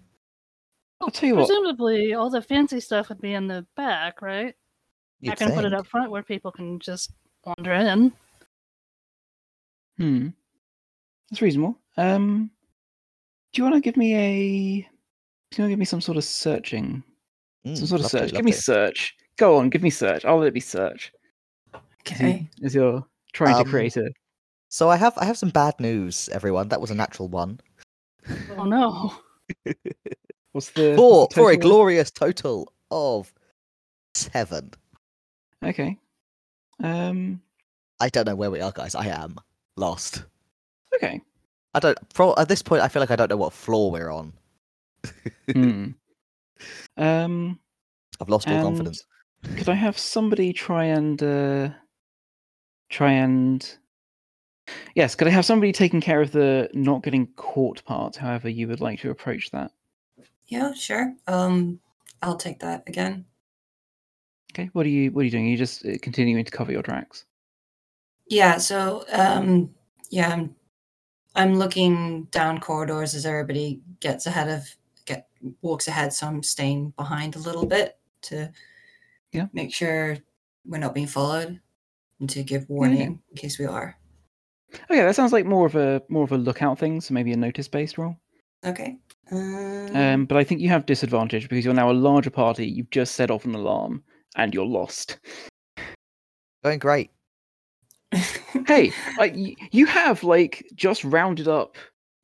I'll 1.00 1.10
tell 1.10 1.28
you 1.28 1.36
what. 1.36 1.46
Presumably, 1.46 2.14
all 2.14 2.30
the 2.30 2.42
fancy 2.42 2.80
stuff 2.80 3.08
would 3.08 3.20
be 3.20 3.34
in 3.34 3.46
the 3.46 3.66
back, 3.76 4.22
right? 4.22 4.54
You'd 5.24 5.32
I 5.32 5.36
can 5.36 5.52
put 5.52 5.64
it 5.64 5.72
up 5.74 5.86
front 5.86 6.10
where 6.10 6.22
people 6.22 6.50
can 6.52 6.78
just 6.78 7.12
wander 7.44 7.72
in. 7.72 8.12
Hmm. 9.98 10.28
That's 11.30 11.40
reasonable. 11.42 11.78
Um, 11.96 12.50
do 13.52 13.58
you 13.60 13.64
want 13.64 13.76
to 13.76 13.80
give 13.80 13.96
me 13.96 14.14
a? 14.14 14.80
Do 15.50 15.56
you 15.56 15.62
want 15.62 15.68
to 15.68 15.72
give 15.72 15.78
me 15.78 15.84
some 15.84 16.00
sort 16.00 16.16
of 16.18 16.24
searching? 16.24 17.02
Mm, 17.66 17.76
Some 17.78 17.86
sort 17.86 18.00
of 18.02 18.08
search. 18.08 18.32
love 18.32 18.32
give 18.32 18.44
me 18.44 18.52
to. 18.52 18.58
search. 18.60 19.14
Go 19.36 19.56
on, 19.56 19.70
give 19.70 19.82
me 19.82 19.90
search. 19.90 20.24
I'll 20.24 20.38
let 20.38 20.48
it 20.48 20.54
be 20.54 20.60
search. 20.60 21.12
Okay. 22.00 22.48
As 22.62 22.74
you're 22.74 23.04
trying 23.32 23.54
Um, 23.56 23.64
to 23.64 23.70
create 23.70 23.96
it. 23.96 24.12
So 24.68 24.90
I 24.90 24.96
have 24.96 25.16
I 25.16 25.24
have 25.24 25.38
some 25.38 25.50
bad 25.50 25.74
news, 25.80 26.28
everyone. 26.30 26.68
That 26.68 26.80
was 26.80 26.90
a 26.90 26.94
natural 26.94 27.28
one. 27.28 27.60
Oh 28.56 28.64
no. 28.64 29.14
What's 30.52 30.70
the 30.70 30.94
For 30.96 31.20
what's 31.22 31.34
the 31.34 31.40
for 31.40 31.50
a 31.52 31.56
glorious 31.56 32.10
total 32.10 32.72
of 32.90 33.32
seven. 34.14 34.72
Okay. 35.64 35.98
Um. 36.82 37.40
I 38.00 38.08
don't 38.08 38.26
know 38.26 38.34
where 38.34 38.50
we 38.50 38.60
are, 38.60 38.72
guys. 38.72 38.94
I 38.94 39.06
am 39.06 39.36
lost. 39.76 40.24
Okay. 40.94 41.20
I 41.74 41.80
don't. 41.80 41.98
Pro, 42.14 42.34
at 42.36 42.48
this 42.48 42.62
point, 42.62 42.82
I 42.82 42.88
feel 42.88 43.00
like 43.00 43.10
I 43.10 43.16
don't 43.16 43.30
know 43.30 43.36
what 43.36 43.52
floor 43.52 43.90
we're 43.90 44.10
on. 44.10 44.32
Hmm. 45.52 45.90
Um. 46.96 47.58
I've 48.20 48.28
lost 48.28 48.48
all 48.48 48.62
confidence. 48.62 49.04
Could 49.56 49.68
I 49.68 49.74
have 49.74 49.98
somebody 49.98 50.52
try 50.52 50.84
and 50.84 51.22
uh, 51.22 51.68
try 52.88 53.12
and 53.12 53.76
yes? 54.94 55.14
Could 55.14 55.28
I 55.28 55.32
have 55.32 55.44
somebody 55.44 55.72
taking 55.72 56.00
care 56.00 56.20
of 56.20 56.32
the 56.32 56.70
not 56.72 57.02
getting 57.02 57.26
caught 57.36 57.84
part? 57.84 58.16
However, 58.16 58.48
you 58.48 58.68
would 58.68 58.80
like 58.80 59.00
to 59.00 59.10
approach 59.10 59.50
that. 59.50 59.72
Yeah, 60.46 60.72
sure. 60.72 61.14
Um, 61.26 61.80
I'll 62.22 62.36
take 62.36 62.60
that 62.60 62.84
again. 62.86 63.26
Okay. 64.54 64.70
What 64.72 64.86
are 64.86 64.90
you 64.90 65.10
What 65.10 65.22
are 65.22 65.24
you 65.24 65.30
doing? 65.30 65.46
Are 65.46 65.50
you 65.50 65.56
just 65.56 65.84
uh, 65.84 65.98
continuing 66.00 66.44
to 66.44 66.50
cover 66.50 66.70
your 66.70 66.82
tracks? 66.82 67.24
Yeah. 68.28 68.56
So, 68.58 69.04
um, 69.12 69.70
yeah, 70.10 70.30
I'm, 70.32 70.54
I'm 71.34 71.58
looking 71.58 72.24
down 72.30 72.60
corridors 72.60 73.14
as 73.14 73.26
everybody 73.26 73.80
gets 74.00 74.26
ahead 74.26 74.48
of 74.48 74.64
get 75.06 75.26
walks 75.60 75.88
ahead. 75.88 76.12
So 76.12 76.26
I'm 76.28 76.42
staying 76.42 76.90
behind 76.96 77.34
a 77.34 77.40
little 77.40 77.66
bit 77.66 77.98
to 78.22 78.50
Yeah. 79.32 79.46
make 79.52 79.74
sure 79.74 80.16
we're 80.64 80.78
not 80.78 80.94
being 80.94 81.08
followed 81.08 81.60
and 82.20 82.30
to 82.30 82.42
give 82.44 82.68
warning 82.70 83.20
in 83.30 83.36
case 83.36 83.58
we 83.58 83.66
are. 83.66 83.96
Okay, 84.90 85.02
that 85.02 85.16
sounds 85.16 85.32
like 85.32 85.44
more 85.46 85.66
of 85.66 85.74
a 85.74 86.00
more 86.08 86.24
of 86.24 86.32
a 86.32 86.38
lookout 86.38 86.78
thing. 86.78 87.00
So 87.00 87.12
maybe 87.12 87.32
a 87.32 87.36
notice 87.36 87.66
based 87.68 87.98
roll. 87.98 88.16
Okay. 88.64 88.98
Um, 89.32 89.96
Um, 89.96 90.26
but 90.26 90.38
I 90.38 90.44
think 90.44 90.60
you 90.60 90.68
have 90.68 90.86
disadvantage 90.86 91.48
because 91.48 91.64
you're 91.64 91.74
now 91.74 91.90
a 91.90 91.92
larger 91.92 92.30
party. 92.30 92.66
You've 92.66 92.90
just 92.90 93.16
set 93.16 93.30
off 93.32 93.44
an 93.44 93.54
alarm 93.56 94.02
and 94.34 94.54
you're 94.54 94.66
lost. 94.66 95.18
Going 96.62 96.78
great. 96.78 97.10
hey, 98.66 98.92
like 99.18 99.34
y- 99.34 99.56
you 99.70 99.86
have 99.86 100.22
like 100.22 100.64
just 100.74 101.04
rounded 101.04 101.48
up 101.48 101.76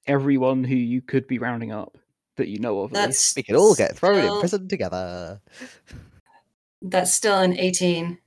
everyone 0.06 0.64
who 0.64 0.76
you 0.76 1.02
could 1.02 1.26
be 1.26 1.38
rounding 1.38 1.72
up 1.72 1.96
that 2.36 2.48
you 2.48 2.58
know 2.58 2.80
of. 2.80 2.92
at 2.92 2.94
that's 2.94 3.34
We 3.36 3.42
could 3.42 3.56
all 3.56 3.74
get 3.74 3.96
thrown 3.96 4.24
in 4.24 4.38
prison 4.40 4.68
together. 4.68 5.40
That's 6.82 7.12
still 7.12 7.38
an 7.38 7.58
18. 7.58 8.18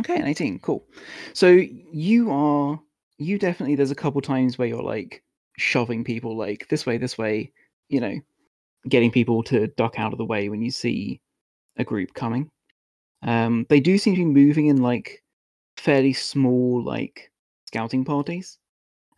Okay, 0.00 0.16
an 0.16 0.26
18, 0.26 0.58
cool. 0.60 0.84
So 1.32 1.48
you 1.48 2.30
are 2.30 2.80
you 3.18 3.38
definitely 3.38 3.74
there's 3.74 3.90
a 3.90 3.96
couple 3.96 4.20
times 4.20 4.58
where 4.58 4.68
you're 4.68 4.82
like 4.82 5.22
shoving 5.56 6.04
people 6.04 6.36
like 6.36 6.68
this 6.68 6.86
way, 6.86 6.98
this 6.98 7.18
way, 7.18 7.52
you 7.88 8.00
know, 8.00 8.14
getting 8.88 9.10
people 9.10 9.42
to 9.44 9.66
duck 9.68 9.98
out 9.98 10.12
of 10.12 10.18
the 10.18 10.24
way 10.24 10.48
when 10.48 10.62
you 10.62 10.70
see 10.70 11.20
a 11.76 11.84
group 11.84 12.14
coming. 12.14 12.50
Um 13.22 13.66
they 13.68 13.80
do 13.80 13.98
seem 13.98 14.14
to 14.14 14.20
be 14.20 14.24
moving 14.24 14.66
in 14.66 14.82
like 14.82 15.22
fairly 15.76 16.12
small 16.12 16.82
like 16.84 17.30
scouting 17.66 18.04
parties. 18.04 18.58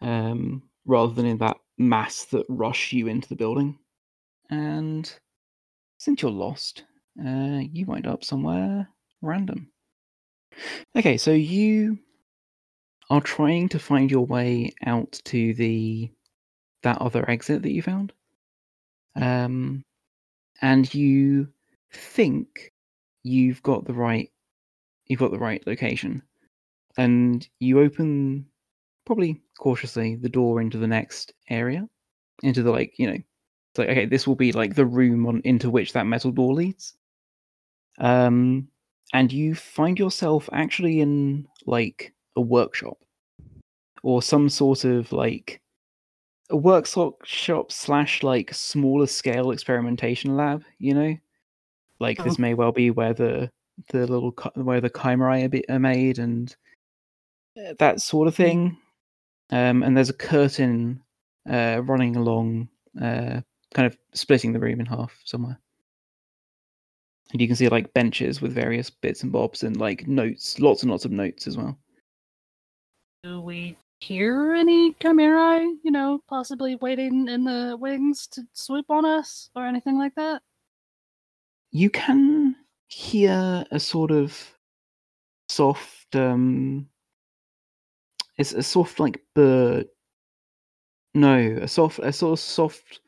Um 0.01 0.63
rather 0.87 1.15
than 1.15 1.27
in 1.27 1.39
that 1.39 1.59
mass 1.79 2.25
that 2.27 2.47
rush 2.49 2.93
you 2.93 3.09
into 3.09 3.29
the 3.29 3.37
building. 3.37 3.79
And 4.51 5.13
since 5.99 6.23
you're 6.23 6.31
lost, 6.33 6.85
uh 7.21 7.61
you 7.73 7.87
wind 7.87 8.07
up 8.07 8.25
somewhere 8.25 8.89
random. 9.23 9.71
Okay, 10.97 11.17
so 11.17 11.33
you 11.33 11.99
are 13.11 13.21
trying 13.21 13.69
to 13.69 13.79
find 13.79 14.11
your 14.11 14.25
way 14.25 14.73
out 14.87 15.21
to 15.25 15.53
the 15.55 16.11
that 16.83 16.99
other 17.01 17.29
exit 17.31 17.63
that 17.63 17.73
you 17.73 17.83
found. 17.83 18.13
Um 19.17 19.85
and 20.63 20.93
you 20.95 21.49
think 21.93 22.73
you've 23.23 23.63
got 23.63 23.85
the 23.85 23.95
right 23.95 24.31
you've 25.07 25.21
got 25.21 25.33
the 25.33 25.39
right 25.39 25.63
location. 25.67 26.23
And 26.97 27.47
you 27.59 27.81
open 27.81 28.47
probably 29.05 29.41
cautiously 29.59 30.15
the 30.15 30.29
door 30.29 30.61
into 30.61 30.79
the 30.79 30.87
next 30.87 31.35
area 31.49 31.87
into 32.43 32.63
the 32.63 32.71
like 32.71 32.95
you 32.97 33.07
know 33.07 33.13
it's 33.17 33.79
like 33.79 33.89
okay 33.89 34.07
this 34.07 34.27
will 34.27 34.37
be 34.37 34.53
like 34.53 34.75
the 34.75 34.87
room 34.87 35.27
on 35.27 35.41
into 35.45 35.69
which 35.69 35.93
that 35.93 36.07
metal 36.07 36.31
door 36.31 36.55
leads 36.55 36.95
um 37.99 38.69
and 39.13 39.33
you 39.33 39.55
find 39.55 39.99
yourself 39.99 40.49
actually 40.53 41.01
in 41.01 41.47
like 41.67 42.15
a 42.37 42.41
workshop 42.41 42.99
or 44.03 44.23
some 44.23 44.49
sort 44.49 44.85
of 44.85 45.13
like 45.13 45.61
a 46.51 46.57
workshop 46.57 47.15
shop 47.25 47.73
slash 47.73 48.23
like 48.23 48.55
smaller 48.55 49.07
scale 49.07 49.51
experimentation 49.51 50.37
lab 50.37 50.63
you 50.79 50.95
know 50.95 51.17
like 52.01 52.19
Oh. 52.21 52.25
this 52.25 52.39
may 52.39 52.55
well 52.55 52.73
be 52.73 52.91
where 52.91 53.15
the 53.15 53.51
the 53.89 54.07
little 54.07 54.35
where 54.55 54.81
the 54.81 54.91
chimerae 54.91 55.65
are, 55.71 55.79
made 55.79 56.19
and 56.19 56.57
uh, 57.59 57.75
that 57.79 58.01
sort 58.01 58.29
of 58.29 58.35
thing 58.35 58.77
um 59.53 59.83
and 59.83 59.97
there's 59.97 60.11
a 60.11 60.15
curtain 60.15 61.03
uh 61.49 61.81
running 61.85 62.17
along 62.17 62.69
uh 63.01 63.41
kind 63.73 63.87
of 63.87 63.97
splitting 64.13 64.53
the 64.53 64.61
room 64.61 64.81
in 64.81 64.87
half 64.87 65.19
somewhere 65.25 65.59
and 67.33 67.41
you 67.41 67.47
can 67.47 67.57
see 67.57 67.69
like 67.69 67.93
benches 67.95 68.43
with 68.43 68.53
various 68.53 68.91
bits 68.91 69.23
and 69.23 69.33
bobs 69.33 69.63
and 69.63 69.77
like 69.79 70.07
notes 70.07 70.59
lots 70.59 70.83
and 70.83 70.91
lots 70.91 71.05
of 71.05 71.13
notes 71.13 71.47
as 71.47 71.57
well 71.57 71.79
Do 73.23 73.41
we 73.41 73.77
hear 74.01 74.55
any 74.55 74.95
chimerae, 74.95 75.75
you 75.83 75.91
know, 75.91 76.23
possibly 76.27 76.77
waiting 76.77 77.29
in 77.29 77.45
the 77.45 77.77
wings 77.79 78.27
to 78.29 78.43
swoop 78.55 78.87
on 78.89 79.05
us 79.05 79.51
or 79.55 79.67
anything 79.67 79.99
like 79.99 80.15
that? 80.15 80.43
You 81.73 81.91
can 81.91 82.57
hear 82.89 83.65
a 83.71 83.79
sort 83.79 84.11
of 84.11 84.55
soft 85.49 86.15
um 86.15 86.87
it's 88.37 88.53
a 88.53 88.63
soft 88.63 88.99
like 89.01 89.23
bird 89.35 89.87
no 91.15 91.37
a 91.61 91.69
soft 91.69 91.99
a 92.01 92.13
sort 92.13 92.33
of 92.33 92.41
soft 92.41 93.01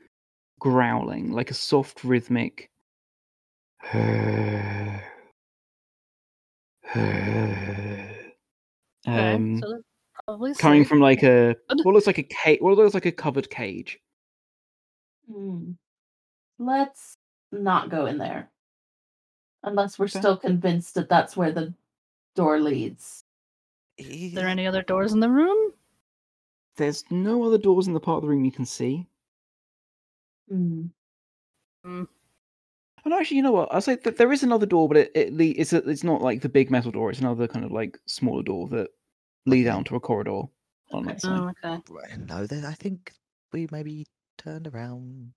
growling 0.61 1.33
like 1.33 1.51
a 1.51 1.55
soft 1.55 2.05
rhythmic 2.05 2.71
um 3.95 5.01
so 9.61 9.81
coming 10.59 10.85
from 10.85 11.01
like 11.01 11.23
a 11.23 11.57
what 11.83 11.95
looks 11.95 12.07
like 12.07 12.19
a 12.19 12.23
cage 12.23 12.61
what 12.61 12.77
looks 12.77 12.95
like 12.95 13.07
a 13.07 13.13
covered 13.13 13.51
cage 13.51 13.99
Hmm. 15.31 15.73
Let's 16.59 17.17
not 17.51 17.91
go 17.91 18.07
in 18.07 18.19
there. 18.19 18.52
Unless 19.65 19.99
we're 19.99 20.07
Okay. 20.07 20.19
still 20.21 20.37
convinced 20.37 20.95
that 20.95 21.09
that's 21.09 21.37
where 21.37 21.53
the 21.53 21.73
door 22.35 22.61
leads. 22.61 23.25
Is 23.99 24.33
there 24.35 24.49
any 24.49 24.67
other 24.67 24.83
doors 24.83 25.13
in 25.13 25.21
the 25.21 25.31
room? 25.31 25.73
there's 26.77 27.05
no 27.11 27.45
other 27.45 27.59
doors 27.59 27.87
in 27.87 27.93
the 27.93 28.01
part 28.01 28.17
of 28.17 28.23
the 28.23 28.29
room 28.29 28.45
you 28.47 28.51
can 28.53 28.65
see 28.65 29.07
Hmm. 30.49 30.87
Oh, 31.85 33.11
no, 33.11 33.19
actually, 33.19 33.39
you 33.39 33.43
know 33.43 33.53
what? 33.53 33.69
I'll 33.73 33.81
say 33.81 33.97
that 33.97 34.17
there 34.17 34.33
is 34.33 34.43
another 34.43 34.67
door, 34.67 34.89
but 34.89 34.97
it, 34.97 35.13
it 35.15 35.33
le- 35.33 35.45
it's 35.57 35.73
a, 35.73 35.79
it's 35.89 36.05
not 36.05 36.23
like 36.23 36.41
the 36.41 36.49
big 36.49 36.71
metal 36.71 36.93
door. 36.93 37.11
It's 37.11 37.19
another 37.21 37.49
kind 37.49 37.65
of 37.65 37.73
like 37.73 37.99
smaller 38.07 38.43
door 38.43 38.69
that 38.69 38.91
leads 39.47 39.69
Okay. 39.69 39.77
out 39.77 39.87
to 39.87 39.97
a 39.97 40.01
corridor 40.01 40.43
on 40.93 41.05
Okay. 41.05 41.13
that 41.13 41.21
side. 41.21 41.41
Oh, 41.43 41.51
okay. 41.65 41.83
Right, 41.91 42.19
No, 42.19 42.47
then 42.47 42.65
I 42.65 42.75
think 42.75 43.13
we 43.53 43.69
maybe 43.73 44.07
turned 44.39 44.69
around. 44.69 45.33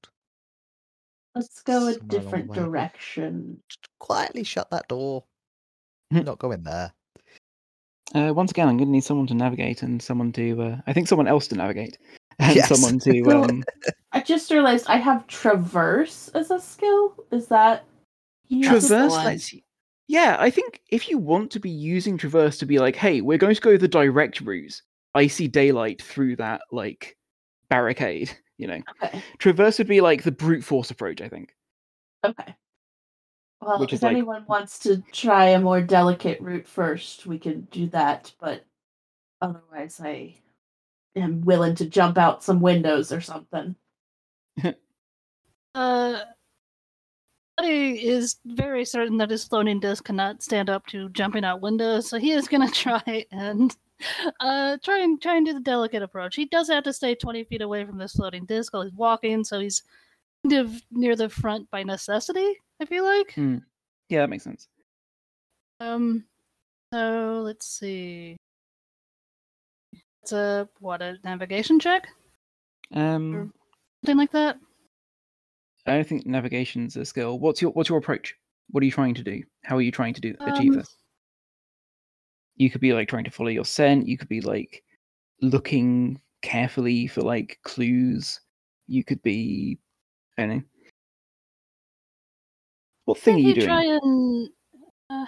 Let's 1.35 1.61
go 1.63 1.73
a 1.73 1.77
Somewhere 1.79 1.93
along 1.97 2.07
the 2.07 2.17
different 2.19 2.47
way. 2.49 2.55
direction. 2.55 3.61
Just 3.69 3.87
quietly 3.99 4.43
shut 4.43 4.69
that 4.71 4.87
door. 4.87 5.23
Hmm. 6.11 6.21
Not 6.21 6.39
go 6.39 6.51
in 6.51 6.63
there. 6.63 6.93
Uh, 8.13 8.31
once 8.33 8.51
again, 8.51 8.67
I'm 8.69 8.77
going 8.77 8.87
to 8.87 8.91
need 8.91 9.03
someone 9.03 9.27
to 9.27 9.33
navigate 9.33 9.81
and 9.83 10.01
someone 10.01 10.31
to, 10.33 10.61
uh, 10.61 10.77
I 10.87 10.93
think 10.93 11.07
someone 11.07 11.27
else 11.27 11.47
to 11.49 11.55
navigate 11.55 11.97
and 12.39 12.55
Yes. 12.55 12.69
someone 12.69 12.99
to. 12.99 13.23
So- 13.25 13.43
Um, 13.49 13.63
I 14.13 14.21
just 14.21 14.49
realized 14.51 14.85
I 14.87 14.97
have 14.97 15.27
traverse 15.27 16.29
as 16.29 16.51
a 16.51 16.59
skill. 16.59 17.15
Is 17.31 17.47
that 17.47 17.83
you 18.47 18.63
traverse 18.63 19.11
one. 19.11 19.25
lets 19.25 19.51
you. 19.51 19.61
Yeah, 20.07 20.37
I 20.39 20.49
think 20.51 20.81
if 20.89 21.09
you 21.09 21.17
want 21.17 21.51
to 21.51 21.59
be 21.59 21.69
using 21.69 22.17
traverse 22.17 22.57
to 22.59 22.65
be 22.65 22.77
like, 22.79 22.95
hey, 22.95 23.19
we're 23.21 23.39
going 23.39 23.55
to 23.55 23.61
go 23.61 23.75
the 23.75 23.87
direct 23.87 24.39
route. 24.41 24.81
I 25.15 25.27
see 25.27 25.47
daylight 25.47 26.01
through 26.01 26.35
that 26.37 26.61
like 26.71 27.17
barricade. 27.69 28.31
You 28.57 28.67
know, 28.67 28.79
Okay. 29.03 29.21
traverse 29.37 29.77
would 29.77 29.87
be 29.87 30.01
like 30.01 30.23
the 30.23 30.31
brute 30.31 30.63
force 30.63 30.89
approach. 30.91 31.21
I 31.21 31.27
think. 31.29 31.55
Okay. 32.23 32.55
Well, 33.61 33.79
Which 33.79 33.93
if 33.93 34.03
like- 34.03 34.11
anyone 34.11 34.45
wants 34.47 34.79
to 34.79 35.01
try 35.11 35.45
a 35.47 35.59
more 35.59 35.81
delicate 35.81 36.39
route 36.41 36.67
first, 36.67 37.25
we 37.25 37.39
can 37.39 37.61
do 37.71 37.87
that. 37.87 38.31
But 38.39 38.65
otherwise, 39.41 39.99
I 39.99 40.35
am 41.15 41.41
willing 41.41 41.75
to 41.75 41.85
jump 41.85 42.17
out 42.17 42.43
some 42.43 42.59
windows 42.61 43.11
or 43.11 43.21
something. 43.21 43.75
Uh, 45.75 46.21
Buddy 47.57 48.07
is 48.07 48.37
very 48.45 48.85
certain 48.85 49.17
that 49.17 49.29
his 49.29 49.43
floating 49.43 49.81
disc 49.81 50.05
cannot 50.05 50.41
stand 50.41 50.69
up 50.69 50.85
to 50.87 51.09
jumping 51.09 51.43
out 51.43 51.59
windows, 51.61 52.07
so 52.09 52.17
he 52.17 52.31
is 52.31 52.47
gonna 52.47 52.71
try 52.71 53.25
and 53.31 53.75
uh 54.39 54.77
try 54.83 54.99
and 54.99 55.21
try 55.21 55.37
and 55.37 55.45
do 55.45 55.53
the 55.53 55.59
delicate 55.59 56.03
approach. 56.03 56.35
He 56.35 56.45
does 56.45 56.67
have 56.69 56.83
to 56.83 56.93
stay 56.93 57.15
twenty 57.15 57.43
feet 57.43 57.61
away 57.61 57.85
from 57.85 57.97
this 57.97 58.13
floating 58.13 58.45
disc 58.45 58.73
while 58.73 58.83
he's 58.83 58.93
walking, 58.93 59.43
so 59.43 59.59
he's 59.59 59.83
kind 60.43 60.65
of 60.65 60.81
near 60.91 61.15
the 61.15 61.29
front 61.29 61.69
by 61.71 61.83
necessity. 61.83 62.55
I 62.81 62.85
feel 62.85 63.05
like. 63.05 63.33
Hmm. 63.33 63.57
Yeah, 64.09 64.19
that 64.21 64.29
makes 64.29 64.43
sense. 64.43 64.67
Um, 65.79 66.25
so 66.93 67.41
let's 67.43 67.67
see. 67.67 68.37
It's 70.23 70.31
a 70.31 70.67
what 70.79 71.01
a 71.01 71.17
navigation 71.23 71.79
check, 71.79 72.07
Um, 72.93 73.53
something 74.03 74.17
like 74.17 74.31
that. 74.31 74.57
I 75.85 75.93
don't 75.93 76.07
think 76.07 76.25
navigation's 76.25 76.95
a 76.97 77.05
skill. 77.05 77.39
What's 77.39 77.61
your 77.61 77.71
what's 77.71 77.89
your 77.89 77.99
approach? 77.99 78.35
What 78.71 78.81
are 78.81 78.85
you 78.85 78.91
trying 78.91 79.13
to 79.15 79.23
do? 79.23 79.43
How 79.63 79.77
are 79.77 79.81
you 79.81 79.91
trying 79.91 80.15
to 80.15 80.21
do 80.21 80.35
achieve 80.41 80.71
Um, 80.71 80.77
this? 80.77 80.95
You 82.55 82.69
could 82.69 82.81
be 82.81 82.93
like 82.93 83.07
trying 83.09 83.25
to 83.25 83.31
follow 83.31 83.49
your 83.49 83.65
scent. 83.65 84.07
You 84.07 84.17
could 84.17 84.29
be 84.29 84.41
like 84.41 84.83
looking 85.41 86.19
carefully 86.41 87.07
for 87.07 87.21
like 87.21 87.59
clues. 87.63 88.39
You 88.87 89.03
could 89.03 89.21
be, 89.21 89.79
I 90.37 90.41
don't 90.43 90.57
know. 90.57 90.63
What 93.05 93.19
thing 93.19 93.35
are 93.35 93.39
you 93.39 93.53
doing? 93.53 93.67
try 93.67 93.83
and. 93.83 94.49
Uh, 95.09 95.25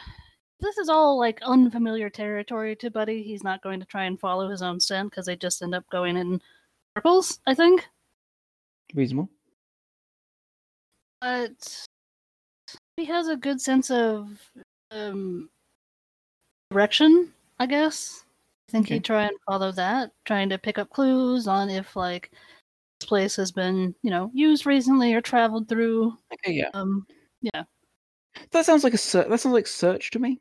this 0.60 0.78
is 0.80 0.90
all 0.90 1.20
like 1.20 1.40
unfamiliar 1.44 2.10
territory 2.10 2.76
to 2.78 2.90
Buddy. 2.90 3.22
He's 3.22 3.44
not 3.44 3.62
going 3.62 3.80
to 3.80 3.86
try 3.86 4.06
and 4.06 4.20
follow 4.20 4.50
his 4.50 4.62
own 4.62 4.80
scent 4.80 5.12
because 5.12 5.28
they 5.28 5.36
just 5.36 5.62
end 5.62 5.76
up 5.76 5.88
going 5.92 6.18
in 6.18 6.42
circles. 6.98 7.40
I 7.46 7.54
think, 7.54 7.86
Reasonable. 8.96 9.30
but 11.22 11.86
he 12.96 13.06
has 13.06 13.28
a 13.28 13.38
good 13.38 13.62
sense 13.62 13.92
of 13.92 14.30
um, 14.90 15.50
direction. 16.70 17.34
I 17.60 17.66
guess. 17.66 18.24
I 18.70 18.72
think 18.72 18.86
Okay. 18.86 18.96
he'd 18.96 19.06
try 19.06 19.24
and 19.24 19.38
follow 19.46 19.72
that, 19.72 20.12
trying 20.26 20.50
to 20.50 20.58
pick 20.58 20.78
up 20.78 20.90
clues 20.90 21.48
on 21.48 21.70
if 21.70 21.96
like 21.96 22.32
this 23.00 23.08
place 23.08 23.36
has 23.38 23.52
been, 23.52 23.96
you 24.04 24.10
know, 24.12 24.30
used 24.34 24.66
recently 24.66 25.14
or 25.14 25.22
traveled 25.22 25.70
through. 25.70 26.18
Okay, 26.34 26.54
yeah. 26.54 26.70
Um, 26.74 27.06
That 28.52 28.66
sounds 28.66 28.84
like 28.84 28.94
a 28.94 28.98
ser- 29.00 29.28
that 29.28 29.40
sounds 29.40 29.54
like 29.54 29.66
search 29.68 30.12
to 30.12 30.20
me. 30.20 30.40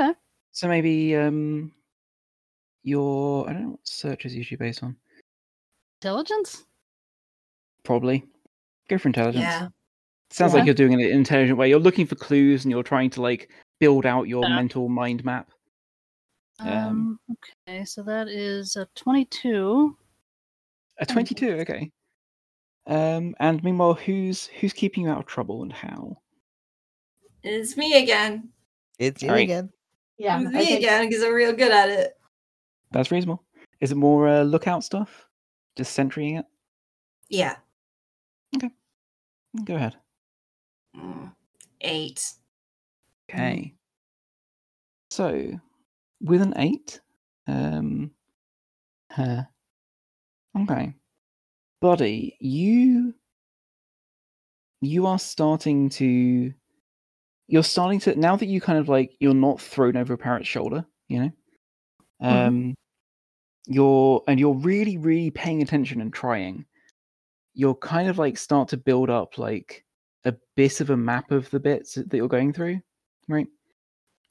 Okay. 0.00 0.12
So 0.52 0.66
maybe 0.66 1.14
um, 1.14 1.72
your 2.82 3.48
I 3.48 3.52
don't 3.52 3.62
know 3.62 3.70
what 3.70 3.86
search 3.86 4.24
is 4.26 4.34
usually 4.34 4.56
based 4.56 4.82
on. 4.82 4.96
intelligence. 6.02 6.64
Probably 7.84 8.24
go 8.88 8.98
for 8.98 9.08
intelligence. 9.08 9.42
Yeah. 9.42 9.68
Sounds 10.30 10.52
Yeah. 10.52 10.58
like 10.58 10.66
you're 10.66 10.74
doing 10.74 10.92
it 10.94 11.00
in 11.00 11.06
an 11.12 11.18
intelligent 11.18 11.58
way. 11.58 11.68
You're 11.68 11.78
looking 11.78 12.06
for 12.06 12.16
clues 12.16 12.64
and 12.64 12.72
you're 12.72 12.82
trying 12.82 13.10
to 13.10 13.22
like 13.22 13.50
build 13.80 14.06
out 14.06 14.28
your 14.28 14.44
Yeah. 14.44 14.54
mental 14.54 14.88
mind 14.88 15.24
map. 15.24 15.50
Um, 16.60 16.68
Um, 16.68 17.20
okay, 17.66 17.84
so 17.84 18.02
that 18.02 18.28
is 18.28 18.76
a 18.76 18.86
22. 18.94 19.96
A 20.98 21.06
22, 21.06 21.54
okay. 21.60 21.90
Um, 22.86 23.34
and 23.40 23.62
meanwhile, 23.64 23.94
who's 23.94 24.46
who's 24.46 24.72
keeping 24.72 25.04
you 25.04 25.10
out 25.10 25.18
of 25.18 25.26
trouble 25.26 25.62
and 25.62 25.72
how? 25.72 26.20
It's 27.42 27.76
me 27.76 28.02
again. 28.02 28.52
It's 28.98 29.22
you 29.22 29.28
Alright. 29.28 29.44
again. 29.44 29.72
Yeah, 30.18 30.38
It's 30.40 30.48
I 30.48 30.50
me 30.58 30.64
think- 30.66 30.78
again 30.80 31.08
because 31.08 31.22
I'm 31.24 31.32
real 31.32 31.52
good 31.54 31.72
at 31.72 31.88
it. 31.88 32.12
That's 32.90 33.10
reasonable. 33.10 33.42
Is 33.80 33.92
it 33.92 33.96
more 33.96 34.28
uh, 34.28 34.42
lookout 34.42 34.84
stuff? 34.84 35.26
Just 35.76 35.94
sentrying 35.98 36.38
it? 36.38 36.46
Yeah. 37.28 37.56
Okay. 38.56 38.70
Go 39.64 39.76
ahead. 39.76 39.96
Mm. 40.94 41.34
Eight. 41.80 42.34
Okay. 43.32 43.74
So, 45.10 45.60
with 46.20 46.42
an 46.42 46.54
eight, 46.56 47.00
um, 47.46 48.12
huh. 49.10 49.44
Okay, 50.56 50.94
buddy, 51.80 52.36
you 52.40 53.14
you 54.80 55.06
are 55.06 55.18
starting 55.18 55.88
to 55.90 56.52
you're 57.48 57.64
starting 57.64 58.00
to 58.00 58.16
now 58.16 58.36
that 58.36 58.46
you 58.46 58.60
kind 58.60 58.78
of 58.78 58.88
like 58.88 59.16
you're 59.20 59.34
not 59.34 59.60
thrown 59.60 59.96
over 59.96 60.14
a 60.14 60.18
parrot's 60.18 60.48
shoulder, 60.48 60.86
you 61.08 61.20
know. 61.20 61.32
Um, 62.20 62.70
Mhm. 62.70 62.74
you're 63.66 64.22
and 64.28 64.40
you're 64.40 64.54
really, 64.54 64.98
really 64.98 65.30
paying 65.30 65.62
attention 65.62 66.00
and 66.00 66.12
trying. 66.12 66.66
you'll 67.54 67.74
kind 67.76 68.08
of 68.08 68.18
like 68.18 68.38
start 68.38 68.68
to 68.68 68.76
build 68.76 69.10
up 69.10 69.38
like 69.38 69.84
a 70.24 70.34
bit 70.56 70.80
of 70.80 70.90
a 70.90 70.96
map 70.96 71.30
of 71.32 71.50
the 71.50 71.60
bits 71.60 71.94
that 71.94 72.14
you're 72.14 72.28
going 72.28 72.52
through, 72.52 72.80
right? 73.30 73.48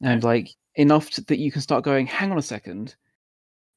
And 0.02 0.24
like 0.24 0.50
enough 0.76 1.10
to, 1.12 1.22
that 1.26 1.40
you 1.40 1.52
can 1.52 1.62
start 1.62 1.84
going, 1.84 2.08
hang 2.08 2.32
on 2.32 2.38
a 2.38 2.44
second, 2.44 2.96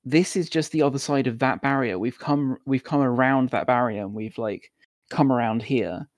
this 0.05 0.37
is 0.37 0.49
just 0.49 0.73
the 0.73 0.83
other 0.83 0.99
side 0.99 1.27
of 1.27 1.39
that 1.41 1.63
barrier. 1.63 1.99
We've 1.99 2.19
come 2.19 2.59
we've 2.67 2.85
come 2.85 3.01
around 3.01 3.51
that 3.51 3.67
barrier 3.67 4.03
and 4.03 4.15
we've 4.15 4.39
like 4.39 4.71
come 5.11 5.33
around 5.33 5.63
here. 5.63 6.09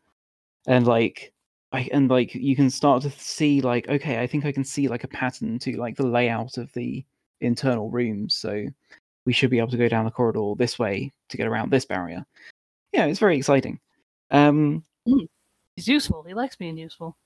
And 0.66 0.86
like 0.86 1.32
I 1.72 1.88
and 1.92 2.08
like 2.08 2.34
you 2.34 2.56
can 2.56 2.70
start 2.70 3.02
to 3.02 3.10
see 3.10 3.60
like, 3.60 3.88
okay, 3.88 4.20
I 4.20 4.26
think 4.26 4.44
I 4.44 4.52
can 4.52 4.64
see 4.64 4.88
like 4.88 5.04
a 5.04 5.08
pattern 5.08 5.58
to 5.60 5.76
like 5.76 5.96
the 5.96 6.06
layout 6.06 6.56
of 6.56 6.72
the 6.72 7.04
internal 7.40 7.90
rooms. 7.90 8.34
So 8.34 8.66
we 9.26 9.32
should 9.32 9.50
be 9.50 9.58
able 9.58 9.70
to 9.70 9.76
go 9.76 9.88
down 9.88 10.04
the 10.04 10.10
corridor 10.10 10.54
this 10.56 10.78
way 10.78 11.12
to 11.28 11.36
get 11.36 11.46
around 11.46 11.70
this 11.70 11.84
barrier. 11.84 12.24
Yeah, 12.92 13.06
it's 13.06 13.20
very 13.20 13.36
exciting. 13.36 13.80
Um 14.30 14.84
He's 15.76 15.88
useful. 15.88 16.22
He 16.22 16.34
likes 16.34 16.56
being 16.56 16.78
useful. 16.78 17.16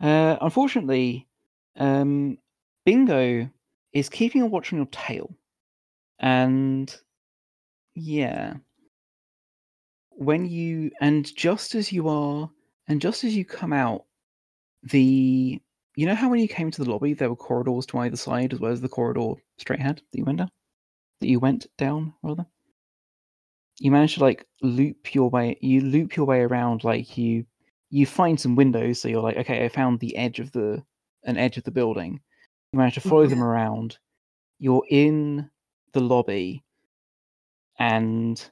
Uh, 0.00 0.36
unfortunately, 0.40 1.26
um, 1.76 2.38
Bingo 2.84 3.48
is 3.92 4.08
keeping 4.08 4.42
a 4.42 4.46
watch 4.46 4.72
on 4.72 4.78
your 4.78 4.86
tail, 4.86 5.34
and 6.18 6.94
yeah, 7.94 8.54
when 10.10 10.46
you 10.46 10.90
and 11.00 11.34
just 11.36 11.74
as 11.74 11.92
you 11.92 12.08
are, 12.08 12.50
and 12.88 13.00
just 13.00 13.24
as 13.24 13.34
you 13.36 13.44
come 13.44 13.72
out, 13.72 14.04
the 14.82 15.60
you 15.96 16.06
know 16.06 16.14
how 16.14 16.28
when 16.30 16.40
you 16.40 16.48
came 16.48 16.70
to 16.70 16.84
the 16.84 16.90
lobby 16.90 17.14
there 17.14 17.30
were 17.30 17.36
corridors 17.36 17.86
to 17.86 17.98
either 17.98 18.16
side 18.16 18.52
as 18.52 18.60
well 18.60 18.72
as 18.72 18.80
the 18.80 18.88
corridor 18.88 19.34
straight 19.58 19.80
ahead 19.80 20.02
that 20.12 20.18
you 20.18 20.24
went 20.24 20.38
down, 20.38 20.50
that 21.20 21.28
you 21.28 21.40
went 21.40 21.66
down 21.78 22.14
rather. 22.22 22.46
You 23.78 23.90
managed 23.90 24.14
to 24.14 24.20
like 24.20 24.46
loop 24.62 25.14
your 25.14 25.28
way. 25.30 25.58
You 25.60 25.80
loop 25.82 26.16
your 26.16 26.26
way 26.26 26.40
around 26.40 26.84
like 26.84 27.16
you 27.18 27.46
you 27.90 28.06
find 28.06 28.38
some 28.40 28.56
windows, 28.56 29.00
so 29.00 29.08
you're 29.08 29.22
like, 29.22 29.36
okay, 29.36 29.64
I 29.64 29.68
found 29.68 30.00
the 30.00 30.16
edge 30.16 30.38
of 30.40 30.52
the 30.52 30.82
an 31.24 31.36
edge 31.36 31.56
of 31.56 31.64
the 31.64 31.70
building. 31.70 32.20
You 32.72 32.78
manage 32.78 32.94
to 32.94 33.00
follow 33.00 33.26
them 33.26 33.42
around. 33.42 33.98
You're 34.58 34.84
in 34.88 35.50
the 35.92 36.00
lobby, 36.00 36.64
and 37.78 38.42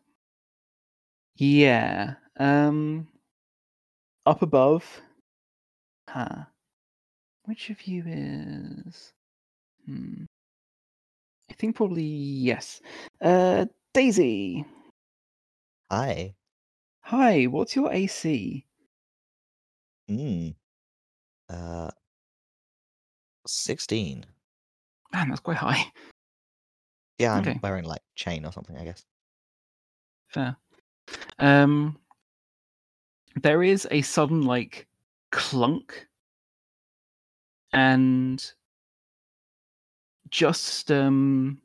yeah, 1.37 2.15
um, 2.39 3.09
up 4.27 4.43
above, 4.43 5.01
huh? 6.09 6.45
Which 7.45 7.71
of 7.71 7.83
you 7.87 8.05
is? 8.07 9.13
Hmm. 9.87 10.25
I 11.51 11.55
think 11.55 11.77
probably 11.77 12.03
yes. 12.03 12.81
Uh, 13.21 13.67
Daisy. 13.93 14.65
Hi. 15.91 16.35
Hi. 17.03 17.45
What's 17.45 17.77
your 17.77 17.93
AC? 17.93 18.65
Mm. 20.11 20.55
Uh, 21.49 21.91
16. 23.47 24.25
Man, 25.13 25.29
that's 25.29 25.41
quite 25.41 25.57
high. 25.57 25.85
Yeah, 27.21 27.35
I'm 27.35 27.43
Okay. 27.43 27.61
wearing 27.63 27.85
like 27.85 28.03
chain 28.17 28.45
or 28.45 28.51
something, 28.51 28.77
I 28.77 28.83
guess. 28.83 29.05
Fair. 30.31 30.57
Um, 31.39 31.97
there 33.41 33.63
is 33.63 33.87
a 33.93 34.03
sudden 34.03 34.43
like 34.43 34.89
clunk, 35.31 36.09
and 37.73 38.45
just 40.29 40.91
um, 40.91 41.61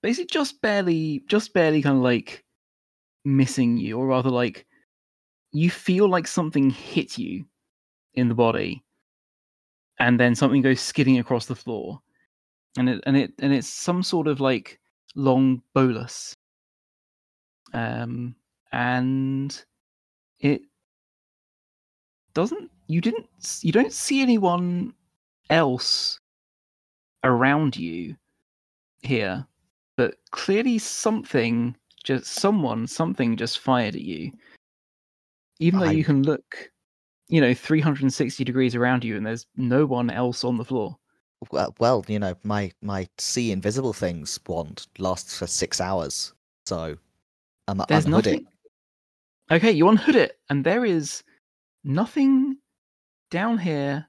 basically 0.00 0.26
just 0.26 0.62
barely, 0.62 1.24
just 1.26 1.52
barely 1.52 1.82
kind 1.82 1.96
of 1.96 2.04
like 2.04 2.44
missing 3.24 3.76
you, 3.78 3.98
or 3.98 4.06
rather 4.06 4.30
like 4.30 4.64
you 5.56 5.70
feel 5.70 6.08
like 6.08 6.26
something 6.26 6.70
hit 6.70 7.18
you 7.18 7.44
in 8.14 8.28
the 8.28 8.34
body, 8.34 8.84
and 9.98 10.18
then 10.20 10.34
something 10.34 10.62
goes 10.62 10.80
skidding 10.80 11.18
across 11.18 11.46
the 11.46 11.54
floor, 11.54 12.00
and 12.78 12.88
it 12.88 13.02
and 13.06 13.16
it 13.16 13.32
and 13.40 13.52
it's 13.52 13.68
some 13.68 14.02
sort 14.02 14.26
of 14.28 14.40
like 14.40 14.80
long 15.14 15.62
bolas 15.74 16.36
um, 17.72 18.34
and 18.72 19.64
it 20.40 20.62
doesn't. 22.34 22.70
You 22.86 23.00
didn't. 23.00 23.26
You 23.62 23.72
don't 23.72 23.92
see 23.92 24.22
anyone 24.22 24.94
else 25.50 26.20
around 27.24 27.76
you 27.76 28.16
here, 29.02 29.46
but 29.96 30.14
clearly 30.30 30.78
something, 30.78 31.76
just 32.04 32.26
someone, 32.26 32.86
something 32.86 33.36
just 33.36 33.58
fired 33.58 33.94
at 33.94 34.02
you. 34.02 34.32
Even 35.58 35.80
though 35.80 35.86
I- 35.86 35.92
you 35.92 36.04
can 36.04 36.22
look, 36.22 36.70
you 37.28 37.40
know, 37.40 37.54
360 37.54 38.44
degrees 38.44 38.74
around 38.74 39.04
you, 39.04 39.16
and 39.16 39.24
there's 39.26 39.46
no 39.56 39.86
one 39.86 40.10
else 40.10 40.44
on 40.44 40.56
the 40.58 40.64
floor. 40.64 40.98
Well, 41.50 41.74
well, 41.78 42.04
you 42.08 42.18
know, 42.18 42.34
my 42.44 42.72
my 42.82 43.08
see 43.18 43.52
invisible 43.52 43.92
things 43.92 44.38
wand 44.46 44.86
lasts 44.98 45.38
for 45.38 45.46
six 45.46 45.80
hours, 45.80 46.32
so 46.64 46.96
I'm 47.68 47.82
There's 47.88 48.06
unhood 48.06 48.26
it. 48.26 48.30
nothing. 48.32 48.46
Okay, 49.50 49.70
you 49.72 49.86
unhood 49.88 50.14
it, 50.16 50.40
and 50.48 50.64
there 50.64 50.84
is 50.84 51.22
nothing 51.84 52.58
down 53.30 53.58
here. 53.58 54.08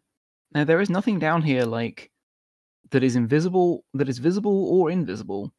Now 0.53 0.63
there 0.63 0.81
is 0.81 0.89
nothing 0.89 1.19
down 1.19 1.41
here 1.41 1.63
like 1.63 2.11
that 2.91 3.03
is 3.03 3.15
invisible, 3.15 3.83
that 3.93 4.07
is 4.09 4.17
visible 4.17 4.69
or 4.69 4.89
invisible. 4.89 5.53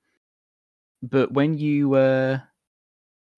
But 1.03 1.33
when 1.33 1.59
you, 1.59 1.95
uh, 1.95 2.41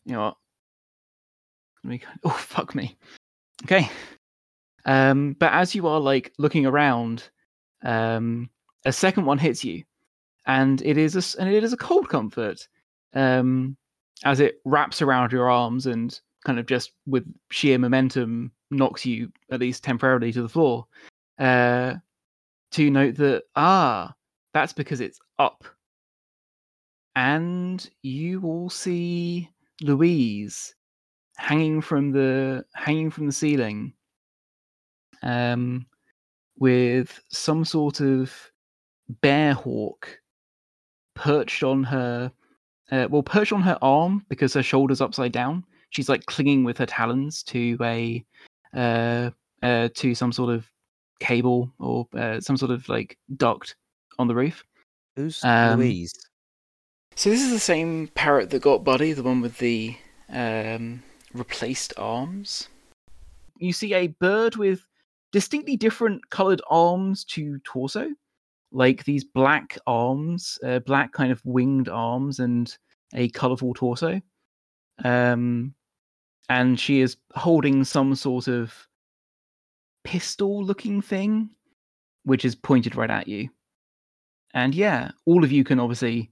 you 0.05 0.13
know, 0.13 0.21
what? 0.23 0.37
Let 0.37 0.37
me. 0.37 1.70
go- 1.70 1.70
Oh 2.25 2.31
fuck 2.31 2.75
me. 2.75 2.97
Okay. 3.65 3.89
Um, 4.85 5.37
but 5.39 5.53
as 5.53 5.75
you 5.75 5.87
are 5.87 6.01
like 6.01 6.33
looking 6.39 6.67
around, 6.67 7.29
um, 7.83 8.51
a 8.85 8.93
second 8.93 9.27
one 9.27 9.39
hits 9.39 9.65
you, 9.65 9.85
and 10.47 10.81
it 10.83 10.97
is 10.97 11.17
a 11.17 11.41
and 11.41 11.53
it 11.53 11.65
is 11.65 11.73
a 11.73 11.77
cold 11.77 12.09
comfort. 12.09 12.67
Um, 13.15 13.77
as 14.25 14.41
it 14.41 14.61
wraps 14.65 15.01
around 15.01 15.33
your 15.33 15.51
arms 15.51 15.87
and 15.87 16.21
kind 16.45 16.59
of 16.59 16.67
just 16.67 16.93
with 17.07 17.25
sheer 17.51 17.79
momentum 17.79 18.53
knocks 18.71 19.07
you 19.07 19.33
at 19.51 19.61
least 19.61 19.83
temporarily 19.83 20.33
to 20.33 20.43
the 20.43 20.49
floor. 20.49 20.87
Uh, 21.39 21.95
to 22.73 22.91
note 22.91 23.17
that 23.17 23.45
ah, 23.57 24.15
that's 24.55 24.73
because 24.73 25.01
it's 25.01 25.19
up, 25.39 25.65
and 27.17 27.91
you 28.03 28.43
all 28.43 28.71
see 28.71 29.49
Louise 29.83 30.75
hanging 31.41 31.81
from 31.81 32.13
the 32.13 32.65
hanging 32.75 33.11
from 33.11 33.27
the 33.27 33.33
ceiling, 33.33 33.95
um, 35.23 35.87
with 36.59 37.19
some 37.31 37.65
sort 37.65 38.01
of 38.01 38.33
bear 39.23 39.55
hawk 39.55 40.21
perched 41.17 41.63
on 41.63 41.83
her 41.83 42.31
uh, 42.93 43.09
well 43.11 43.23
perched 43.23 43.53
on 43.53 43.63
her 43.63 43.79
arm 43.83 44.25
because 44.29 44.55
her 44.55 44.63
shoulders 44.63 45.01
upside 45.01 45.33
down 45.33 45.65
she's 45.91 46.09
like 46.09 46.25
clinging 46.27 46.63
with 46.63 46.79
her 46.79 46.87
talons 46.87 47.43
to 47.43 47.77
a 47.83 48.25
uh, 48.77 49.31
uh 49.63 49.89
to 49.95 50.15
some 50.15 50.31
sort 50.31 50.55
of 50.55 50.67
cable 51.19 51.73
or 51.81 52.07
uh, 52.17 52.41
some 52.41 52.57
sort 52.57 52.71
of 52.71 52.89
like 52.89 53.19
duct 53.37 53.75
on 54.19 54.29
the 54.29 54.35
roof 54.35 54.63
Who's 55.17 55.43
Um, 55.43 55.81
Louise? 55.81 56.15
so 57.17 57.31
this 57.31 57.43
is 57.43 57.51
the 57.51 57.59
same 57.59 58.09
parrot 58.15 58.51
that 58.51 58.63
got 58.63 58.85
buddy 58.85 59.13
the 59.13 59.25
one 59.25 59.41
with 59.41 59.59
the 59.59 59.97
um 60.29 61.03
replaced 61.33 61.93
arms? 61.97 62.69
You 63.59 63.73
see 63.73 63.95
a 63.95 64.09
bird 64.09 64.57
with 64.57 64.87
distinctly 65.33 65.77
different 65.77 66.29
colored 66.31 66.61
arms 66.69 67.25
to 67.25 67.59
torso 67.61 68.09
like 68.73 69.05
these 69.05 69.25
black 69.25 69.79
arms 69.87 70.59
uh, 70.65 70.79
black 70.81 71.13
kind 71.13 71.33
of 71.33 71.45
winged 71.45 71.89
arms 71.89 72.39
and 72.39 72.77
a 73.15 73.29
colorful 73.31 73.75
torso. 73.75 74.21
Um 75.05 75.75
and 76.49 76.79
she 76.79 77.01
is 77.01 77.17
holding 77.35 77.85
some 77.85 78.15
sort 78.15 78.49
of 78.49 78.75
pistol 80.05 80.65
looking 80.65 81.01
thing 81.01 81.51
which 82.25 82.45
is 82.45 82.55
pointed 82.55 82.97
right 82.97 83.11
at 83.11 83.29
you. 83.29 83.49
And 84.55 84.75
yeah 84.75 85.11
all 85.27 85.45
of 85.45 85.53
you 85.53 85.65
can 85.65 85.81
obviously 85.81 86.31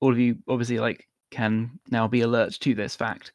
all 0.00 0.12
of 0.12 0.18
you 0.18 0.36
obviously 0.48 0.78
like 0.78 1.08
can 1.30 1.78
now 1.90 2.06
be 2.06 2.20
alert 2.20 2.52
to 2.60 2.74
this 2.74 2.94
fact 2.94 3.32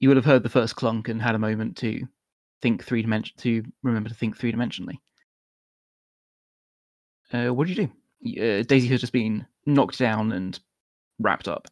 you 0.00 0.08
would 0.08 0.16
have 0.16 0.24
heard 0.24 0.42
the 0.42 0.48
first 0.48 0.76
clunk 0.76 1.08
and 1.08 1.20
had 1.20 1.34
a 1.34 1.38
moment 1.38 1.76
to 1.78 2.06
think 2.62 2.84
three 2.84 3.02
dimension 3.02 3.36
to 3.38 3.62
remember 3.82 4.08
to 4.08 4.14
think 4.14 4.36
three 4.36 4.52
dimensionally 4.52 4.98
uh, 7.32 7.52
what 7.52 7.66
do 7.66 7.72
you 7.72 7.86
do 7.86 7.90
uh, 8.42 8.62
daisy 8.64 8.88
has 8.88 9.00
just 9.00 9.12
been 9.12 9.46
knocked 9.66 9.98
down 9.98 10.32
and 10.32 10.60
wrapped 11.20 11.48
up 11.48 11.68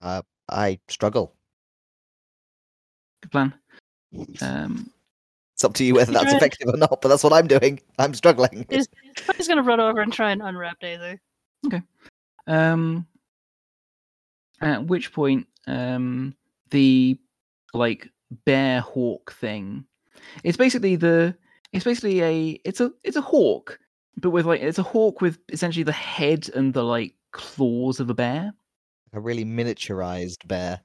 Uh, 0.00 0.22
I 0.48 0.78
struggle. 0.88 1.34
good 3.22 3.30
plan 3.32 3.54
um 4.42 4.90
It's 5.54 5.64
up 5.64 5.74
to 5.74 5.84
you 5.84 5.94
whether 5.94 6.12
that's 6.12 6.32
effective 6.32 6.68
or 6.68 6.76
not, 6.76 7.00
but 7.02 7.08
that's 7.08 7.22
what 7.22 7.32
I'm 7.32 7.46
doing. 7.46 7.80
I'm 7.98 8.14
struggling. 8.14 8.66
He's, 8.70 8.88
he's 9.36 9.46
gonna 9.46 9.62
run 9.62 9.78
over 9.80 10.00
and 10.00 10.12
try 10.12 10.30
and 10.30 10.40
unwrap 10.42 10.80
Daisy. 10.80 11.20
Um, 12.46 13.06
At 14.60 14.86
which 14.86 15.12
point, 15.12 15.46
um, 15.66 16.34
the 16.70 17.18
like 17.74 18.08
bear 18.44 18.80
hawk 18.80 19.32
thing. 19.32 19.84
It's 20.44 20.56
basically 20.56 20.96
the. 20.96 21.36
It's 21.72 21.84
basically 21.84 22.22
a. 22.22 22.60
It's 22.64 22.80
a. 22.80 22.92
It's 23.04 23.16
a 23.16 23.20
hawk, 23.22 23.78
but 24.16 24.30
with 24.30 24.46
like 24.46 24.60
it's 24.60 24.78
a 24.78 24.82
hawk 24.82 25.20
with 25.20 25.38
essentially 25.50 25.84
the 25.84 25.92
head 25.92 26.48
and 26.54 26.72
the 26.74 26.82
like 26.82 27.14
claws 27.32 28.00
of 28.00 28.10
a 28.10 28.14
bear. 28.14 28.52
A 29.12 29.20
really 29.20 29.44
miniaturized 29.44 30.46
bear. 30.46 30.80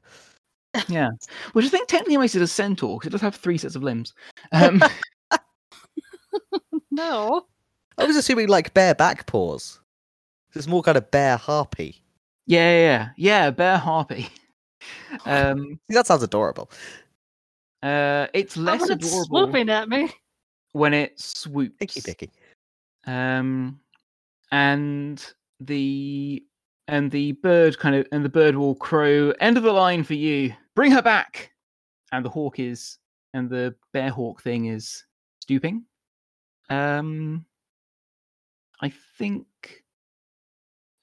Yeah, 0.90 1.10
which 1.54 1.66
I 1.66 1.70
think 1.70 1.88
technically 1.88 2.18
makes 2.18 2.36
it 2.36 2.42
a 2.42 2.48
centaur 2.48 2.98
because 2.98 3.08
it 3.08 3.12
does 3.12 3.22
have 3.22 3.36
three 3.36 3.58
sets 3.58 3.76
of 3.76 3.84
limbs. 3.84 4.14
Um, 4.52 4.82
No. 6.92 7.46
I 7.98 8.06
was 8.06 8.16
assuming 8.16 8.48
like 8.48 8.74
bear 8.74 8.96
back 8.96 9.26
paws. 9.26 9.80
It's 10.54 10.68
more 10.68 10.82
kind 10.84 10.98
of 10.98 11.12
bear 11.12 11.36
harpy. 11.38 12.02
yeah, 12.46 12.70
yeah, 12.72 12.80
yeah, 12.80 13.10
yeah, 13.18 13.52
bear 13.52 13.78
harpy. 13.78 14.30
Um, 15.26 15.80
See, 15.88 15.94
that 15.96 16.08
sounds 16.08 16.24
adorable. 16.24 16.70
uh, 17.84 18.28
it's 18.34 18.58
less 18.58 18.84
about 18.84 18.98
it's 18.98 19.08
adorable 19.08 19.46
swooping 19.46 19.70
at 19.70 19.88
me? 19.90 20.10
when 20.74 20.94
it 20.94 21.18
swoops. 21.20 21.76
Picky 21.80 22.02
picky. 22.02 22.32
um 23.08 23.80
and 24.52 25.26
the 25.62 26.44
and 26.88 27.10
the 27.12 27.32
bird 27.34 27.78
kind 27.80 27.96
of 27.96 28.06
and 28.12 28.26
the 28.26 28.30
bird 28.30 28.56
will 28.56 28.76
crow 28.76 29.32
end 29.40 29.58
of 29.58 29.64
the 29.64 29.72
line 29.72 30.04
for 30.04 30.14
you 30.16 30.54
bring 30.76 30.92
her 30.92 31.02
back 31.02 31.52
and 32.12 32.24
the 32.26 32.30
hawk 32.30 32.60
is 32.60 32.98
and 33.34 33.50
the 33.50 33.74
bear 33.94 34.10
hawk 34.10 34.42
thing 34.44 34.66
is 34.66 35.04
stooping 35.42 35.84
um 36.70 37.46
i 38.82 38.92
think 39.18 39.48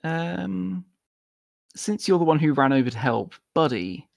um 0.04 0.84
since 1.74 2.06
you're 2.06 2.18
the 2.18 2.24
one 2.24 2.38
who 2.38 2.52
ran 2.52 2.72
over 2.72 2.90
to 2.90 2.98
help 2.98 3.34
buddy 3.54 4.08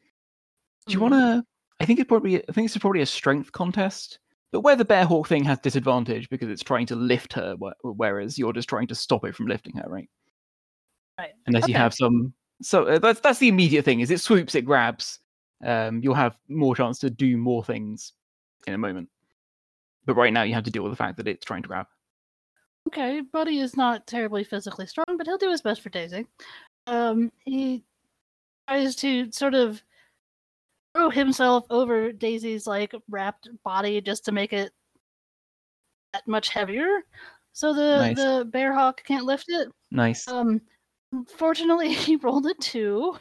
do 0.87 0.93
you 0.93 0.99
Mhm. 0.99 1.01
want 1.01 1.13
to 1.13 1.45
i 1.79 1.85
think 1.85 1.99
it's 1.99 2.07
probably 2.07 2.37
i 2.47 2.51
think 2.51 2.65
it's 2.65 2.77
probably 2.77 3.01
a 3.01 3.05
strength 3.05 3.51
contest 3.51 4.19
but 4.51 4.61
where 4.61 4.75
the 4.75 4.85
bear 4.85 5.05
hawk 5.05 5.27
thing 5.27 5.43
has 5.43 5.59
disadvantage 5.59 6.29
because 6.29 6.49
it's 6.49 6.63
trying 6.63 6.85
to 6.85 6.95
lift 6.95 7.33
her, 7.33 7.57
whereas 7.83 8.37
you're 8.37 8.53
just 8.53 8.69
trying 8.69 8.87
to 8.87 8.95
stop 8.95 9.25
it 9.25 9.35
from 9.35 9.47
lifting 9.47 9.75
her, 9.75 9.83
right? 9.89 10.09
Right. 11.19 11.33
Unless 11.47 11.67
you 11.67 11.73
have 11.73 11.93
some. 11.93 12.33
So 12.61 12.85
uh, 12.85 12.99
that's 12.99 13.19
that's 13.19 13.39
the 13.39 13.49
immediate 13.49 13.83
thing: 13.83 13.99
is 13.99 14.11
it 14.11 14.21
swoops, 14.21 14.55
it 14.55 14.61
grabs. 14.61 15.19
Um, 15.61 15.99
you'll 16.01 16.13
have 16.13 16.37
more 16.47 16.73
chance 16.73 16.99
to 16.99 17.09
do 17.09 17.35
more 17.35 17.65
things 17.65 18.13
in 18.65 18.73
a 18.73 18.77
moment. 18.77 19.09
But 20.05 20.15
right 20.15 20.31
now, 20.31 20.43
you 20.43 20.53
have 20.53 20.63
to 20.63 20.71
deal 20.71 20.83
with 20.83 20.93
the 20.93 20.97
fact 20.97 21.17
that 21.17 21.27
it's 21.27 21.43
trying 21.43 21.63
to 21.63 21.67
grab. 21.67 21.87
Okay, 22.87 23.19
Buddy 23.19 23.59
is 23.59 23.75
not 23.75 24.07
terribly 24.07 24.45
physically 24.45 24.87
strong, 24.87 25.17
but 25.17 25.25
he'll 25.27 25.37
do 25.37 25.51
his 25.51 25.61
best 25.61 25.81
for 25.81 25.89
Daisy. 25.89 26.27
Um, 26.87 27.31
he 27.45 27.83
tries 28.67 28.95
to 28.97 29.31
sort 29.31 29.53
of 29.53 29.81
throw 30.95 31.09
himself 31.09 31.65
over 31.69 32.11
Daisy's 32.11 32.67
like 32.67 32.93
wrapped 33.09 33.49
body 33.63 34.01
just 34.01 34.25
to 34.25 34.31
make 34.31 34.53
it 34.53 34.71
that 36.13 36.27
much 36.27 36.49
heavier, 36.49 37.01
so 37.53 37.73
the 37.73 37.97
Nice. 37.97 38.17
the 38.17 38.45
bear 38.45 38.73
hawk 38.73 39.03
can't 39.03 39.25
lift 39.25 39.45
it. 39.49 39.67
Nice. 39.91 40.27
Um, 40.27 40.61
fortunately, 41.37 41.93
he 41.93 42.15
rolled 42.17 42.45
a 42.45 42.53
two, 42.55 43.17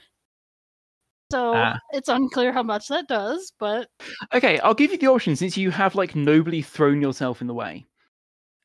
so 1.33 1.53
Ah. 1.57 1.79
it's 1.91 2.09
unclear 2.09 2.53
how 2.53 2.63
much 2.63 2.87
that 2.89 3.09
does. 3.09 3.53
But 3.59 3.89
Okay, 4.33 4.59
I'll 4.61 4.75
give 4.75 4.93
you 4.93 4.99
the 4.99 5.09
option 5.09 5.35
since 5.37 5.57
you 5.57 5.71
have 5.71 5.95
like 5.95 6.15
nobly 6.15 6.63
thrown 6.63 7.01
yourself 7.01 7.41
in 7.41 7.47
the 7.47 7.55
way. 7.55 7.87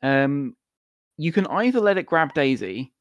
Um, 0.04 0.56
you 1.18 1.32
can 1.32 1.47
either 1.47 1.80
let 1.82 1.97
it 1.97 2.06
grab 2.06 2.34
Daisy, 2.34 2.93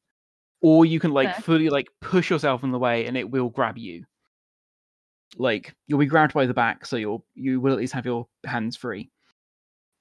or 0.61 0.85
you 0.85 0.99
can 0.99 1.11
like 1.11 1.29
Okay. 1.29 1.41
fully 1.41 1.69
like 1.69 1.87
push 2.01 2.29
yourself 2.29 2.63
in 2.63 2.71
the 2.71 2.79
way 2.79 3.05
and 3.05 3.15
it 3.17 3.29
will 3.29 3.49
grab 3.49 3.77
you. 3.77 4.05
Like 5.37 5.73
you'll 5.87 5.99
be 5.99 6.05
grabbed 6.05 6.33
by 6.33 6.45
the 6.45 6.53
back, 6.53 6.85
so 6.85 6.95
you'll 6.95 7.23
you 7.35 7.61
will 7.61 7.71
at 7.73 7.77
least 7.79 7.93
have 7.93 8.05
your 8.05 8.27
hands 8.45 8.75
free, 8.75 9.11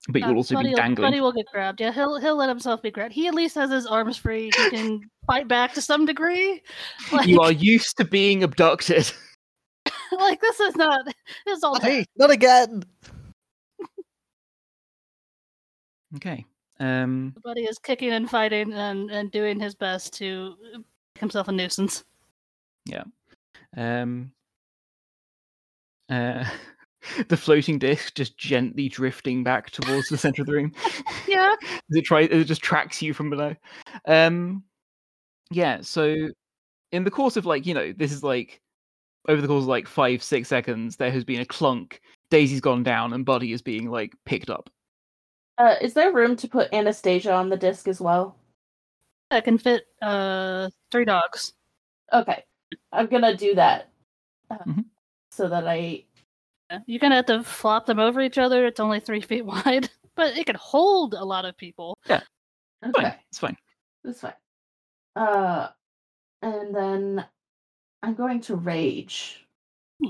but 0.09 0.23
you'll 0.23 0.37
also 0.37 0.55
Buddy 0.55 0.71
be 0.71 0.75
dangling. 0.75 1.11
Buddy 1.11 1.21
will 1.21 1.33
get 1.33 1.47
grabbed. 1.53 1.81
Yeah, 1.81 1.93
he'll 1.93 2.19
he'll 2.19 2.37
let 2.37 2.49
himself 2.49 2.81
be 2.83 2.91
grabbed. 2.91 3.13
He 3.13 3.27
at 3.29 3.35
least 3.35 3.55
has 3.55 3.71
his 3.71 3.87
arms 3.87 4.17
free. 4.17 4.51
He 4.51 4.71
can 4.71 5.01
fight 5.27 5.47
back 5.47 5.75
to 5.75 5.83
some 5.83 6.07
degree. 6.07 6.63
You 7.25 7.41
are 7.41 7.53
used 7.53 7.97
to 7.99 8.05
being 8.05 8.43
abducted. 8.43 9.13
like 10.13 10.41
this 10.41 10.61
is 10.61 10.75
not 10.77 11.05
this 11.47 11.59
is 11.59 11.63
all 11.63 11.79
Hey, 11.81 12.07
not 12.17 12.31
again. 12.31 12.83
okay. 16.17 16.47
Um. 16.81 17.35
Buddy 17.43 17.63
is 17.63 17.79
kicking 17.79 18.11
and 18.11 18.29
fighting 18.31 18.73
and 18.73 19.11
and 19.11 19.31
doing 19.31 19.59
his 19.61 19.75
best 19.75 20.13
to 20.15 20.55
make 20.75 20.85
himself 21.19 21.49
a 21.49 21.53
nuisance. 21.53 22.05
Yeah. 22.87 23.05
Um. 23.77 24.33
Uh. 26.09 26.45
The 27.29 27.37
floating 27.37 27.79
disc 27.79 28.17
just 28.17 28.37
gently 28.37 28.89
drifting 28.89 29.45
back 29.45 29.71
towards 29.71 30.09
the 30.09 30.19
center 30.19 30.43
of 30.43 30.47
the 30.47 30.53
room. 30.53 30.73
Yeah. 31.29 31.55
it 31.91 32.03
tries 32.05 32.29
it 32.31 32.45
just 32.45 32.61
tracks 32.61 33.01
you 33.01 33.15
from 33.15 33.31
below 33.31 33.55
um 34.07 34.65
yeah 35.51 35.81
so 35.81 36.15
in 36.93 37.05
the 37.05 37.11
course 37.11 37.37
of 37.37 37.47
like 37.47 37.67
you 37.67 37.73
know 37.73 37.93
this 37.93 38.13
is 38.13 38.23
like 38.25 38.61
over 39.29 39.41
the 39.41 39.47
course 39.47 39.63
of 39.63 39.69
like 39.69 39.87
five 39.87 40.23
six 40.23 40.49
seconds 40.49 40.97
there 40.97 41.13
has 41.13 41.25
been 41.25 41.41
a 41.41 41.47
clunk 41.47 42.01
daisy's 42.31 42.61
gone 42.61 42.83
down 42.83 43.13
and 43.13 43.25
buddy 43.25 43.53
is 43.53 43.63
being 43.63 43.89
like 43.91 44.13
picked 44.27 44.51
up 44.51 44.69
Uh, 45.59 45.75
is 45.81 45.93
there 45.93 46.13
room 46.13 46.37
to 46.37 46.49
put 46.49 46.73
Anastasia 46.73 47.33
on 47.33 47.49
the 47.49 47.57
disc 47.57 47.89
as 47.89 48.01
well? 48.01 48.37
I 49.31 49.41
can 49.41 49.59
fit 49.59 49.87
uh 50.01 50.71
three 50.91 51.05
dogs. 51.05 51.53
Okay, 52.13 52.45
I'm 52.93 53.07
gonna 53.07 53.37
do 53.37 53.55
that. 53.57 53.91
Uh, 54.51 54.59
Mhm. 54.67 54.85
So 55.31 55.49
that 55.49 55.67
I 55.69 56.05
You're 56.87 57.01
gonna 57.01 57.17
have 57.17 57.27
to 57.27 57.43
flop 57.43 57.87
them 57.87 57.99
over 57.99 58.21
each 58.21 58.39
other. 58.39 58.67
It's 58.67 58.81
only 58.81 59.01
three 59.01 59.21
feet 59.31 59.45
wide, 59.45 59.91
but 60.15 60.37
it 60.37 60.47
can 60.47 60.57
hold 60.57 61.15
a 61.15 61.25
lot 61.25 61.45
of 61.45 61.57
people. 61.57 61.99
Yeah, 62.09 62.23
okay, 62.87 63.03
fine 63.03 63.15
it's 63.29 63.39
fine 63.39 63.57
that's 64.05 64.21
fine. 64.21 64.33
Uh, 65.17 65.69
and 66.43 66.75
then 66.75 67.27
I'm 68.03 68.15
going 68.15 68.41
to 68.43 68.55
rage. 68.55 69.45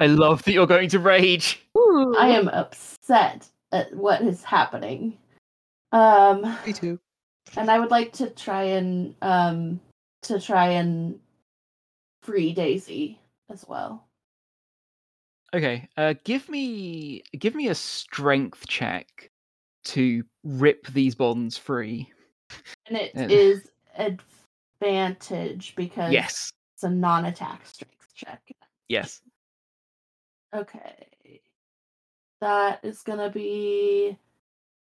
i 0.01 0.07
love 0.07 0.43
that 0.45 0.53
you're 0.53 0.67
going 0.67 0.91
to 0.91 0.99
rage 0.99 1.61
Ooh. 1.77 2.15
I 2.19 2.29
am 2.29 2.49
upset 2.49 3.49
at 3.73 3.95
what 3.95 4.21
is 4.23 4.45
happening. 4.45 5.17
Um, 5.93 6.57
Me 6.67 6.73
too. 6.73 6.99
and 7.57 7.71
I 7.71 7.79
would 7.79 7.91
like 7.91 8.13
to 8.15 8.31
try 8.31 8.63
and 8.65 9.15
um 9.23 9.81
to 10.23 10.41
try 10.41 10.69
and 10.71 11.19
free 12.23 12.53
Daisy 12.53 13.19
as 13.51 13.67
well. 13.67 14.05
okay 15.55 15.89
uh 15.97 16.13
give 16.25 16.47
me 16.51 17.23
give 17.39 17.55
me 17.55 17.69
a 17.69 17.75
strength 17.75 18.67
check 18.67 19.31
to 19.85 20.23
rip 20.45 20.87
these 20.89 21.15
bonds 21.15 21.57
free 21.57 22.13
And 22.87 22.99
it 22.99 23.13
Uh, 23.17 23.29
is 23.31 23.71
advantage 23.97 25.75
because 25.75 26.13
yes 26.13 26.51
it's 26.75 26.85
a 26.85 26.91
non-attack 26.91 27.65
strength 27.67 28.13
check. 28.15 28.43
yes 28.89 29.23
Okay. 30.55 31.41
That 32.41 32.81
is 32.85 33.03
gonna 33.03 33.31
be 33.31 34.17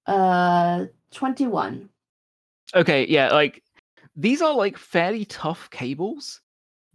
uh 0.07 0.87
21. 1.13 1.89
Okay, 2.75 3.07
yeah, 3.09 3.33
like 3.33 3.63
these 4.17 4.43
are 4.43 4.55
like 4.55 4.77
fairly 4.77 5.25
tough 5.25 5.69
cables, 5.71 6.41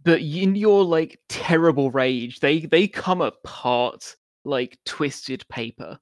but 0.04 0.20
in 0.20 0.54
your 0.54 0.84
like 0.84 1.20
terrible 1.28 1.90
rage, 1.90 2.40
they 2.40 2.60
they 2.60 2.86
come 2.88 3.20
apart 3.20 4.16
like 4.44 4.78
twisted 4.84 5.46
paper. 5.48 5.98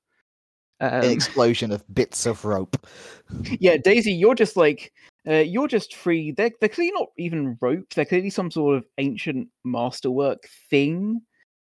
An 0.81 1.05
Um, 1.05 1.11
explosion 1.11 1.73
of 1.73 1.85
bits 1.95 2.25
of 2.25 2.45
rope. 2.45 2.87
yeah, 3.61 3.77
Daisy, 3.77 4.13
you're 4.13 4.35
just 4.35 4.57
like 4.57 4.93
uh, 5.29 5.35
you're 5.35 5.69
just 5.69 5.95
free. 5.95 6.33
They're 6.33 6.51
they're 6.61 6.71
clearly 6.71 6.93
not 6.93 7.09
even 7.19 7.59
rope. 7.61 7.85
They're 7.95 8.07
clearly 8.07 8.31
some 8.31 8.51
sort 8.51 8.77
of 8.79 8.87
ancient 8.97 9.49
masterwork 9.65 10.49
thing. 10.71 11.21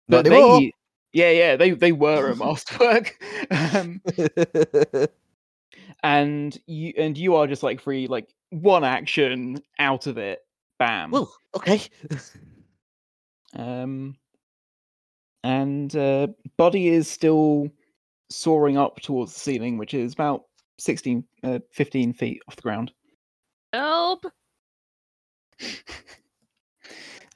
Not 0.09 0.25
But 0.25 0.33
anymore. 0.33 0.59
they, 0.59 0.71
yeah, 1.13 1.31
yeah, 1.31 1.55
they 1.55 1.71
they 1.71 1.91
were 1.93 2.31
a 2.31 2.35
masterwork. 2.35 3.17
um, 3.51 4.01
and 6.05 6.55
you 6.67 6.93
and 6.97 7.17
you 7.17 7.35
are 7.35 7.47
just 7.47 7.63
like 7.63 7.81
free, 7.81 8.05
like 8.05 8.31
one 8.51 8.83
action 8.83 9.59
out 9.79 10.05
of 10.05 10.19
it, 10.19 10.39
bam. 10.77 11.09
well, 11.09 11.33
okay. 11.55 11.81
Um, 13.57 14.17
and 15.43 15.95
uh, 15.95 16.27
Buddy 16.57 16.89
is 16.89 17.09
still 17.09 17.69
soaring 18.29 18.77
up 18.77 18.99
towards 18.99 19.33
the 19.33 19.39
ceiling, 19.39 19.77
which 19.77 19.93
is 19.93 20.11
about 20.11 20.43
16, 20.77 21.23
uh, 21.43 21.59
15 21.71 22.11
feet 22.11 22.41
off 22.49 22.57
the 22.57 22.61
ground. 22.61 22.91
Help! 23.71 24.25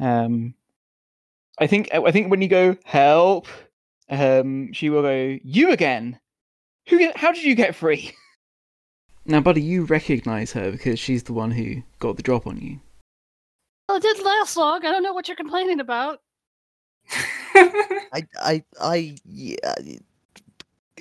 Um, 0.01 0.53
I 1.59 1.67
think 1.67 1.93
I 1.93 2.11
think 2.11 2.29
when 2.29 2.41
you 2.41 2.47
go 2.47 2.75
help, 2.85 3.47
um, 4.09 4.71
she 4.73 4.89
will 4.89 5.01
go 5.01 5.37
you 5.43 5.71
again. 5.71 6.19
Who? 6.87 6.99
Get, 6.99 7.17
how 7.17 7.31
did 7.31 7.43
you 7.43 7.55
get 7.55 7.75
free? 7.75 8.13
Now, 9.29 9.41
buddy, 9.41 9.61
you 9.61 9.83
recognize 9.83 10.53
her 10.53 10.71
because 10.71 10.99
she's 10.99 11.21
the 11.21 11.33
one 11.33 11.51
who 11.51 11.83
got 11.99 12.17
the 12.17 12.23
drop 12.23 12.47
on 12.47 12.57
you. 12.57 12.79
Well, 13.87 13.97
it 13.99 14.01
didn't 14.01 14.25
last 14.25 14.57
long. 14.57 14.83
I 14.83 14.91
don't 14.91 15.03
know 15.03 15.13
what 15.13 15.27
you're 15.27 15.37
complaining 15.37 15.79
about. 15.79 16.21
I, 17.53 18.23
I, 18.41 18.63
I, 18.81 19.15
yeah, 19.25 19.75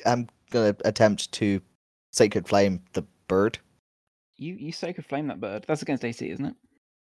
I'm 0.04 0.28
gonna 0.50 0.76
attempt 0.84 1.32
to 1.32 1.62
sacred 2.12 2.46
flame 2.46 2.82
the 2.92 3.02
bird. 3.28 3.58
You 4.36 4.54
you 4.54 4.72
sacred 4.72 5.06
flame 5.06 5.28
that 5.28 5.40
bird. 5.40 5.64
That's 5.66 5.80
against 5.80 6.04
AC, 6.04 6.28
isn't 6.28 6.44
it? 6.44 6.54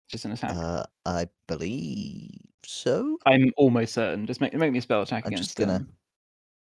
Just 0.10 0.24
an 0.24 0.32
attack. 0.32 0.52
Uh, 0.56 0.84
I 1.06 1.28
believe 1.48 2.32
so. 2.66 3.18
I'm 3.26 3.52
almost 3.58 3.94
certain. 3.94 4.26
Just 4.28 4.40
make 4.40 4.54
make 4.54 4.72
me 4.72 4.80
a 4.80 4.82
spell 4.82 5.02
attack 5.02 5.26
I'm 5.26 5.34
against. 5.34 5.50
just 5.50 5.58
gonna. 5.58 5.86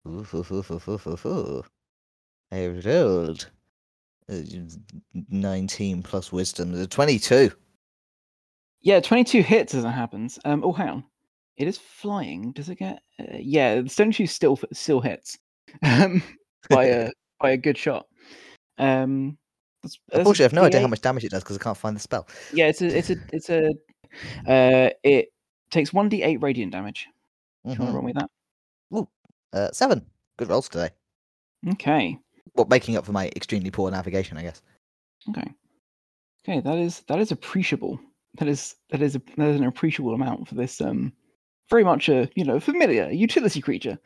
um, 0.05 0.13
Oof, 0.13 0.35
oof, 0.35 0.53
oof, 0.53 0.71
oof, 0.71 0.89
oof, 0.89 1.07
oof, 1.07 1.27
oof. 1.27 1.71
I 2.53 2.67
rolled 2.69 3.49
19 4.29 6.03
plus 6.03 6.33
wisdom, 6.33 6.81
uh, 6.81 6.87
22. 6.87 7.51
Yeah, 8.83 9.01
22 9.01 9.43
hits 9.43 9.75
as 9.75 9.85
it 9.85 9.91
happens. 9.91 10.39
Um, 10.45 10.63
oh, 10.65 10.73
hang 10.73 10.89
on. 10.89 11.05
It 11.57 11.69
is 11.69 11.79
flying. 11.79 12.53
Does 12.53 12.69
it 12.69 12.77
get? 12.77 13.01
Uh, 13.19 13.37
yeah, 13.39 13.81
the 13.81 13.89
stone 13.89 14.13
shoe 14.13 14.27
still 14.27 14.59
still 14.73 15.01
hits. 15.01 15.39
Um, 15.83 16.23
by 16.71 16.85
a 16.85 17.11
by 17.41 17.51
a 17.53 17.57
good 17.57 17.79
shot. 17.79 18.07
Um, 18.79 19.39
that's, 19.83 19.99
that's 20.09 20.19
Unfortunately, 20.19 20.45
I 20.45 20.47
have 20.47 20.53
no 20.53 20.65
idea 20.65 20.81
how 20.81 20.87
much 20.89 21.01
damage 21.01 21.25
it 21.25 21.31
does 21.31 21.43
because 21.43 21.57
I 21.57 21.63
can't 21.63 21.77
find 21.77 21.97
the 21.97 22.01
spell. 22.01 22.29
Yeah, 22.53 22.67
it's 22.67 22.83
a 22.83 22.97
it's 22.99 23.11
a 23.11 23.17
it's 23.33 23.51
a. 23.51 23.71
Uh, 24.47 24.91
it 25.03 25.29
takes 25.71 25.93
one 25.93 26.11
d8 26.11 26.43
radiant 26.43 26.73
damage. 26.73 27.09
Do 27.65 27.73
you 27.73 27.79
want 27.79 27.81
Mhm. 27.81 27.87
to 27.93 27.97
run 27.97 28.05
with 28.05 28.15
that? 28.15 28.31
Uh, 29.53 29.71
seven. 29.73 30.05
Good 30.37 30.49
rolls 30.51 30.69
today. 30.69 30.91
Okay. 31.71 32.19
Well, 32.55 32.67
making 32.69 32.97
up 32.97 33.05
for 33.05 33.13
my 33.13 33.29
extremely 33.37 33.71
poor 33.71 33.91
navigation, 33.91 34.37
I 34.37 34.43
guess. 34.43 34.63
Okay. 35.29 35.53
Okay, 36.45 36.61
that 36.61 36.79
is 36.79 37.01
that 37.09 37.19
is 37.19 37.33
appreciable. 37.33 37.99
That 38.39 38.49
is 38.49 38.77
that 38.91 39.03
is 39.03 39.17
a, 39.17 39.23
that 39.37 39.49
is 39.49 39.61
an 39.61 39.67
appreciable 39.67 40.15
amount 40.15 40.49
for 40.49 40.55
this 40.55 40.81
um 40.81 41.13
very 41.69 41.83
much 41.83 42.09
a 42.09 42.29
you 42.37 42.45
know 42.45 42.61
familiar 42.61 43.11
utility 43.11 43.61
creature. 43.61 43.99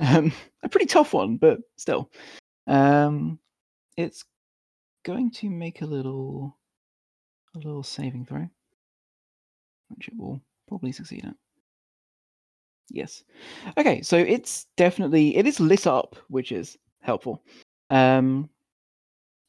Um 0.00 0.32
a 0.62 0.68
pretty 0.68 0.86
tough 0.86 1.12
one, 1.14 1.36
but 1.36 1.60
still. 1.76 2.10
Um 2.66 3.38
it's 3.96 4.24
going 5.04 5.30
to 5.30 5.50
make 5.50 5.82
a 5.82 5.86
little 5.86 6.58
a 7.54 7.58
little 7.58 7.82
saving 7.84 8.26
throw. 8.26 8.48
Which 9.88 10.08
it 10.08 10.14
will 10.16 10.40
probably 10.66 10.92
succeed 10.92 11.24
at. 11.24 11.36
Yes. 12.90 13.22
Okay, 13.78 14.02
so 14.02 14.16
it's 14.16 14.66
definitely 14.76 15.36
it 15.36 15.46
is 15.46 15.60
lit 15.60 15.86
up, 15.86 16.16
which 16.28 16.52
is 16.52 16.76
helpful. 17.00 17.42
Um 17.90 18.48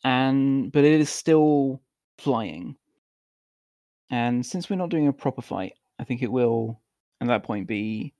and 0.03 0.71
but 0.71 0.83
it 0.83 0.99
is 0.99 1.09
still 1.09 1.81
flying. 2.17 2.75
And 4.11 4.45
since 4.45 4.69
we're 4.69 4.75
not 4.75 4.89
doing 4.89 5.07
a 5.07 5.13
proper 5.13 5.41
fight, 5.41 5.73
I 5.99 6.03
think 6.03 6.21
it 6.21 6.31
will 6.31 6.79
at 7.21 7.27
that 7.27 7.43
point 7.43 7.67
be 7.67 8.13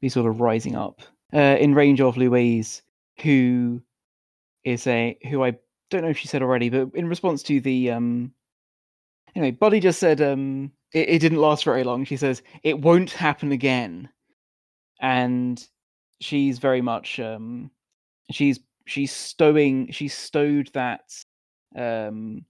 be 0.00 0.08
sort 0.08 0.28
of 0.28 0.40
rising 0.40 0.76
up 0.76 1.00
uh, 1.32 1.56
in 1.58 1.74
range 1.74 2.00
of 2.00 2.16
Louise, 2.16 2.82
who 3.22 3.80
is 4.64 4.86
a 4.86 5.18
who 5.28 5.42
I 5.42 5.56
don't 5.90 6.02
know 6.02 6.10
if 6.10 6.18
she 6.18 6.28
said 6.28 6.42
already, 6.42 6.68
but 6.68 6.90
in 6.94 7.08
response 7.08 7.42
to 7.44 7.60
the 7.60 7.90
um 7.92 8.32
anyway, 9.34 9.52
Buddy 9.52 9.80
just 9.80 9.98
said 9.98 10.20
um 10.20 10.70
it, 10.92 11.08
it 11.08 11.18
didn't 11.20 11.38
last 11.38 11.64
very 11.64 11.84
long. 11.84 12.04
She 12.04 12.16
says 12.16 12.42
it 12.62 12.80
won't 12.80 13.10
happen 13.10 13.52
again, 13.52 14.08
and 15.00 15.66
she's 16.20 16.58
very 16.58 16.82
much 16.82 17.18
um 17.20 17.70
she's 18.30 18.58
she's 18.86 19.12
stowing 19.12 19.90
she's 19.90 20.14
stowed 20.14 20.70
that 20.72 21.02
um 21.76 22.44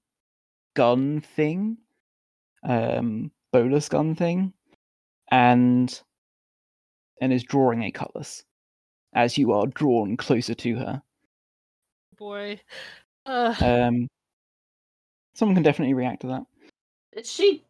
gun 0.74 1.20
thing 1.20 1.76
um 2.62 3.30
bolas 3.52 3.88
gun 3.88 4.14
thing 4.14 4.52
and 5.30 6.02
and 7.20 7.32
is 7.32 7.42
drawing 7.42 7.82
a 7.82 7.90
cutlass 7.90 8.44
as 9.14 9.38
you 9.38 9.52
are 9.52 9.66
drawn 9.68 10.16
closer 10.16 10.54
to 10.54 10.76
her 10.76 11.02
Boy. 12.18 12.60
Uh, 13.26 13.54
um 13.60 14.08
someone 15.34 15.54
can 15.54 15.62
definitely 15.62 15.94
react 15.94 16.20
to 16.22 16.28
that 16.28 16.42
Is 17.12 17.30
she? 17.30 17.64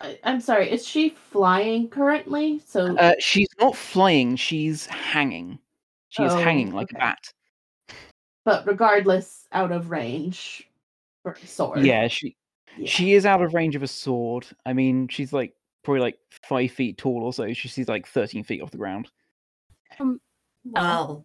I, 0.00 0.18
I'm 0.24 0.40
sorry. 0.40 0.70
Is 0.70 0.86
she 0.86 1.10
flying 1.10 1.88
currently? 1.88 2.60
So 2.66 2.96
uh 2.96 3.14
she's 3.18 3.48
not 3.58 3.74
flying 3.76 4.36
she's 4.36 4.86
hanging 4.86 5.58
she's 6.10 6.32
Oh, 6.32 6.38
hanging 6.38 6.72
like 6.72 6.90
okay. 6.90 6.96
a 6.96 7.00
bat 7.00 7.32
but 8.44 8.66
regardless, 8.66 9.46
out 9.52 9.72
of 9.72 9.90
range 9.90 10.68
for 11.22 11.32
a 11.32 11.46
sword. 11.46 11.84
yeah 11.84 12.08
she 12.08 12.36
Yeah. 12.78 12.88
she 12.88 13.12
is 13.14 13.26
out 13.26 13.42
of 13.42 13.52
range 13.54 13.76
of 13.76 13.82
a 13.82 13.86
sword 13.88 14.46
i 14.64 14.72
mean 14.72 15.08
she's 15.08 15.32
like 15.32 15.52
probably 15.84 16.00
like 16.00 16.18
five 16.48 16.70
feet 16.70 16.96
tall 16.98 17.22
or 17.24 17.32
so 17.32 17.52
she's 17.52 17.88
like 17.88 18.06
13 18.06 18.44
feet 18.44 18.62
off 18.62 18.70
the 18.70 18.76
ground 18.78 19.10
um, 19.98 20.20
well, 20.64 21.24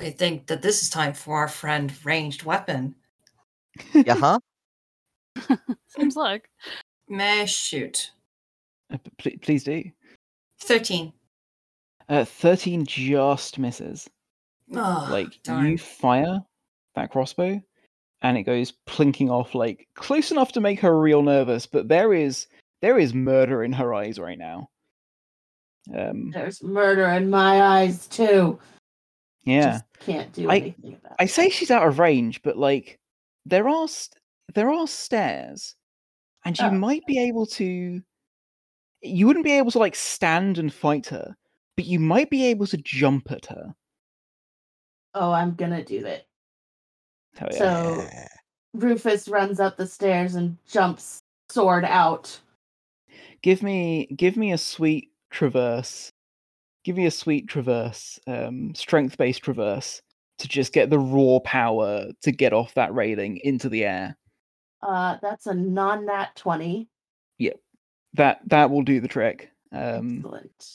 I 0.00 0.10
think 0.10 0.46
that 0.48 0.62
this 0.62 0.82
is 0.82 0.90
time 0.90 1.12
for 1.14 1.36
our 1.36 1.48
friend 1.48 1.92
ranged 2.04 2.42
weapon. 2.42 2.96
Yeah, 3.92 4.16
huh? 4.16 4.38
seems 5.88 6.16
like. 6.16 6.48
May 7.08 7.42
I 7.42 7.44
shoot? 7.44 8.10
Uh, 8.92 8.96
p- 9.18 9.36
please 9.36 9.62
do 9.64 9.84
13. 10.62 11.12
uh 12.08 12.24
13 12.24 12.84
just 12.84 13.58
misses 13.58 14.08
Oh, 14.72 15.08
like 15.10 15.42
darn. 15.42 15.66
you 15.66 15.78
fire 15.78 16.40
that 16.94 17.10
crossbow 17.10 17.60
and 18.22 18.38
it 18.38 18.44
goes 18.44 18.72
plinking 18.88 19.28
off 19.30 19.54
like 19.54 19.86
close 19.94 20.30
enough 20.30 20.52
to 20.52 20.60
make 20.60 20.80
her 20.80 20.98
real 20.98 21.22
nervous 21.22 21.66
but 21.66 21.88
there 21.88 22.14
is 22.14 22.46
there 22.80 22.98
is 22.98 23.12
murder 23.12 23.62
in 23.62 23.72
her 23.72 23.92
eyes 23.92 24.18
right 24.18 24.38
now 24.38 24.68
um 25.94 26.30
There's 26.30 26.62
murder 26.62 27.04
in 27.08 27.28
my 27.28 27.60
eyes 27.62 28.06
too. 28.06 28.58
yeah 29.44 29.72
Just 29.72 29.84
can't 30.00 30.32
do 30.32 30.48
I- 30.50 30.56
anything 30.58 30.94
about 30.94 31.16
i 31.18 31.26
say 31.26 31.50
she's 31.50 31.70
out 31.70 31.86
of 31.86 31.98
range 31.98 32.40
but 32.42 32.56
like 32.56 32.98
there 33.44 33.68
are 33.68 33.86
st- 33.88 34.18
there 34.54 34.70
are 34.70 34.86
stairs 34.86 35.74
and 36.46 36.58
you 36.58 36.66
Oh. 36.66 36.70
might 36.70 37.04
be 37.06 37.18
able 37.18 37.44
to 37.46 38.00
you 39.02 39.26
wouldn't 39.26 39.44
be 39.44 39.52
able 39.58 39.70
to 39.72 39.78
like 39.78 39.94
stand 39.96 40.56
and 40.56 40.72
fight 40.72 41.06
her 41.08 41.36
but 41.76 41.84
you 41.84 41.98
might 42.00 42.30
be 42.30 42.46
able 42.46 42.66
to 42.68 42.78
jump 42.78 43.30
at 43.30 43.44
her 43.46 43.74
Oh, 45.14 45.32
I'm 45.32 45.54
gonna 45.54 45.84
do 45.84 46.02
that. 46.02 46.26
Hell 47.36 47.48
yeah. 47.52 47.58
So- 47.58 48.08
Rufus 48.74 49.28
runs 49.28 49.60
up 49.60 49.76
the 49.76 49.86
stairs 49.86 50.34
and 50.34 50.56
jumps 50.68 51.20
sword 51.48 51.84
out. 51.84 52.40
give 53.42 53.62
me 53.62 54.06
give 54.16 54.36
me 54.36 54.50
a 54.52 54.58
sweet 54.58 55.10
traverse 55.30 56.10
give 56.82 56.96
me 56.96 57.06
a 57.06 57.10
sweet 57.10 57.46
traverse 57.46 58.18
um 58.26 58.74
strength 58.74 59.16
based 59.16 59.42
traverse 59.42 60.00
to 60.38 60.48
just 60.48 60.72
get 60.72 60.90
the 60.90 60.98
raw 60.98 61.38
power 61.44 62.06
to 62.22 62.32
get 62.32 62.52
off 62.52 62.74
that 62.74 62.92
railing 62.94 63.38
into 63.44 63.68
the 63.68 63.84
air 63.84 64.16
Uh, 64.82 65.16
that's 65.22 65.46
a 65.46 65.54
non-nat 65.54 66.34
twenty. 66.34 66.88
Yep, 67.38 67.60
that 68.14 68.40
that 68.46 68.70
will 68.70 68.82
do 68.82 69.00
the 69.00 69.08
trick 69.08 69.50
um 69.72 70.18
Excellent. 70.24 70.68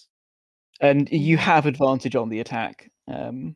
and 0.80 1.10
you 1.12 1.36
have 1.38 1.66
advantage 1.66 2.16
on 2.16 2.30
the 2.30 2.40
attack 2.40 2.90
um 3.10 3.56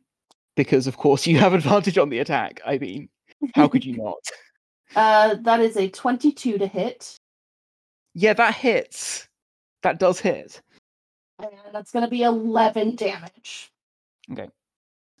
because 0.56 0.86
of 0.86 0.96
course 0.96 1.26
you 1.26 1.38
have 1.38 1.54
advantage 1.60 1.98
on 1.98 2.08
the 2.08 2.18
attack 2.18 2.60
i 2.66 2.78
mean 2.78 3.08
how 3.54 3.68
could 3.68 3.84
you 3.84 3.96
not 4.02 4.18
Uh, 4.96 5.34
that 5.42 5.60
is 5.60 5.76
a 5.76 5.88
twenty-two 5.88 6.58
to 6.58 6.66
hit, 6.66 7.16
yeah 8.14 8.32
that 8.32 8.54
hits 8.54 9.28
that 9.82 9.98
does 9.98 10.20
hit 10.20 10.60
and 11.38 11.50
that's 11.72 11.90
gonna 11.90 12.08
be 12.08 12.22
eleven 12.22 12.94
damage. 12.94 13.72
Okay. 14.32 14.48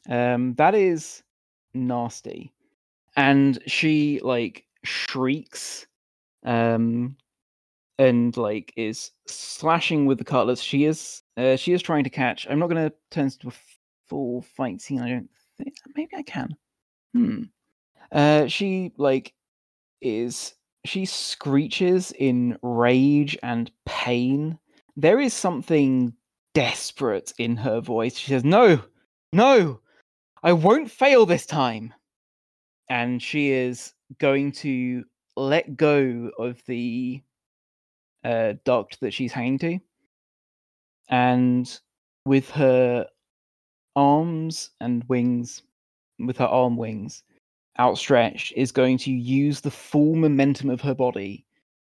Um, 0.08 0.54
that 0.54 0.74
is 0.74 1.22
nasty. 1.72 2.52
And 3.16 3.58
she 3.66 4.20
like 4.22 4.66
shrieks, 4.84 5.86
um, 6.44 7.16
and 7.98 8.36
like 8.36 8.72
is 8.76 9.10
slashing 9.26 10.06
with 10.06 10.18
the 10.18 10.24
cutlass. 10.24 10.60
She 10.60 10.84
is, 10.84 11.22
uh, 11.36 11.56
she 11.56 11.72
is 11.72 11.82
trying 11.82 12.04
to 12.04 12.10
catch. 12.10 12.46
I'm 12.48 12.58
not 12.58 12.68
going 12.68 12.88
to 12.90 12.94
turn 13.10 13.26
this 13.26 13.36
into 13.36 13.48
a 13.48 13.52
full 14.14 14.42
fight 14.42 14.80
scene. 14.80 15.00
I 15.00 15.08
don't 15.08 15.30
think. 15.58 15.74
Maybe 15.96 16.14
I 16.16 16.22
can. 16.22 16.56
Hmm. 17.14 17.42
Uh, 18.12 18.46
she 18.46 18.92
like 18.96 19.34
is 20.00 20.54
she 20.84 21.04
screeches 21.04 22.12
in 22.12 22.56
rage 22.62 23.36
and 23.42 23.72
pain. 23.86 24.56
There 24.96 25.18
is 25.18 25.34
something 25.34 26.12
desperate 26.52 27.32
in 27.38 27.56
her 27.56 27.80
voice. 27.80 28.16
She 28.16 28.30
says, 28.30 28.44
"No, 28.44 28.80
no, 29.32 29.80
I 30.44 30.52
won't 30.52 30.92
fail 30.92 31.26
this 31.26 31.44
time." 31.44 31.92
And 32.88 33.20
she 33.20 33.50
is 33.50 33.94
going 34.20 34.52
to 34.52 35.04
let 35.36 35.76
go 35.76 36.30
of 36.38 36.62
the 36.66 37.20
uh, 38.22 38.52
duct 38.64 39.00
that 39.00 39.12
she's 39.12 39.32
hanging 39.32 39.58
to, 39.58 39.78
and 41.08 41.80
with 42.24 42.48
her 42.50 43.08
arms 43.96 44.70
and 44.80 45.04
wings, 45.08 45.62
with 46.18 46.36
her 46.38 46.46
arm 46.46 46.76
wings 46.76 47.22
outstretched, 47.78 48.52
is 48.56 48.72
going 48.72 48.98
to 48.98 49.10
use 49.10 49.60
the 49.60 49.70
full 49.70 50.14
momentum 50.14 50.70
of 50.70 50.80
her 50.80 50.94
body 50.94 51.44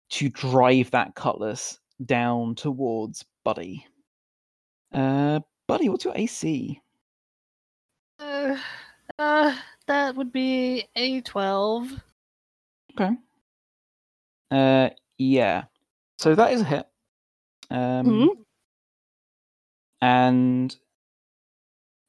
to 0.10 0.30
drive 0.30 0.92
that 0.92 1.16
cutlass 1.16 1.80
down 2.06 2.56
towards 2.56 3.26
Buddy. 3.44 3.86
Uh, 4.94 5.40
buddy, 5.68 5.90
what's 5.90 6.04
your 6.06 6.16
AC? 6.18 6.82
Uh, 8.20 8.58
uh, 9.18 9.56
that 9.88 10.16
would 10.16 10.32
be 10.32 10.86
a 10.96 11.22
12. 11.22 11.92
Okay. 13.00 13.16
Uh, 14.52 14.90
yeah. 15.18 15.66
So 16.18 16.36
that 16.36 16.52
is 16.54 16.62
a 16.62 16.66
hit. 16.66 16.88
Um, 17.70 18.06
Mhm. 18.06 18.46
and 20.02 20.76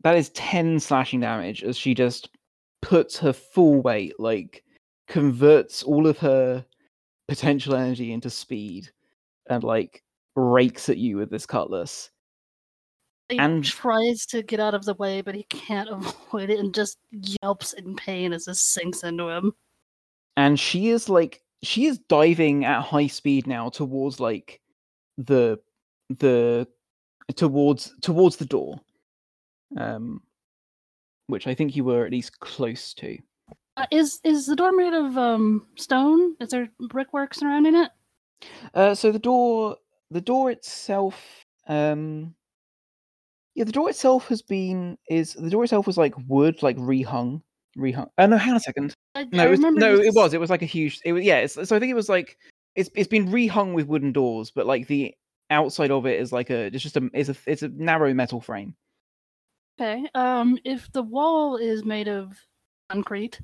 that 0.02 0.16
is 0.16 0.30
10 0.30 0.80
slashing 0.80 1.20
damage 1.20 1.62
as 1.62 1.76
she 1.76 1.94
just 1.94 2.30
puts 2.82 3.18
her 3.18 3.32
full 3.32 3.82
weight, 3.82 4.18
like 4.18 4.64
converts 5.08 5.82
all 5.82 6.06
of 6.06 6.18
her 6.18 6.64
potential 7.28 7.74
energy 7.74 8.12
into 8.12 8.30
speed 8.30 8.90
and 9.48 9.62
like 9.62 10.02
rakes 10.36 10.88
at 10.88 10.96
you 10.98 11.16
with 11.16 11.30
this 11.30 11.46
cutlass. 11.46 12.10
He 13.28 13.38
And- 13.38 13.64
tries 13.64 14.26
to 14.26 14.42
get 14.42 14.58
out 14.58 14.74
of 14.74 14.84
the 14.84 14.94
way, 14.94 15.20
but 15.20 15.34
he 15.34 15.44
can't 15.44 15.88
avoid 16.32 16.50
it 16.50 16.58
and 16.58 16.74
just 16.74 16.98
yelps 17.42 17.72
in 17.74 17.94
pain 17.96 18.32
as 18.32 18.46
this 18.46 18.60
sinks 18.60 19.04
into 19.04 19.28
him. 19.28 19.52
And 20.36 20.58
she 20.58 20.88
is 20.88 21.08
like 21.08 21.42
she 21.62 21.84
is 21.86 21.98
diving 22.08 22.64
at 22.64 22.80
high 22.82 23.08
speed 23.08 23.46
now 23.46 23.68
towards 23.68 24.18
like 24.18 24.60
the 25.18 25.60
the 26.08 26.66
towards 27.36 27.94
towards 28.00 28.36
the 28.36 28.46
door. 28.46 28.80
Um 29.76 30.22
which 31.26 31.46
I 31.46 31.54
think 31.54 31.76
you 31.76 31.84
were 31.84 32.04
at 32.04 32.10
least 32.10 32.40
close 32.40 32.92
to. 32.94 33.16
Uh, 33.76 33.86
is 33.90 34.20
is 34.24 34.46
the 34.46 34.56
door 34.56 34.72
made 34.72 34.92
of 34.92 35.16
um 35.16 35.66
stone? 35.76 36.36
Is 36.40 36.50
there 36.50 36.68
brickwork 36.88 37.34
surrounding 37.34 37.76
it? 37.76 37.90
Uh, 38.74 38.94
so 38.94 39.12
the 39.12 39.18
door, 39.18 39.76
the 40.10 40.20
door 40.20 40.50
itself, 40.50 41.44
um, 41.68 42.34
yeah, 43.54 43.64
the 43.64 43.72
door 43.72 43.88
itself 43.88 44.28
has 44.28 44.42
been 44.42 44.98
is 45.08 45.34
the 45.34 45.50
door 45.50 45.64
itself 45.64 45.86
was 45.86 45.98
like 45.98 46.14
wood, 46.26 46.62
like 46.62 46.76
rehung, 46.76 47.42
rehung. 47.78 48.08
Oh 48.18 48.26
no, 48.26 48.36
hang 48.36 48.50
on 48.50 48.56
a 48.56 48.60
second. 48.60 48.94
I, 49.14 49.26
No, 49.32 49.44
I 49.44 49.46
it 49.46 49.50
was, 49.50 49.60
no, 49.60 49.94
you 49.94 50.02
it 50.02 50.14
was. 50.14 50.34
It 50.34 50.40
was 50.40 50.50
like 50.50 50.62
a 50.62 50.66
huge. 50.66 51.00
It 51.04 51.12
was 51.12 51.24
yeah. 51.24 51.38
It's, 51.38 51.54
so 51.54 51.76
I 51.76 51.78
think 51.78 51.90
it 51.90 51.94
was 51.94 52.08
like 52.08 52.36
it's 52.74 52.90
it's 52.94 53.08
been 53.08 53.28
rehung 53.28 53.74
with 53.74 53.86
wooden 53.86 54.12
doors, 54.12 54.50
but 54.50 54.66
like 54.66 54.88
the 54.88 55.14
outside 55.50 55.90
of 55.90 56.06
it 56.06 56.20
is 56.20 56.32
like 56.32 56.50
a 56.50 56.66
it's 56.66 56.82
just 56.82 56.96
a 56.96 57.10
it's 57.12 57.28
a 57.28 57.36
it's 57.46 57.62
a 57.62 57.68
narrow 57.68 58.12
metal 58.14 58.40
frame. 58.40 58.74
Okay. 59.80 60.06
Um, 60.14 60.58
if 60.64 60.92
the 60.92 61.02
wall 61.02 61.56
is 61.56 61.84
made 61.84 62.08
of 62.08 62.36
concrete, 62.90 63.40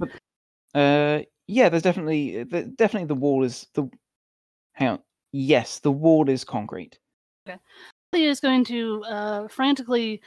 Uh, 0.74 1.22
yeah, 1.46 1.70
there's 1.70 1.82
definitely 1.82 2.42
the, 2.44 2.64
definitely 2.64 3.06
the 3.06 3.14
wall 3.14 3.42
is 3.44 3.66
the. 3.72 3.88
Hang 4.74 4.88
on. 4.88 4.98
Yes, 5.32 5.78
the 5.78 5.90
wall 5.90 6.28
is 6.28 6.44
concrete. 6.44 6.98
Okay. 7.48 7.58
He 8.12 8.26
is 8.26 8.40
going 8.40 8.64
to 8.66 9.02
uh 9.04 9.48
frantically 9.48 10.20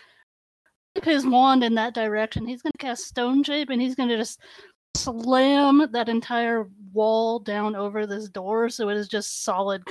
whip 0.95 1.05
his 1.05 1.27
wand 1.27 1.63
in 1.63 1.75
that 1.75 1.93
direction. 1.93 2.47
He's 2.47 2.63
going 2.63 2.71
to 2.71 2.85
cast 2.85 3.03
Stone 3.03 3.43
Shape, 3.43 3.69
and 3.69 3.79
he's 3.79 3.95
going 3.95 4.09
to 4.09 4.17
just 4.17 4.39
slam 4.97 5.87
that 5.91 6.09
entire 6.09 6.67
wall 6.93 7.39
down 7.39 7.75
over 7.75 8.07
this 8.07 8.29
door, 8.29 8.69
so 8.69 8.89
it 8.89 8.97
is 8.97 9.07
just 9.07 9.43
solid 9.43 9.83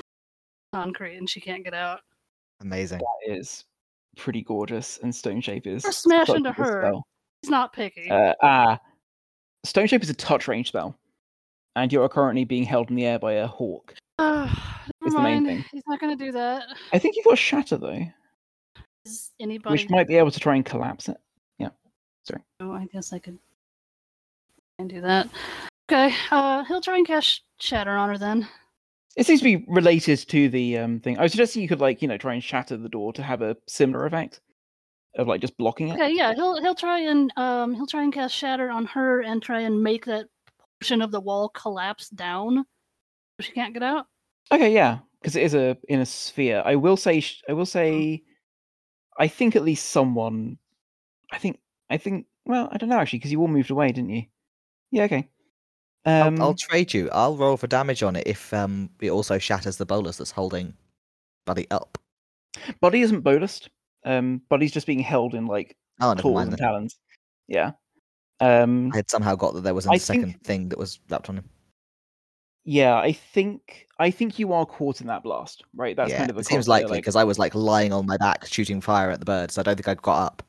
concrete, 0.73 1.17
and 1.19 1.31
she 1.31 1.41
can't 1.41 1.65
get 1.65 1.75
out. 1.75 2.01
Amazing. 2.61 2.99
That 2.99 3.33
is 3.33 3.65
pretty 4.19 4.43
gorgeous, 4.43 4.99
and 5.03 5.15
Stone 5.15 5.41
Shape 5.41 5.67
is 5.67 5.85
Or 5.85 5.93
smash 5.93 6.29
into 6.29 6.53
her. 6.53 6.83
spell. 6.83 7.07
He's 7.43 7.51
not 7.51 7.73
picky. 7.73 8.11
Uh, 8.11 8.35
ah, 8.43 8.79
Stone 9.65 9.87
Shape 9.87 10.03
is 10.03 10.11
a 10.11 10.15
touch 10.15 10.49
range 10.49 10.69
spell, 10.69 10.95
and 11.77 11.93
you 11.93 12.03
are 12.03 12.09
currently 12.09 12.45
being 12.45 12.65
held 12.65 12.91
in 12.91 12.97
the 12.97 13.07
air 13.07 13.19
by 13.19 13.33
a 13.35 13.47
hawk. 13.47 13.95
Uh, 14.21 14.49
is 15.07 15.15
the 15.15 15.21
main 15.21 15.45
mind. 15.45 15.47
thing. 15.47 15.65
He's 15.71 15.85
not 15.87 16.01
going 16.01 16.19
to 16.19 16.25
do 16.25 16.33
that. 16.33 16.65
I 16.93 16.99
think 16.99 17.15
you've 17.17 17.25
got 17.25 17.39
Shatter 17.39 17.77
though, 17.79 18.05
Is 19.05 19.31
anybody? 19.39 19.73
which 19.73 19.89
might 19.91 20.09
be 20.09 20.17
able 20.17 20.33
to 20.33 20.41
try 20.41 20.57
and 20.57 20.65
collapse 20.65 21.09
it. 21.09 21.17
Yeah. 21.59 21.69
Sorry. 22.25 22.43
Oh, 22.61 22.73
I 22.73 22.87
guess 22.93 23.13
I 23.13 23.21
could 23.21 23.39
and 24.81 24.89
do 24.91 25.01
that. 25.03 25.29
Okay. 25.91 26.13
Uh, 26.33 26.65
he'll 26.65 26.81
try 26.81 26.97
and 26.97 27.07
cast 27.07 27.43
Shatter 27.61 27.97
on 27.97 28.09
her 28.09 28.19
then. 28.19 28.49
It 29.19 29.27
seems 29.27 29.41
to 29.41 29.45
be 29.59 29.65
related 29.67 30.19
to 30.29 30.49
the 30.49 30.79
um 30.79 31.01
thing. 31.01 31.19
I 31.19 31.23
was 31.23 31.33
suggesting 31.33 31.61
you 31.61 31.69
could 31.69 31.81
like 31.81 32.01
you 32.01 32.09
know 32.09 32.17
try 32.17 32.35
and 32.35 32.43
shatter 32.43 32.77
the 32.77 32.89
door 32.89 33.13
to 33.15 33.23
have 33.23 33.43
a 33.43 33.57
similar 33.67 34.07
effect 34.07 34.41
of 35.17 35.27
like 35.27 35.41
just 35.41 35.57
blocking 35.59 35.89
it. 35.89 35.95
Okay, 35.95 36.15
yeah, 36.15 36.35
he'll 36.35 36.61
he'll 36.63 36.77
try 36.77 37.01
and 37.01 37.33
um 37.37 37.75
he'll 37.75 37.87
try 37.87 38.05
and 38.05 38.13
cast 38.13 38.33
shatter 38.35 38.71
on 38.71 38.87
her 38.87 39.21
and 39.23 39.43
try 39.43 39.61
and 39.63 39.83
make 39.83 40.05
that 40.05 40.27
portion 40.81 41.03
of 41.03 41.11
the 41.11 41.21
wall 41.21 41.49
collapse 41.49 42.09
down 42.11 42.65
so 43.41 43.45
she 43.45 43.51
can't 43.51 43.75
get 43.75 43.83
out. 43.83 44.07
Okay, 44.53 44.73
yeah, 44.73 44.99
because 45.21 45.35
it 45.35 45.43
is 45.43 45.55
a 45.55 45.77
in 45.89 45.99
a 45.99 46.07
sphere. 46.07 46.63
I 46.65 46.77
will 46.77 46.97
say, 46.97 47.19
sh- 47.19 47.43
I 47.49 47.55
will 47.55 47.67
say, 47.67 48.23
I 49.19 49.27
think 49.27 49.57
at 49.57 49.65
least 49.65 49.89
someone, 49.89 50.59
I 51.33 51.39
think, 51.39 51.59
I 51.91 51.97
think. 51.97 52.27
Well, 52.47 52.69
I 52.71 52.79
don't 52.79 52.89
know 52.89 52.99
actually, 52.99 53.19
because 53.19 53.33
you 53.33 53.41
all 53.41 53.49
moved 53.49 53.71
away, 53.71 53.89
didn't 53.89 54.11
you? 54.11 54.23
Yeah. 54.93 55.03
Okay. 55.05 55.29
Um, 56.05 56.41
I'll, 56.41 56.49
I'll 56.49 56.55
trade 56.55 56.95
you. 56.95 57.11
I'll 57.13 57.37
roll 57.37 57.57
for 57.57 57.67
damage 57.67 58.03
on 58.03 58.17
it 58.17 58.27
if 58.27 58.53
um 58.55 58.89
it 59.01 59.11
also 59.11 59.39
shatters 59.39 59.77
the 59.77 59.87
bolas 59.87 60.17
that's 60.19 60.31
holding 60.31 60.75
Buddy 61.45 61.67
up. 61.71 61.99
Buddy 62.81 63.01
isn't 63.03 63.23
bolused. 63.25 63.69
Um, 64.05 64.43
Buddy's 64.49 64.73
just 64.73 64.87
being 64.87 65.01
held 65.01 65.35
in 65.35 65.47
like 65.47 65.77
Oh, 66.01 66.15
claws 66.15 66.35
mind 66.35 66.51
and 66.51 66.59
talons. 66.59 66.97
Yeah. 67.49 67.73
Um. 68.41 68.91
I 68.93 68.97
had 68.97 69.11
somehow 69.11 69.35
got 69.35 69.55
that 69.55 69.63
there 69.63 69.75
was 69.75 69.87
a 69.87 69.91
I 69.91 69.97
second 69.99 70.25
think- 70.25 70.45
thing 70.45 70.69
that 70.69 70.79
was 70.79 71.01
wrapped 71.11 71.29
on 71.29 71.39
him. 71.39 71.45
Yeah, 72.65 72.97
I 72.97 73.13
think 73.13 73.87
I 73.99 74.11
think 74.11 74.39
you 74.39 74.53
are 74.53 74.67
caught 74.67 75.01
in 75.01 75.07
that 75.09 75.23
blast, 75.23 75.65
right? 75.75 75.97
That's 75.97 76.11
yeah, 76.11 76.19
kind 76.19 76.31
of 76.31 76.39
it 76.39 76.47
seems 76.47 76.69
likely 76.69 76.93
like- 76.93 77.03
because 77.03 77.17
I 77.17 77.25
was 77.25 77.39
like 77.39 77.55
lying 77.55 77.93
on 77.93 78.07
my 78.07 78.17
back 78.19 78.47
shooting 78.47 78.81
fire 78.81 79.11
at 79.11 79.19
the 79.21 79.27
bird, 79.27 79.51
so 79.51 79.61
I 79.61 79.63
don't 79.65 79.75
think 79.75 79.89
I'd 79.89 80.03
got 80.03 80.19
up. 80.25 80.43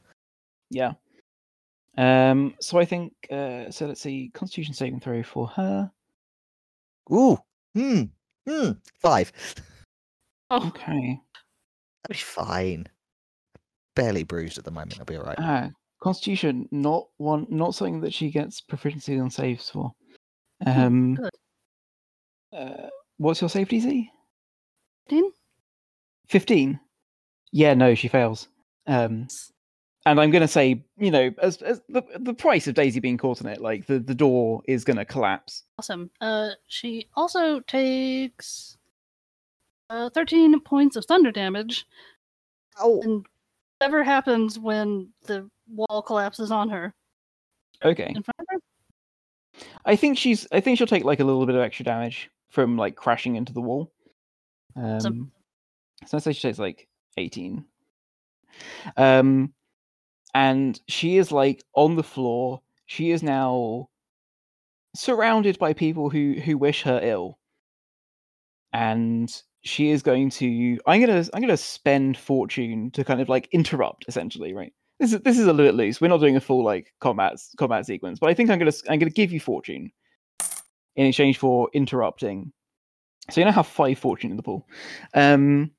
Yeah. 0.70 0.94
Um. 1.98 2.56
So 2.62 2.80
I 2.80 2.86
think. 2.86 3.14
Uh. 3.32 3.70
So 3.72 3.88
let's 3.88 4.02
see. 4.02 4.32
Constitution 4.34 4.74
saving 4.74 5.00
throw 5.00 5.24
for 5.24 5.48
her. 5.48 5.92
Ooh, 7.12 7.38
hmm, 7.74 8.04
hmm, 8.48 8.72
five. 9.00 9.32
Oh, 10.52 10.68
Okay. 10.68 11.20
That'd 12.04 12.10
be 12.10 12.16
fine. 12.16 12.88
Barely 13.96 14.24
bruised 14.24 14.58
at 14.58 14.64
the 14.64 14.72
moment. 14.72 14.98
I'll 15.00 15.06
be 15.06 15.18
all 15.18 15.24
right. 15.24 15.36
Ah, 15.40 15.70
Constitution, 16.02 16.68
not 16.72 17.08
one, 17.18 17.46
not 17.50 17.76
something 17.76 18.00
that 18.02 18.14
she 18.14 18.32
gets 18.32 18.62
proficiency 18.62 19.20
on 19.20 19.30
saves 19.30 19.70
for. 19.70 19.92
Um. 20.66 21.16
good. 21.16 21.30
Uh, 22.54 22.90
what's 23.18 23.42
your 23.42 23.50
save 23.50 23.68
DC? 23.68 24.08
15? 25.10 25.32
Fifteen. 26.28 26.80
Yeah. 27.52 27.74
No, 27.74 27.96
she 27.96 28.08
fails. 28.08 28.48
Um. 28.88 29.28
And 30.06 30.20
I'm 30.20 30.32
gonna 30.32 30.48
say, 30.48 30.84
you 30.98 31.12
know, 31.12 31.32
as 31.42 31.62
as 31.62 31.82
the 31.90 32.02
the 32.20 32.34
price 32.34 32.68
of 32.68 32.76
Daisy 32.76 33.00
being 33.00 33.18
caught 33.18 33.42
in 33.42 33.48
it, 33.48 33.62
like 33.62 33.86
the 33.86 34.00
the 34.00 34.16
door 34.16 34.62
is 34.66 34.84
gonna 34.84 35.06
collapse. 35.06 35.64
Awesome. 35.78 36.10
Uh, 36.22 36.52
she 36.68 37.10
also 37.16 37.60
takes 37.62 38.78
uh 39.90 40.10
13 40.12 40.60
points 40.62 40.96
of 40.96 41.06
thunder 41.06 41.32
damage, 41.32 41.86
Oh, 42.80 43.02
and 43.02 43.26
whatever 43.80 44.04
happens 44.04 44.58
when 44.58 45.10
the 45.24 45.50
wall 45.74 46.02
collapses 46.02 46.50
on 46.52 46.70
her 46.70 46.94
Okay. 47.84 48.14
in 48.16 48.24
front 48.24 48.40
of 48.40 48.46
her. 48.50 48.58
I 49.86 49.96
think 49.98 50.18
she's. 50.18 50.48
I 50.52 50.62
think 50.62 50.78
she'll 50.78 50.88
take 50.88 51.04
like 51.04 51.20
a 51.20 51.24
little 51.26 51.46
bit 51.46 51.56
of 51.56 51.62
extra 51.62 51.84
damage 51.84 52.30
from 52.50 52.78
like 52.78 52.96
crashing 52.96 53.36
into 53.36 53.52
the 53.54 53.62
wall. 53.62 53.92
Um, 54.76 54.84
Awesome. 54.96 55.32
so 56.06 56.18
I'd 56.18 56.24
say 56.24 56.32
she 56.34 56.42
takes 56.48 56.60
like 56.60 56.88
eighteen. 57.18 57.66
Um, 58.96 59.54
and 60.34 60.80
she 60.88 61.18
is 61.18 61.32
like 61.32 61.64
on 61.74 61.96
the 61.96 62.04
floor. 62.04 62.62
She 62.86 63.12
is 63.12 63.24
now 63.24 63.90
surrounded 64.96 65.60
by 65.60 65.74
people 65.74 66.10
who 66.10 66.34
who 66.34 66.58
wish 66.58 66.82
her 66.84 67.00
ill, 67.02 67.38
and 68.74 69.30
she 69.62 69.90
is 69.90 70.02
going 70.02 70.30
to. 70.32 70.78
I'm 70.86 71.02
gonna. 71.02 71.26
I'm 71.34 71.42
gonna 71.42 71.58
spend 71.58 72.18
fortune 72.18 72.92
to 72.92 73.04
kind 73.04 73.22
of 73.22 73.30
like 73.30 73.50
interrupt, 73.52 74.06
essentially, 74.08 74.54
right? 74.54 74.74
This 75.00 75.14
is 75.14 75.22
this 75.22 75.40
is 75.40 75.46
a 75.46 75.54
little 75.54 75.72
bit 75.72 75.76
loose. 75.76 76.02
We're 76.02 76.10
not 76.10 76.20
doing 76.20 76.36
a 76.36 76.42
full 76.42 76.64
like 76.64 76.94
combat 77.00 77.38
combat 77.58 77.86
sequence, 77.86 78.20
but 78.20 78.30
I 78.30 78.34
think 78.34 78.50
I'm 78.50 78.60
gonna 78.60 78.74
I'm 78.90 79.00
gonna 79.00 79.12
give 79.12 79.32
you 79.32 79.40
fortune 79.40 79.92
in 80.96 81.06
exchange 81.06 81.38
for 81.38 81.70
interrupting. 81.74 82.52
So 83.30 83.42
you 83.42 83.46
now 83.46 83.52
have 83.52 83.68
five 83.68 84.00
fortune 84.00 84.32
in 84.32 84.38
the 84.38 84.44
pool, 84.44 84.68
um, 85.14 85.72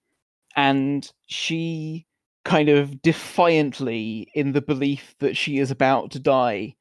and 0.56 1.10
she 1.26 2.06
kind 2.44 2.68
of 2.68 3.02
defiantly, 3.02 4.30
in 4.34 4.52
the 4.52 4.62
belief 4.62 5.14
that 5.18 5.36
she 5.36 5.58
is 5.58 5.70
about 5.70 6.10
to 6.12 6.18
die. 6.18 6.76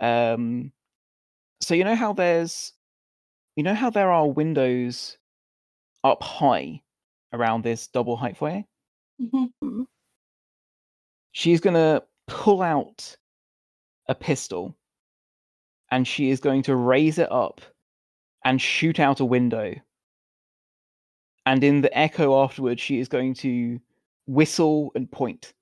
Um, 0.00 0.72
so 1.60 1.74
you 1.74 1.84
know 1.84 1.94
how 1.94 2.12
there's, 2.12 2.72
you 3.56 3.62
know 3.62 3.74
how 3.74 3.90
there 3.90 4.10
are 4.10 4.28
windows 4.28 5.18
up 6.04 6.22
high 6.22 6.82
around 7.32 7.62
this 7.62 7.86
double 7.86 8.16
height 8.16 8.36
foyer 8.36 8.64
Mhm. 9.20 9.86
she's 11.32 11.60
going 11.60 11.74
to 11.74 12.02
pull 12.26 12.62
out 12.62 13.16
a 14.08 14.14
pistol 14.14 14.76
and 15.90 16.06
she 16.06 16.30
is 16.30 16.40
going 16.40 16.62
to 16.64 16.74
raise 16.76 17.18
it 17.18 17.30
up 17.30 17.60
and 18.44 18.60
shoot 18.60 18.98
out 18.98 19.20
a 19.20 19.24
window. 19.24 19.74
And 21.46 21.62
in 21.62 21.80
the 21.80 21.96
echo 21.96 22.42
afterwards, 22.42 22.80
she 22.80 22.98
is 22.98 23.08
going 23.08 23.34
to 23.34 23.80
whistle 24.26 24.92
and 24.94 25.10
point, 25.10 25.52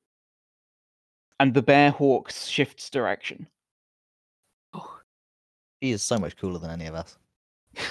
and 1.39 1.55
the 1.55 1.63
bear 1.63 1.91
hawk 1.91 2.31
shifts 2.31 2.91
direction. 2.91 3.47
Oh. 4.75 5.01
He 5.81 5.93
is 5.93 6.03
so 6.03 6.19
much 6.19 6.37
cooler 6.37 6.59
than 6.59 6.71
any 6.71 6.87
of 6.87 6.95
us. 6.95 7.19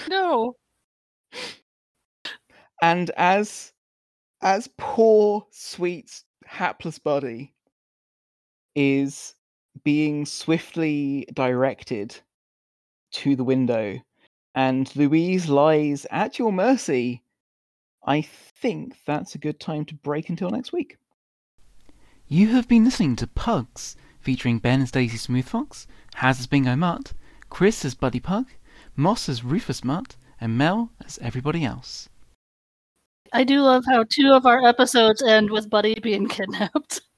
No. 0.08 0.56
And 2.82 3.10
as 3.18 3.74
as 4.42 4.68
poor, 4.78 5.46
sweet, 5.50 6.24
hapless 6.46 6.98
Buddy 6.98 7.52
is 8.74 9.34
being 9.84 10.24
swiftly 10.24 11.26
directed 11.34 12.16
to 13.12 13.36
the 13.36 13.44
window, 13.44 13.98
and 14.54 14.94
Louise 14.96 15.48
lies 15.48 16.06
at 16.10 16.38
your 16.38 16.52
mercy, 16.52 17.22
I 18.04 18.22
think 18.22 18.96
that's 19.06 19.34
a 19.34 19.38
good 19.38 19.60
time 19.60 19.84
to 19.86 19.94
break 19.94 20.28
until 20.28 20.50
next 20.50 20.72
week. 20.72 20.96
You 22.26 22.48
have 22.48 22.68
been 22.68 22.84
listening 22.84 23.16
to 23.16 23.26
Pugs, 23.26 23.96
featuring 24.20 24.58
Ben 24.58 24.82
as 24.82 24.90
Daisy 24.90 25.18
Smoothfox, 25.18 25.86
Haz 26.14 26.40
as 26.40 26.46
Bingo 26.46 26.76
Mutt, 26.76 27.12
Chris 27.48 27.84
as 27.84 27.94
Buddy 27.94 28.20
Pug, 28.20 28.46
Moss 28.96 29.28
as 29.28 29.44
Rufus 29.44 29.82
Mutt, 29.82 30.16
and 30.40 30.56
Mel 30.56 30.92
as 31.04 31.18
everybody 31.20 31.64
else. 31.64 32.08
I 33.32 33.44
do 33.44 33.60
love 33.60 33.84
how 33.88 34.04
two 34.08 34.32
of 34.32 34.46
our 34.46 34.66
episodes 34.66 35.22
end 35.22 35.50
with 35.50 35.70
Buddy 35.70 35.94
being 36.00 36.28
kidnapped. 36.28 37.00